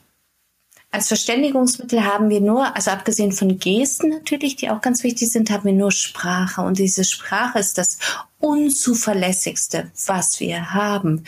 Als 0.91 1.07
Verständigungsmittel 1.07 2.03
haben 2.03 2.29
wir 2.29 2.41
nur, 2.41 2.75
also 2.75 2.89
abgesehen 2.89 3.31
von 3.31 3.59
Gesten 3.59 4.09
natürlich, 4.09 4.55
die 4.55 4.71
auch 4.71 4.81
ganz 4.81 5.03
wichtig 5.03 5.31
sind, 5.31 5.51
haben 5.51 5.65
wir 5.65 5.73
nur 5.73 5.91
Sprache. 5.91 6.61
Und 6.61 6.79
diese 6.79 7.03
Sprache 7.03 7.59
ist 7.59 7.77
das 7.77 7.99
unzuverlässigste, 8.39 9.91
was 10.07 10.39
wir 10.39 10.73
haben. 10.73 11.25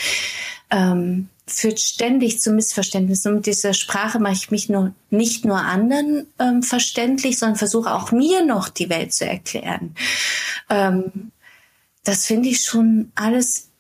Ähm, 0.72 1.30
führt 1.46 1.80
ständig 1.80 2.40
zu 2.40 2.52
Missverständnissen. 2.52 3.30
Und 3.30 3.36
mit 3.38 3.46
dieser 3.46 3.74
Sprache 3.74 4.20
mache 4.20 4.34
ich 4.34 4.52
mich 4.52 4.70
nur, 4.70 4.96
nicht 5.10 5.46
nur 5.46 5.58
anderen 5.58 6.28
ähm, 6.40 6.64
verständlich, 6.64 7.38
sondern 7.38 7.58
versuche 7.58 7.94
auch 7.94 8.12
mir 8.12 8.44
noch 8.44 8.70
die 8.70 8.90
Welt 8.90 9.14
zu 9.14 9.26
erklären. 9.26 9.96
Ähm, 10.70 11.32
das 12.04 12.26
finde 12.26 12.50
ich 12.50 12.62
schon 12.62 13.12
alles 13.14 13.71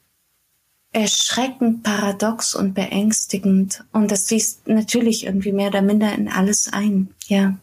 erschreckend 0.92 1.84
paradox 1.84 2.56
und 2.56 2.74
beängstigend. 2.74 3.84
Und 3.92 4.12
das 4.12 4.28
fließt 4.28 4.68
natürlich 4.68 5.26
irgendwie 5.26 5.54
mehr 5.54 5.70
oder 5.70 5.82
minder 5.82 6.14
in 6.14 6.30
alles 6.30 6.72
ein, 6.72 7.14
ja. 7.28 7.56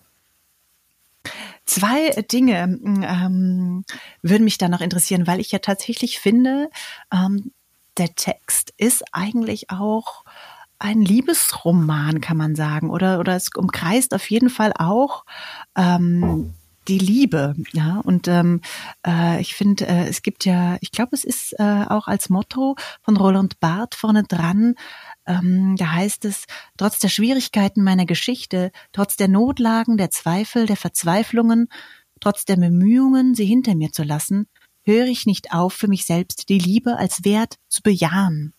Zwei 1.66 2.10
Dinge 2.32 2.62
ähm, 2.62 3.84
würden 4.22 4.44
mich 4.44 4.56
da 4.56 4.70
noch 4.70 4.80
interessieren, 4.80 5.26
weil 5.26 5.38
ich 5.38 5.52
ja 5.52 5.58
tatsächlich 5.58 6.18
finde, 6.18 6.70
ähm, 7.12 7.52
der 7.98 8.14
Text 8.14 8.72
ist 8.78 9.04
eigentlich 9.12 9.68
auch 9.68 10.24
ein 10.78 11.02
Liebesroman, 11.02 12.22
kann 12.22 12.38
man 12.38 12.54
sagen, 12.54 12.88
oder 12.88 13.18
oder 13.18 13.36
es 13.36 13.50
umkreist 13.54 14.14
auf 14.14 14.30
jeden 14.30 14.48
Fall 14.48 14.72
auch 14.78 15.24
ähm, 15.76 16.54
die 16.88 16.98
Liebe, 16.98 17.54
ja. 17.72 18.00
Und 18.00 18.28
ähm, 18.28 18.60
äh, 19.06 19.40
ich 19.40 19.54
finde, 19.54 19.86
äh, 19.86 20.08
es 20.08 20.22
gibt 20.22 20.44
ja, 20.44 20.78
ich 20.80 20.90
glaube, 20.90 21.14
es 21.14 21.24
ist 21.24 21.52
äh, 21.58 21.84
auch 21.88 22.08
als 22.08 22.30
Motto 22.30 22.76
von 23.02 23.16
Roland 23.16 23.60
Barth 23.60 23.94
vorne 23.94 24.24
dran. 24.24 24.74
Ähm, 25.26 25.76
da 25.76 25.92
heißt 25.92 26.24
es: 26.24 26.44
Trotz 26.76 26.98
der 26.98 27.08
Schwierigkeiten 27.08 27.82
meiner 27.82 28.06
Geschichte, 28.06 28.72
trotz 28.92 29.16
der 29.16 29.28
Notlagen, 29.28 29.96
der 29.96 30.10
Zweifel, 30.10 30.66
der 30.66 30.76
Verzweiflungen, 30.76 31.68
trotz 32.20 32.44
der 32.44 32.56
Bemühungen, 32.56 33.34
sie 33.34 33.46
hinter 33.46 33.74
mir 33.74 33.92
zu 33.92 34.02
lassen, 34.02 34.46
höre 34.84 35.06
ich 35.06 35.26
nicht 35.26 35.52
auf, 35.52 35.74
für 35.74 35.88
mich 35.88 36.06
selbst 36.06 36.48
die 36.48 36.58
Liebe 36.58 36.96
als 36.96 37.24
Wert 37.24 37.56
zu 37.68 37.82
bejahen. 37.82 38.54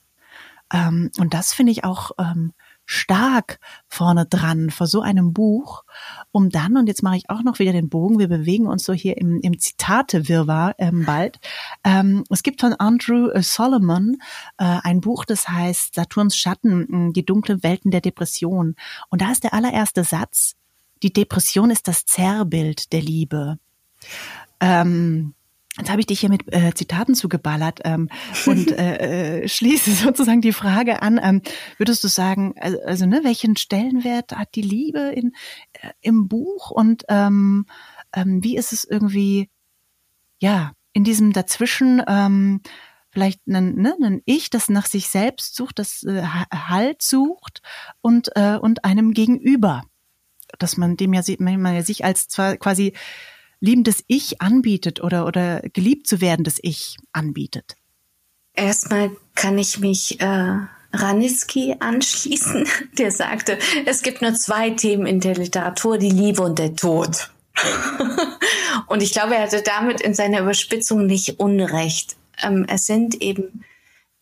Ähm, 0.72 1.12
und 1.18 1.34
das 1.34 1.54
finde 1.54 1.72
ich 1.72 1.84
auch 1.84 2.12
ähm, 2.20 2.54
stark 2.90 3.60
vorne 3.88 4.26
dran 4.26 4.72
vor 4.72 4.88
so 4.88 5.02
einem 5.02 5.32
Buch, 5.32 5.84
um 6.32 6.50
dann, 6.50 6.76
und 6.76 6.88
jetzt 6.88 7.04
mache 7.04 7.18
ich 7.18 7.30
auch 7.30 7.44
noch 7.44 7.60
wieder 7.60 7.72
den 7.72 7.88
Bogen, 7.88 8.18
wir 8.18 8.28
bewegen 8.28 8.66
uns 8.66 8.84
so 8.84 8.94
hier 8.94 9.18
im, 9.18 9.40
im 9.42 9.60
Zitate-Wirrwarr 9.60 10.74
ähm, 10.80 11.06
bald. 11.06 11.40
Ähm, 11.84 12.24
es 12.32 12.42
gibt 12.42 12.62
von 12.62 12.74
Andrew 12.74 13.30
Solomon 13.42 14.18
äh, 14.58 14.80
ein 14.82 15.02
Buch, 15.02 15.26
das 15.26 15.48
heißt 15.48 15.94
Saturns 15.94 16.36
Schatten, 16.36 17.14
die 17.14 17.24
dunklen 17.24 17.62
Welten 17.62 17.92
der 17.92 18.02
Depression. 18.02 18.76
Und 19.10 19.22
da 19.22 19.32
ist 19.32 19.44
der 19.44 19.54
allererste 19.54 20.04
Satz, 20.04 20.56
die 21.04 21.14
Depression 21.14 21.70
ist 21.70 21.88
das 21.88 22.06
Zerrbild 22.06 22.92
der 22.92 23.02
Liebe. 23.04 23.60
Ähm, 24.60 25.36
Jetzt 25.80 25.90
habe 25.90 26.02
ich 26.02 26.08
dich 26.08 26.20
hier 26.20 26.30
mit 26.30 26.54
äh, 26.54 26.74
Zitaten 26.74 27.16
zugeballert 27.16 27.80
ähm, 27.86 28.10
und 28.46 28.72
äh, 28.78 29.44
äh, 29.44 29.48
schließe 29.48 29.92
sozusagen 29.92 30.42
die 30.42 30.52
Frage 30.52 31.02
an. 31.02 31.20
Ähm, 31.24 31.42
würdest 31.78 32.04
du 32.04 32.10
sagen, 32.10 32.54
also, 32.60 32.78
also 32.86 33.06
ne, 33.06 33.22
welchen 33.24 33.56
Stellenwert 33.56 34.34
hat 34.34 34.56
die 34.56 34.62
Liebe 34.62 35.00
in, 35.00 35.32
äh, 35.74 35.90
im 36.02 36.28
Buch 36.28 36.70
und 36.70 37.04
ähm, 37.08 37.66
ähm, 38.14 38.44
wie 38.44 38.58
ist 38.58 38.74
es 38.74 38.84
irgendwie, 38.84 39.50
ja, 40.40 40.74
in 40.92 41.06
diesem 41.06 41.32
dazwischen 41.32 42.04
ähm, 42.08 42.62
vielleicht 43.10 43.48
ein, 43.48 43.76
ne, 43.76 43.96
ein 44.02 44.22
Ich, 44.26 44.50
das 44.50 44.68
nach 44.68 44.86
sich 44.86 45.08
selbst 45.08 45.56
sucht, 45.56 45.80
das 45.80 46.04
äh, 46.04 46.24
Halt 46.54 47.02
sucht 47.02 47.62
und, 48.02 48.36
äh, 48.36 48.58
und 48.58 48.84
einem 48.84 49.14
Gegenüber, 49.14 49.84
dass 50.58 50.76
man 50.76 50.98
dem 50.98 51.14
ja, 51.14 51.22
man 51.40 51.76
ja 51.76 51.84
sich 51.84 52.04
als 52.04 52.28
zwar 52.28 52.58
quasi 52.58 52.94
liebendes 53.60 54.04
Ich 54.08 54.42
anbietet 54.42 55.02
oder, 55.02 55.26
oder 55.26 55.62
geliebt 55.74 56.08
zu 56.08 56.22
werden 56.22 56.44
das 56.44 56.58
Ich 56.62 56.98
anbietet? 57.12 57.76
Erstmal 58.54 59.12
kann 59.36 59.58
ich 59.58 59.80
mich 59.80 60.20
äh, 60.22 60.58
Ranitzky 60.92 61.76
anschließen, 61.80 62.68
der 62.98 63.12
sagte, 63.12 63.58
es 63.86 64.02
gibt 64.02 64.22
nur 64.22 64.34
zwei 64.34 64.72
Themen 64.72 65.06
in 65.06 65.20
der 65.20 65.36
Literatur, 65.36 65.98
die 65.98 66.10
Liebe 66.10 66.42
und 66.42 66.60
der 66.60 66.76
Tod. 66.76 67.32
und 68.88 69.04
ich 69.04 69.12
glaube, 69.12 69.36
er 69.36 69.44
hatte 69.44 69.62
damit 69.62 70.02
in 70.02 70.14
seiner 70.14 70.42
Überspitzung 70.42 71.06
nicht 71.06 71.40
Unrecht. 71.40 72.16
Ähm, 72.42 72.66
es 72.70 72.86
sind 72.86 73.22
eben 73.22 73.64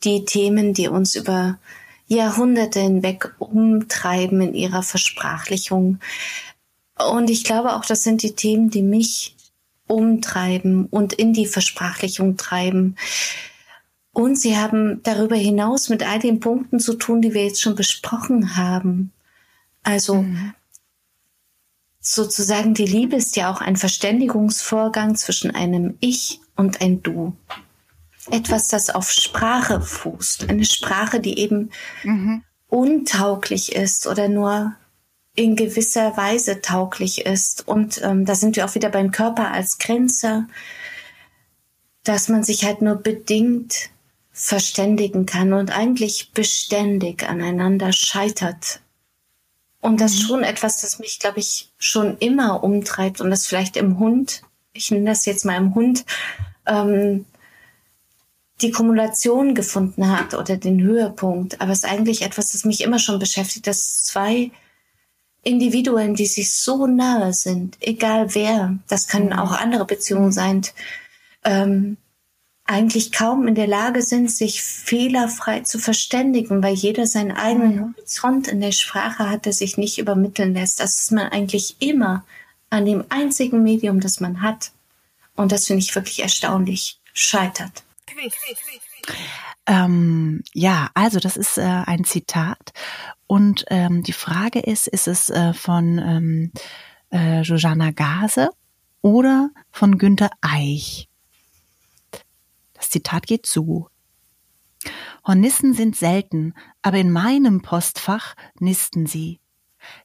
die 0.03 0.25
Themen, 0.25 0.73
die 0.73 0.87
uns 0.87 1.15
über 1.15 1.59
Jahrhunderte 2.07 2.79
hinweg 2.79 3.33
umtreiben 3.37 4.41
in 4.41 4.53
ihrer 4.53 4.81
Versprachlichung. 4.81 5.99
Und 6.97 7.29
ich 7.29 7.43
glaube 7.43 7.75
auch, 7.75 7.85
das 7.85 8.03
sind 8.03 8.23
die 8.23 8.35
Themen, 8.35 8.69
die 8.69 8.81
mich 8.81 9.35
umtreiben 9.87 10.85
und 10.87 11.13
in 11.13 11.33
die 11.33 11.45
Versprachlichung 11.45 12.37
treiben. 12.37 12.95
Und 14.11 14.35
sie 14.35 14.57
haben 14.57 15.01
darüber 15.03 15.35
hinaus 15.35 15.89
mit 15.89 16.03
all 16.03 16.19
den 16.19 16.39
Punkten 16.39 16.79
zu 16.79 16.95
tun, 16.95 17.21
die 17.21 17.33
wir 17.33 17.43
jetzt 17.43 17.61
schon 17.61 17.75
besprochen 17.75 18.57
haben. 18.57 19.11
Also 19.83 20.23
mhm. 20.23 20.53
sozusagen 21.99 22.73
die 22.73 22.87
Liebe 22.87 23.15
ist 23.15 23.35
ja 23.35 23.51
auch 23.51 23.61
ein 23.61 23.75
Verständigungsvorgang 23.75 25.15
zwischen 25.15 25.51
einem 25.51 25.97
Ich 25.99 26.41
und 26.55 26.81
ein 26.81 27.03
Du. 27.03 27.35
Etwas, 28.31 28.67
das 28.67 28.89
auf 28.89 29.11
Sprache 29.11 29.81
fußt. 29.81 30.49
Eine 30.49 30.65
Sprache, 30.65 31.19
die 31.19 31.37
eben 31.39 31.69
mhm. 32.03 32.43
untauglich 32.67 33.73
ist 33.73 34.07
oder 34.07 34.27
nur 34.27 34.75
in 35.37 35.55
gewisser 35.55 36.17
Weise 36.17 36.61
tauglich 36.61 37.25
ist. 37.25 37.67
Und 37.67 38.01
ähm, 38.03 38.25
da 38.25 38.33
sind 38.33 38.55
wir 38.55 38.65
auch 38.65 38.73
wieder 38.73 38.89
beim 38.89 39.11
Körper 39.11 39.51
als 39.51 39.77
Grenze, 39.77 40.47
dass 42.03 42.27
man 42.27 42.43
sich 42.43 42.65
halt 42.65 42.81
nur 42.81 42.95
bedingt 42.95 43.91
verständigen 44.31 45.27
kann 45.27 45.53
und 45.53 45.75
eigentlich 45.75 46.31
beständig 46.33 47.29
aneinander 47.29 47.93
scheitert. 47.93 48.81
Und 49.79 50.01
das 50.01 50.13
ist 50.13 50.23
mhm. 50.23 50.27
schon 50.27 50.43
etwas, 50.43 50.81
das 50.81 50.97
mich, 50.97 51.19
glaube 51.19 51.39
ich, 51.39 51.69
schon 51.77 52.17
immer 52.17 52.63
umtreibt 52.63 53.21
und 53.21 53.29
das 53.29 53.45
vielleicht 53.45 53.77
im 53.77 53.99
Hund, 53.99 54.41
ich 54.73 54.89
nenne 54.89 55.05
das 55.05 55.25
jetzt 55.27 55.45
mal 55.45 55.57
im 55.57 55.75
Hund, 55.75 56.03
ähm, 56.65 57.25
die 58.61 58.71
Kumulation 58.71 59.53
gefunden 59.53 60.09
hat 60.09 60.33
oder 60.33 60.57
den 60.57 60.81
Höhepunkt. 60.81 61.61
Aber 61.61 61.71
es 61.71 61.83
ist 61.83 61.89
eigentlich 61.89 62.23
etwas, 62.23 62.53
das 62.53 62.65
mich 62.65 62.81
immer 62.81 62.97
schon 62.97 63.19
beschäftigt, 63.19 63.67
dass 63.67 64.03
zwei 64.03 64.49
Individuen, 65.47 66.15
die 66.15 66.25
sich 66.25 66.53
so 66.53 66.87
nahe 66.87 67.33
sind, 67.33 67.77
egal 67.79 68.35
wer, 68.35 68.77
das 68.87 69.07
können 69.07 69.27
mhm. 69.27 69.39
auch 69.39 69.51
andere 69.51 69.85
Beziehungen 69.85 70.31
sein, 70.31 70.61
ähm, 71.43 71.97
eigentlich 72.65 73.13
kaum 73.13 73.47
in 73.47 73.55
der 73.55 73.67
Lage 73.67 74.01
sind, 74.01 74.29
sich 74.29 74.61
fehlerfrei 74.61 75.61
zu 75.61 75.79
verständigen, 75.79 76.61
weil 76.61 76.73
jeder 76.73 77.07
seinen 77.07 77.31
eigenen 77.31 77.75
mhm. 77.75 77.95
Horizont 77.95 78.49
in 78.49 78.59
der 78.59 78.73
Sprache 78.73 79.29
hat, 79.29 79.45
der 79.45 79.53
sich 79.53 79.77
nicht 79.77 79.97
übermitteln 79.97 80.53
lässt. 80.53 80.81
Das 80.81 80.99
ist 80.99 81.11
man 81.11 81.29
eigentlich 81.29 81.77
immer 81.79 82.25
an 82.69 82.85
dem 82.85 83.05
einzigen 83.07 83.63
Medium, 83.63 84.01
das 84.01 84.19
man 84.19 84.41
hat. 84.41 84.71
Und 85.35 85.53
das 85.53 85.67
finde 85.67 85.81
ich 85.81 85.95
wirklich 85.95 86.21
erstaunlich, 86.21 86.99
scheitert. 87.13 87.83
Ähm, 89.67 90.41
ja, 90.53 90.89
also 90.93 91.19
das 91.19 91.35
ist 91.37 91.57
äh, 91.57 91.61
ein 91.61 92.05
Zitat. 92.05 92.71
Und 93.27 93.65
ähm, 93.69 94.01
die 94.01 94.13
Frage 94.13 94.59
ist, 94.59 94.87
ist 94.87 95.07
es 95.07 95.29
äh, 95.29 95.53
von 95.53 95.99
ähm, 95.99 96.51
äh, 97.11 97.41
Jojana 97.41 97.91
Gase 97.91 98.49
oder 99.01 99.49
von 99.71 99.97
Günter 99.97 100.29
Eich? 100.41 101.09
Das 102.73 102.89
Zitat 102.89 103.27
geht 103.27 103.45
so. 103.45 103.89
Hornissen 105.25 105.73
sind 105.73 105.97
selten, 105.97 106.53
aber 106.81 106.97
in 106.97 107.11
meinem 107.11 107.61
Postfach 107.61 108.35
nisten 108.59 109.05
sie. 109.05 109.41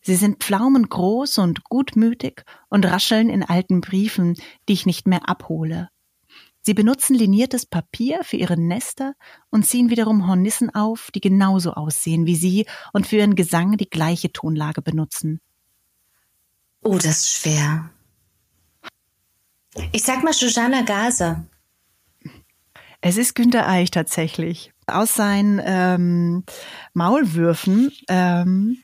Sie 0.00 0.16
sind 0.16 0.42
pflaumengroß 0.42 1.38
und 1.38 1.64
gutmütig 1.64 2.44
und 2.68 2.84
rascheln 2.84 3.28
in 3.30 3.44
alten 3.44 3.80
Briefen, 3.80 4.34
die 4.68 4.72
ich 4.72 4.86
nicht 4.86 5.06
mehr 5.06 5.28
abhole. 5.28 5.88
Sie 6.64 6.74
benutzen 6.74 7.14
liniertes 7.14 7.66
Papier 7.66 8.22
für 8.22 8.36
ihre 8.36 8.56
Nester 8.56 9.14
und 9.50 9.66
ziehen 9.66 9.90
wiederum 9.90 10.28
Hornissen 10.28 10.72
auf, 10.72 11.10
die 11.12 11.20
genauso 11.20 11.72
aussehen 11.72 12.24
wie 12.24 12.36
sie 12.36 12.66
und 12.92 13.06
für 13.06 13.16
ihren 13.16 13.34
Gesang 13.34 13.76
die 13.76 13.90
gleiche 13.90 14.32
Tonlage 14.32 14.80
benutzen. 14.80 15.40
Oh, 16.82 16.94
das 16.94 17.18
ist 17.18 17.32
schwer. 17.32 17.90
Ich 19.90 20.04
sag 20.04 20.22
mal 20.22 20.32
Shoshana 20.32 20.82
Gaza. 20.82 21.44
Es 23.00 23.16
ist 23.16 23.34
Günter 23.34 23.68
Eich 23.68 23.90
tatsächlich. 23.90 24.72
Aus 24.86 25.14
seinen 25.14 25.60
ähm, 25.64 26.44
Maulwürfen 26.94 27.90
ähm, 28.08 28.82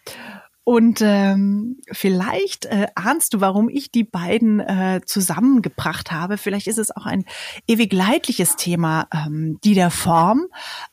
und 0.69 1.01
ähm, 1.01 1.79
vielleicht 1.91 2.66
äh, 2.66 2.89
ahnst 2.95 3.33
du, 3.33 3.41
warum 3.41 3.71
ich 3.71 3.91
die 3.91 4.05
beiden 4.05 4.61
äh, 4.61 5.01
zusammengebracht 5.03 6.12
habe. 6.12 6.37
Vielleicht 6.37 6.66
ist 6.66 6.77
es 6.77 6.95
auch 6.95 7.07
ein 7.07 7.25
ewig 7.66 7.91
leidliches 7.91 8.57
Thema, 8.57 9.09
ähm, 9.11 9.59
die 9.64 9.73
der 9.73 9.91
Form. 9.91 10.45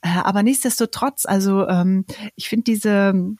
Äh, 0.01 0.17
aber 0.23 0.43
nichtsdestotrotz, 0.43 1.25
also 1.25 1.67
ähm, 1.67 2.05
ich 2.37 2.47
finde 2.47 2.63
diese 2.63 3.35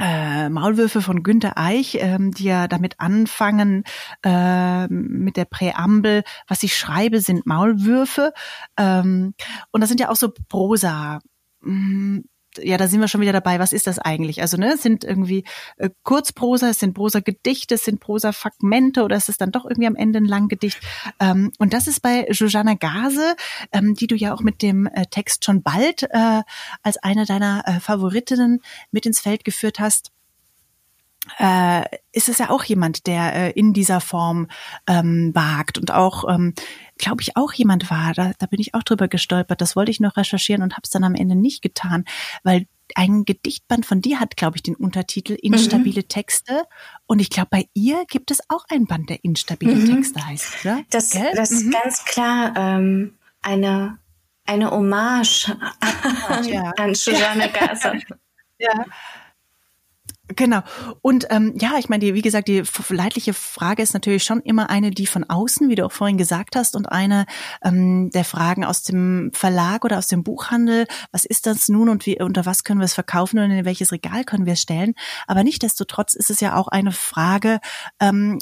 äh, 0.00 0.48
Maulwürfe 0.48 1.00
von 1.00 1.22
Günter 1.22 1.56
Eich, 1.56 1.98
ähm, 2.00 2.32
die 2.32 2.46
ja 2.46 2.66
damit 2.66 2.98
anfangen 2.98 3.84
äh, 4.24 4.88
mit 4.88 5.36
der 5.36 5.44
Präambel, 5.44 6.24
was 6.48 6.64
ich 6.64 6.76
schreibe, 6.76 7.20
sind 7.20 7.46
Maulwürfe. 7.46 8.32
Ähm, 8.76 9.34
und 9.70 9.80
das 9.80 9.90
sind 9.90 10.00
ja 10.00 10.08
auch 10.08 10.16
so 10.16 10.32
Prosa. 10.48 11.20
Ja, 12.58 12.76
da 12.76 12.88
sind 12.88 13.00
wir 13.00 13.08
schon 13.08 13.20
wieder 13.20 13.32
dabei. 13.32 13.58
Was 13.58 13.72
ist 13.72 13.86
das 13.86 13.98
eigentlich? 13.98 14.40
Also, 14.42 14.56
ne, 14.56 14.72
es 14.74 14.82
sind 14.82 15.04
irgendwie 15.04 15.44
äh, 15.76 15.90
Kurzprosa, 16.02 16.70
es 16.70 16.80
sind 16.80 16.94
Prosa-Gedichte, 16.94 17.76
es 17.76 17.84
sind 17.84 18.00
Prosa-Fragmente 18.00 19.02
oder 19.04 19.16
ist 19.16 19.28
es 19.28 19.38
dann 19.38 19.52
doch 19.52 19.64
irgendwie 19.64 19.86
am 19.86 19.96
Ende 19.96 20.18
ein 20.18 20.24
Langgedicht? 20.24 20.78
Ähm, 21.20 21.52
und 21.58 21.72
das 21.72 21.86
ist 21.86 22.00
bei 22.00 22.26
Jojana 22.30 22.74
Gase, 22.74 23.36
ähm, 23.72 23.94
die 23.94 24.06
du 24.06 24.16
ja 24.16 24.34
auch 24.34 24.40
mit 24.40 24.62
dem 24.62 24.86
äh, 24.86 25.06
Text 25.06 25.44
schon 25.44 25.62
bald 25.62 26.04
äh, 26.10 26.42
als 26.82 26.98
eine 26.98 27.24
deiner 27.24 27.62
äh, 27.66 27.80
Favoritinnen 27.80 28.60
mit 28.90 29.06
ins 29.06 29.20
Feld 29.20 29.44
geführt 29.44 29.78
hast 29.78 30.10
äh, 31.38 31.82
ist 32.12 32.28
es 32.28 32.38
ja 32.38 32.50
auch 32.50 32.64
jemand, 32.64 33.06
der 33.06 33.34
äh, 33.34 33.50
in 33.52 33.72
dieser 33.72 34.00
Form 34.00 34.48
ähm, 34.86 35.30
wagt 35.34 35.78
und 35.78 35.92
auch, 35.92 36.24
ähm, 36.28 36.54
glaube 37.00 37.22
ich, 37.22 37.36
auch 37.36 37.52
jemand 37.52 37.90
war. 37.90 38.12
Da, 38.14 38.32
da 38.38 38.46
bin 38.46 38.60
ich 38.60 38.74
auch 38.74 38.82
drüber 38.82 39.08
gestolpert. 39.08 39.60
Das 39.60 39.74
wollte 39.74 39.90
ich 39.90 40.00
noch 40.00 40.16
recherchieren 40.16 40.62
und 40.62 40.72
habe 40.72 40.82
es 40.84 40.90
dann 40.90 41.04
am 41.04 41.14
Ende 41.14 41.34
nicht 41.34 41.62
getan, 41.62 42.04
weil 42.44 42.66
ein 42.94 43.24
Gedichtband 43.24 43.86
von 43.86 44.00
dir 44.00 44.20
hat, 44.20 44.36
glaube 44.36 44.56
ich, 44.56 44.62
den 44.62 44.74
Untertitel 44.74 45.34
Instabile 45.40 46.02
mhm. 46.02 46.08
Texte. 46.08 46.64
Und 47.06 47.20
ich 47.20 47.30
glaube, 47.30 47.48
bei 47.50 47.68
ihr 47.74 48.04
gibt 48.08 48.30
es 48.30 48.40
auch 48.48 48.64
ein 48.68 48.86
Band, 48.86 49.10
der 49.10 49.24
Instabile 49.24 49.74
mhm. 49.74 49.94
Texte 49.94 50.26
heißt, 50.26 50.64
oder? 50.64 50.82
Das, 50.90 51.10
das 51.10 51.50
ist 51.50 51.66
mhm. 51.66 51.70
ganz 51.70 52.04
klar 52.04 52.54
ähm, 52.56 53.14
eine, 53.42 53.98
eine 54.46 54.70
Hommage 54.70 55.56
ja. 56.44 56.72
an 56.76 56.94
Susanne 56.94 57.48
Gasser. 57.52 57.94
ja. 58.58 58.84
Genau. 60.36 60.60
Und 61.02 61.26
ähm, 61.30 61.54
ja, 61.60 61.72
ich 61.78 61.88
meine, 61.88 62.14
wie 62.14 62.22
gesagt, 62.22 62.46
die 62.46 62.62
leidliche 62.88 63.34
Frage 63.34 63.82
ist 63.82 63.94
natürlich 63.94 64.22
schon 64.22 64.40
immer 64.40 64.70
eine, 64.70 64.92
die 64.92 65.06
von 65.06 65.24
außen, 65.24 65.68
wie 65.68 65.74
du 65.74 65.84
auch 65.84 65.92
vorhin 65.92 66.18
gesagt 66.18 66.54
hast, 66.54 66.76
und 66.76 66.86
eine 66.86 67.26
ähm, 67.62 68.10
der 68.10 68.24
Fragen 68.24 68.64
aus 68.64 68.82
dem 68.82 69.30
Verlag 69.34 69.84
oder 69.84 69.98
aus 69.98 70.06
dem 70.06 70.22
Buchhandel. 70.22 70.86
Was 71.10 71.24
ist 71.24 71.46
das 71.46 71.68
nun 71.68 71.88
und 71.88 72.06
wie 72.06 72.20
unter 72.20 72.46
was 72.46 72.62
können 72.62 72.80
wir 72.80 72.84
es 72.84 72.94
verkaufen 72.94 73.38
und 73.40 73.50
in 73.50 73.64
welches 73.64 73.90
Regal 73.92 74.24
können 74.24 74.46
wir 74.46 74.52
es 74.52 74.62
stellen? 74.62 74.94
Aber 75.26 75.42
nichtdestotrotz 75.42 76.14
ist 76.14 76.30
es 76.30 76.40
ja 76.40 76.54
auch 76.54 76.68
eine 76.68 76.92
Frage 76.92 77.58
ähm, 77.98 78.38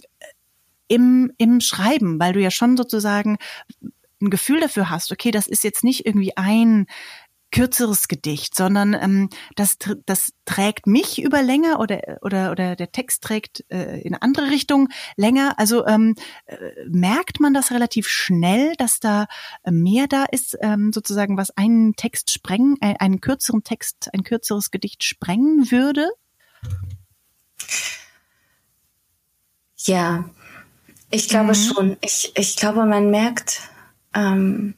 im, 0.88 1.32
im 1.38 1.60
Schreiben, 1.60 2.20
weil 2.20 2.34
du 2.34 2.40
ja 2.40 2.50
schon 2.50 2.76
sozusagen 2.76 3.38
ein 4.20 4.30
Gefühl 4.30 4.60
dafür 4.60 4.90
hast, 4.90 5.12
okay, 5.12 5.30
das 5.30 5.46
ist 5.46 5.64
jetzt 5.64 5.84
nicht 5.84 6.04
irgendwie 6.04 6.36
ein 6.36 6.86
kürzeres 7.50 8.08
Gedicht, 8.08 8.54
sondern 8.54 8.94
ähm, 8.94 9.30
das, 9.56 9.78
das 10.06 10.32
trägt 10.44 10.86
mich 10.86 11.22
über 11.22 11.42
länger 11.42 11.80
oder, 11.80 12.18
oder, 12.22 12.50
oder 12.50 12.76
der 12.76 12.92
Text 12.92 13.22
trägt 13.22 13.64
äh, 13.70 14.00
in 14.00 14.14
andere 14.14 14.50
Richtung 14.50 14.88
länger. 15.16 15.54
Also 15.58 15.86
ähm, 15.86 16.14
äh, 16.46 16.56
merkt 16.88 17.40
man 17.40 17.54
das 17.54 17.70
relativ 17.70 18.08
schnell, 18.08 18.74
dass 18.76 19.00
da 19.00 19.26
mehr 19.68 20.06
da 20.08 20.24
ist, 20.24 20.56
ähm, 20.60 20.92
sozusagen, 20.92 21.36
was 21.36 21.50
einen 21.56 21.94
Text 21.94 22.30
sprengen, 22.30 22.76
äh, 22.80 22.94
einen 22.98 23.20
kürzeren 23.20 23.64
Text, 23.64 24.08
ein 24.12 24.24
kürzeres 24.24 24.70
Gedicht 24.70 25.02
sprengen 25.02 25.70
würde? 25.70 26.10
Ja, 29.78 30.28
ich 31.10 31.28
glaube 31.28 31.48
mhm. 31.48 31.54
schon. 31.54 31.96
Ich, 32.00 32.32
ich 32.36 32.56
glaube, 32.56 32.84
man 32.84 33.10
merkt, 33.10 33.62
ähm, 34.14 34.74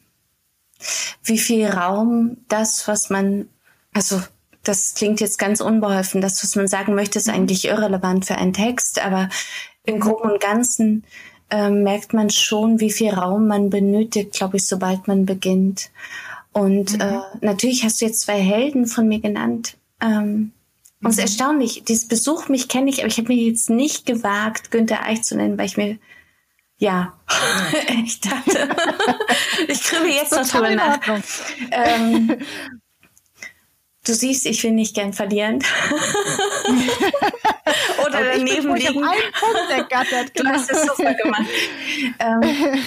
wie 1.24 1.38
viel 1.38 1.66
Raum 1.66 2.38
das, 2.48 2.88
was 2.88 3.10
man, 3.10 3.48
also 3.92 4.20
das 4.62 4.94
klingt 4.94 5.20
jetzt 5.20 5.38
ganz 5.38 5.60
unbeholfen, 5.60 6.20
das, 6.20 6.42
was 6.42 6.56
man 6.56 6.68
sagen 6.68 6.94
möchte, 6.94 7.18
ist 7.18 7.28
mhm. 7.28 7.34
eigentlich 7.34 7.66
irrelevant 7.66 8.26
für 8.26 8.36
einen 8.36 8.52
Text, 8.52 9.04
aber 9.04 9.28
im 9.84 9.96
mhm. 9.96 10.00
Groben 10.00 10.30
und 10.32 10.40
Ganzen 10.40 11.04
äh, 11.50 11.70
merkt 11.70 12.12
man 12.12 12.30
schon, 12.30 12.80
wie 12.80 12.92
viel 12.92 13.10
Raum 13.10 13.46
man 13.46 13.70
benötigt, 13.70 14.32
glaube 14.32 14.56
ich, 14.56 14.66
sobald 14.66 15.08
man 15.08 15.26
beginnt. 15.26 15.90
Und 16.52 16.94
mhm. 16.94 17.00
äh, 17.00 17.20
natürlich 17.40 17.84
hast 17.84 18.00
du 18.00 18.06
jetzt 18.06 18.20
zwei 18.20 18.40
Helden 18.40 18.86
von 18.86 19.08
mir 19.08 19.20
genannt. 19.20 19.76
Ähm, 20.00 20.52
und 21.02 21.10
es 21.10 21.16
ist 21.16 21.18
mhm. 21.18 21.22
erstaunlich, 21.22 21.84
dieses 21.86 22.08
Besuch 22.08 22.48
mich 22.48 22.68
kenne 22.68 22.90
ich, 22.90 22.98
aber 22.98 23.08
ich 23.08 23.18
habe 23.18 23.28
mir 23.28 23.42
jetzt 23.42 23.70
nicht 23.70 24.04
gewagt, 24.04 24.70
Günther 24.70 25.04
Eich 25.04 25.22
zu 25.22 25.36
nennen, 25.36 25.56
weil 25.56 25.66
ich 25.66 25.76
mir 25.76 25.98
ja, 26.80 27.12
ich 28.04 28.20
dachte, 28.22 28.68
ich 29.68 29.82
kriege 29.82 30.14
jetzt 30.14 30.32
noch 30.32 30.48
drüber 30.48 30.74
nach. 30.74 30.98
Ähm, 31.70 32.38
du 34.06 34.14
siehst, 34.14 34.46
ich 34.46 34.64
will 34.64 34.72
nicht 34.72 34.94
gern 34.94 35.12
verlieren. 35.12 35.62
Oder 38.06 38.24
daneben 38.32 38.74
liegen. 38.74 39.02
Du 40.34 40.48
hast 40.48 40.70
es 40.70 40.86
super 40.86 41.12
gemacht. 41.14 41.44
Ähm, 42.18 42.40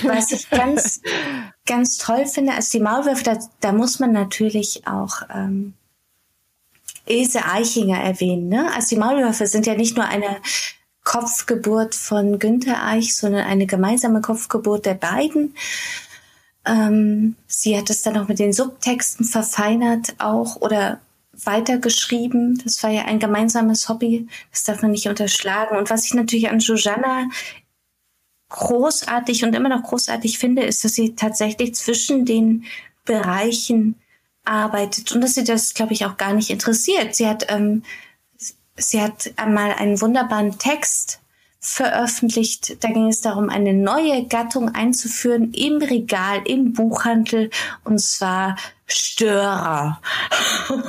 was 0.03 0.31
ich 0.31 0.49
ganz, 0.49 0.99
ganz 1.67 1.97
toll 1.97 2.25
finde, 2.25 2.53
als 2.53 2.69
die 2.69 2.79
Maulwürfe, 2.79 3.23
da, 3.23 3.37
da 3.59 3.71
muss 3.73 3.99
man 3.99 4.11
natürlich 4.11 4.87
auch 4.87 5.21
ähm, 5.31 5.75
Ilse 7.05 7.45
Eichinger 7.45 7.99
erwähnen. 7.99 8.49
Ne? 8.49 8.71
Also 8.73 8.95
die 8.95 8.99
Maulwürfe 8.99 9.45
sind 9.45 9.67
ja 9.67 9.75
nicht 9.75 9.95
nur 9.95 10.07
eine 10.07 10.41
Kopfgeburt 11.03 11.95
von 11.95 12.39
Günther 12.39 12.85
Eich, 12.85 13.15
sondern 13.15 13.45
eine 13.45 13.65
gemeinsame 13.65 14.21
Kopfgeburt 14.21 14.85
der 14.85 14.93
beiden. 14.93 15.55
Ähm, 16.65 17.35
sie 17.47 17.77
hat 17.77 17.89
es 17.89 18.03
dann 18.03 18.17
auch 18.17 18.27
mit 18.27 18.39
den 18.39 18.53
Subtexten 18.53 19.25
verfeinert 19.25 20.15
auch 20.19 20.57
oder 20.57 20.99
weitergeschrieben. 21.33 22.61
Das 22.63 22.81
war 22.83 22.89
ja 22.89 23.05
ein 23.05 23.19
gemeinsames 23.19 23.89
Hobby. 23.89 24.27
Das 24.51 24.63
darf 24.63 24.81
man 24.81 24.91
nicht 24.91 25.07
unterschlagen. 25.07 25.77
Und 25.77 25.89
was 25.89 26.05
ich 26.05 26.13
natürlich 26.13 26.49
an 26.49 26.59
Jojana 26.59 27.27
großartig 28.49 29.43
und 29.43 29.55
immer 29.55 29.69
noch 29.69 29.83
großartig 29.83 30.37
finde, 30.37 30.63
ist, 30.63 30.83
dass 30.83 30.93
sie 30.93 31.15
tatsächlich 31.15 31.73
zwischen 31.73 32.25
den 32.25 32.65
Bereichen 33.03 33.95
arbeitet 34.45 35.11
und 35.11 35.21
dass 35.21 35.33
sie 35.33 35.43
das, 35.43 35.73
glaube 35.73 35.93
ich, 35.93 36.05
auch 36.05 36.17
gar 36.17 36.33
nicht 36.33 36.49
interessiert. 36.49 37.15
Sie 37.15 37.27
hat, 37.27 37.47
ähm, 37.49 37.83
sie 38.75 39.01
hat 39.01 39.31
einmal 39.37 39.73
einen 39.73 39.99
wunderbaren 40.01 40.57
Text 40.57 41.19
veröffentlicht. 41.59 42.83
Da 42.83 42.89
ging 42.89 43.07
es 43.07 43.21
darum, 43.21 43.49
eine 43.49 43.73
neue 43.73 44.25
Gattung 44.27 44.75
einzuführen 44.75 45.53
im 45.53 45.77
Regal, 45.77 46.41
im 46.45 46.73
Buchhandel, 46.73 47.49
und 47.85 48.01
zwar 48.01 48.57
Störer. 48.85 50.01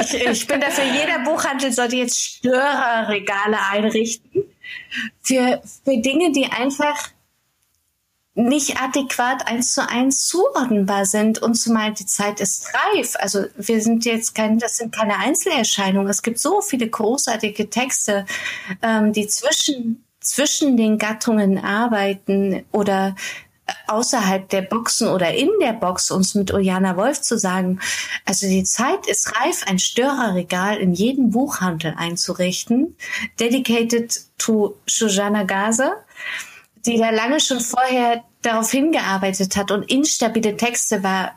ich, 0.00 0.14
ich 0.14 0.46
bin 0.48 0.60
dafür, 0.60 0.84
jeder 0.84 1.20
Buchhandel 1.20 1.72
sollte 1.72 1.96
jetzt 1.96 2.20
Störerregale 2.20 3.58
einrichten. 3.70 4.42
Für, 5.22 5.62
für 5.84 5.98
Dinge, 5.98 6.32
die 6.32 6.46
einfach 6.46 7.10
nicht 8.34 8.80
adäquat 8.80 9.46
eins 9.46 9.74
zu 9.74 9.86
eins 9.86 10.26
zuordnenbar 10.26 11.04
sind 11.04 11.40
und 11.40 11.54
zumal 11.54 11.92
die 11.92 12.06
Zeit 12.06 12.40
ist 12.40 12.72
reif. 12.74 13.14
Also 13.18 13.44
wir 13.56 13.82
sind 13.82 14.04
jetzt 14.04 14.34
kein, 14.34 14.58
das 14.58 14.78
sind 14.78 14.94
keine 14.94 15.18
Einzelerscheinungen. 15.18 16.08
Es 16.08 16.22
gibt 16.22 16.38
so 16.38 16.62
viele 16.62 16.88
großartige 16.88 17.68
Texte, 17.68 18.24
ähm, 18.82 19.12
die 19.12 19.26
zwischen 19.26 20.04
zwischen 20.22 20.76
den 20.76 20.98
Gattungen 20.98 21.58
arbeiten 21.58 22.64
oder 22.70 23.16
außerhalb 23.86 24.48
der 24.48 24.62
Boxen 24.62 25.08
oder 25.08 25.34
in 25.34 25.50
der 25.60 25.72
Box 25.72 26.10
uns 26.10 26.34
mit 26.34 26.52
Uljana 26.52 26.96
Wolf 26.96 27.20
zu 27.20 27.38
sagen, 27.38 27.80
also 28.24 28.46
die 28.46 28.64
Zeit 28.64 29.06
ist 29.06 29.34
reif, 29.36 29.64
ein 29.66 29.78
Störerregal 29.78 30.78
in 30.78 30.92
jedem 30.92 31.30
Buchhandel 31.30 31.94
einzurichten, 31.96 32.96
dedicated 33.38 34.20
to 34.38 34.76
Shoshana 34.86 35.44
Gaza 35.44 35.94
die 36.86 36.98
da 36.98 37.10
lange 37.10 37.40
schon 37.40 37.60
vorher 37.60 38.24
darauf 38.42 38.70
hingearbeitet 38.70 39.56
hat. 39.56 39.70
Und 39.70 39.90
instabile 39.90 40.56
Texte 40.56 41.02
war, 41.02 41.34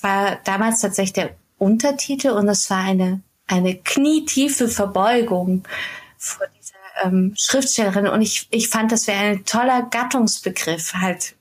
war 0.00 0.38
damals 0.44 0.80
tatsächlich 0.80 1.12
der 1.12 1.30
Untertitel 1.58 2.30
und 2.30 2.48
es 2.48 2.68
war 2.70 2.84
eine, 2.84 3.20
eine 3.46 3.76
knietiefe 3.76 4.68
Verbeugung 4.68 5.64
vor 6.16 6.46
dieser 6.58 7.06
ähm, 7.06 7.34
Schriftstellerin. 7.36 8.08
Und 8.08 8.22
ich, 8.22 8.46
ich 8.50 8.68
fand, 8.68 8.92
das 8.92 9.06
wäre 9.06 9.18
ein 9.18 9.44
toller 9.44 9.82
Gattungsbegriff 9.82 10.94
halt. 10.94 11.34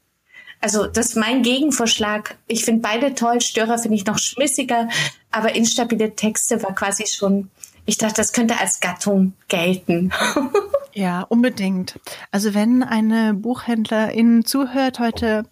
Also 0.59 0.87
das 0.87 1.09
ist 1.09 1.15
mein 1.15 1.43
Gegenvorschlag. 1.43 2.35
Ich 2.47 2.65
finde 2.65 2.81
beide 2.81 3.13
toll. 3.13 3.41
Störer 3.41 3.77
finde 3.77 3.95
ich 3.95 4.05
noch 4.05 4.17
schmissiger, 4.17 4.89
aber 5.29 5.55
instabile 5.55 6.15
Texte 6.15 6.63
war 6.63 6.73
quasi 6.73 7.05
schon 7.05 7.51
ich 7.88 7.97
dachte, 7.97 8.15
das 8.15 8.33
könnte 8.33 8.59
als 8.59 8.81
Gattung 8.81 9.33
gelten. 9.47 10.11
ja, 10.93 11.21
unbedingt. 11.21 11.99
Also 12.31 12.53
wenn 12.53 12.83
eine 12.83 13.33
Buchhändlerin 13.33 14.43
zuhört 14.43 14.99
heute, 14.99 15.45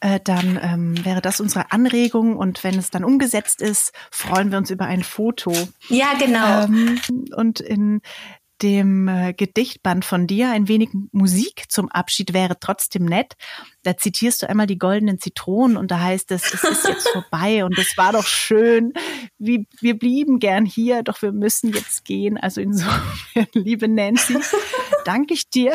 äh, 0.00 0.18
dann 0.22 0.58
ähm, 0.60 1.04
wäre 1.04 1.22
das 1.22 1.40
unsere 1.40 1.70
Anregung 1.70 2.36
und 2.36 2.64
wenn 2.64 2.76
es 2.76 2.90
dann 2.90 3.04
umgesetzt 3.04 3.62
ist, 3.62 3.92
freuen 4.10 4.50
wir 4.50 4.58
uns 4.58 4.70
über 4.70 4.86
ein 4.86 5.04
Foto. 5.04 5.52
Ja, 5.88 6.14
genau. 6.18 6.64
Ähm, 6.64 7.00
und 7.36 7.60
in 7.60 8.02
dem 8.62 9.08
äh, 9.08 9.32
Gedichtband 9.32 10.04
von 10.04 10.26
dir 10.26 10.50
ein 10.50 10.68
wenig 10.68 10.90
Musik 11.12 11.64
zum 11.68 11.90
Abschied 11.90 12.32
wäre 12.32 12.58
trotzdem 12.58 13.04
nett. 13.04 13.34
Da 13.82 13.96
zitierst 13.96 14.42
du 14.42 14.48
einmal 14.48 14.66
die 14.66 14.78
goldenen 14.78 15.18
Zitronen 15.18 15.76
und 15.76 15.90
da 15.90 16.00
heißt 16.00 16.30
es, 16.32 16.52
es 16.52 16.64
ist 16.64 16.88
jetzt 16.88 17.08
vorbei 17.08 17.64
und 17.64 17.78
es 17.78 17.96
war 17.96 18.12
doch 18.12 18.26
schön. 18.26 18.92
Wir, 19.38 19.64
wir 19.80 19.98
blieben 19.98 20.38
gern 20.38 20.64
hier, 20.64 21.02
doch 21.02 21.22
wir 21.22 21.32
müssen 21.32 21.72
jetzt 21.72 22.04
gehen. 22.04 22.38
Also 22.38 22.60
insofern, 22.60 23.02
liebe 23.52 23.88
Nancy, 23.88 24.38
danke 25.04 25.34
ich 25.34 25.48
dir 25.50 25.72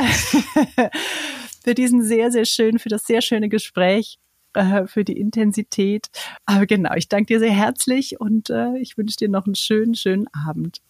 für 1.64 1.76
diesen 1.76 2.04
sehr, 2.04 2.32
sehr 2.32 2.46
schönen, 2.46 2.80
für 2.80 2.90
das 2.90 3.06
sehr 3.06 3.22
schöne 3.22 3.50
Gespräch 3.50 4.18
äh, 4.54 4.88
für 4.88 5.04
die 5.04 5.18
Intensität. 5.20 6.08
Aber 6.46 6.66
genau, 6.66 6.96
ich 6.96 7.08
danke 7.08 7.34
dir 7.34 7.40
sehr 7.40 7.54
herzlich 7.54 8.20
und 8.20 8.50
äh, 8.50 8.78
ich 8.78 8.98
wünsche 8.98 9.18
dir 9.18 9.30
noch 9.30 9.46
einen 9.46 9.56
schönen, 9.56 9.96
schönen 9.96 10.28
Abend. 10.34 10.82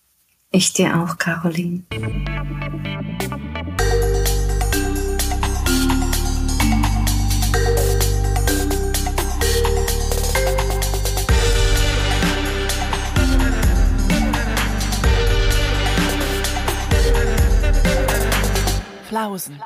Ich 0.54 0.74
dir 0.74 1.02
auch, 1.02 1.18
Caroline. 1.18 1.84
Flausen. 19.08 19.58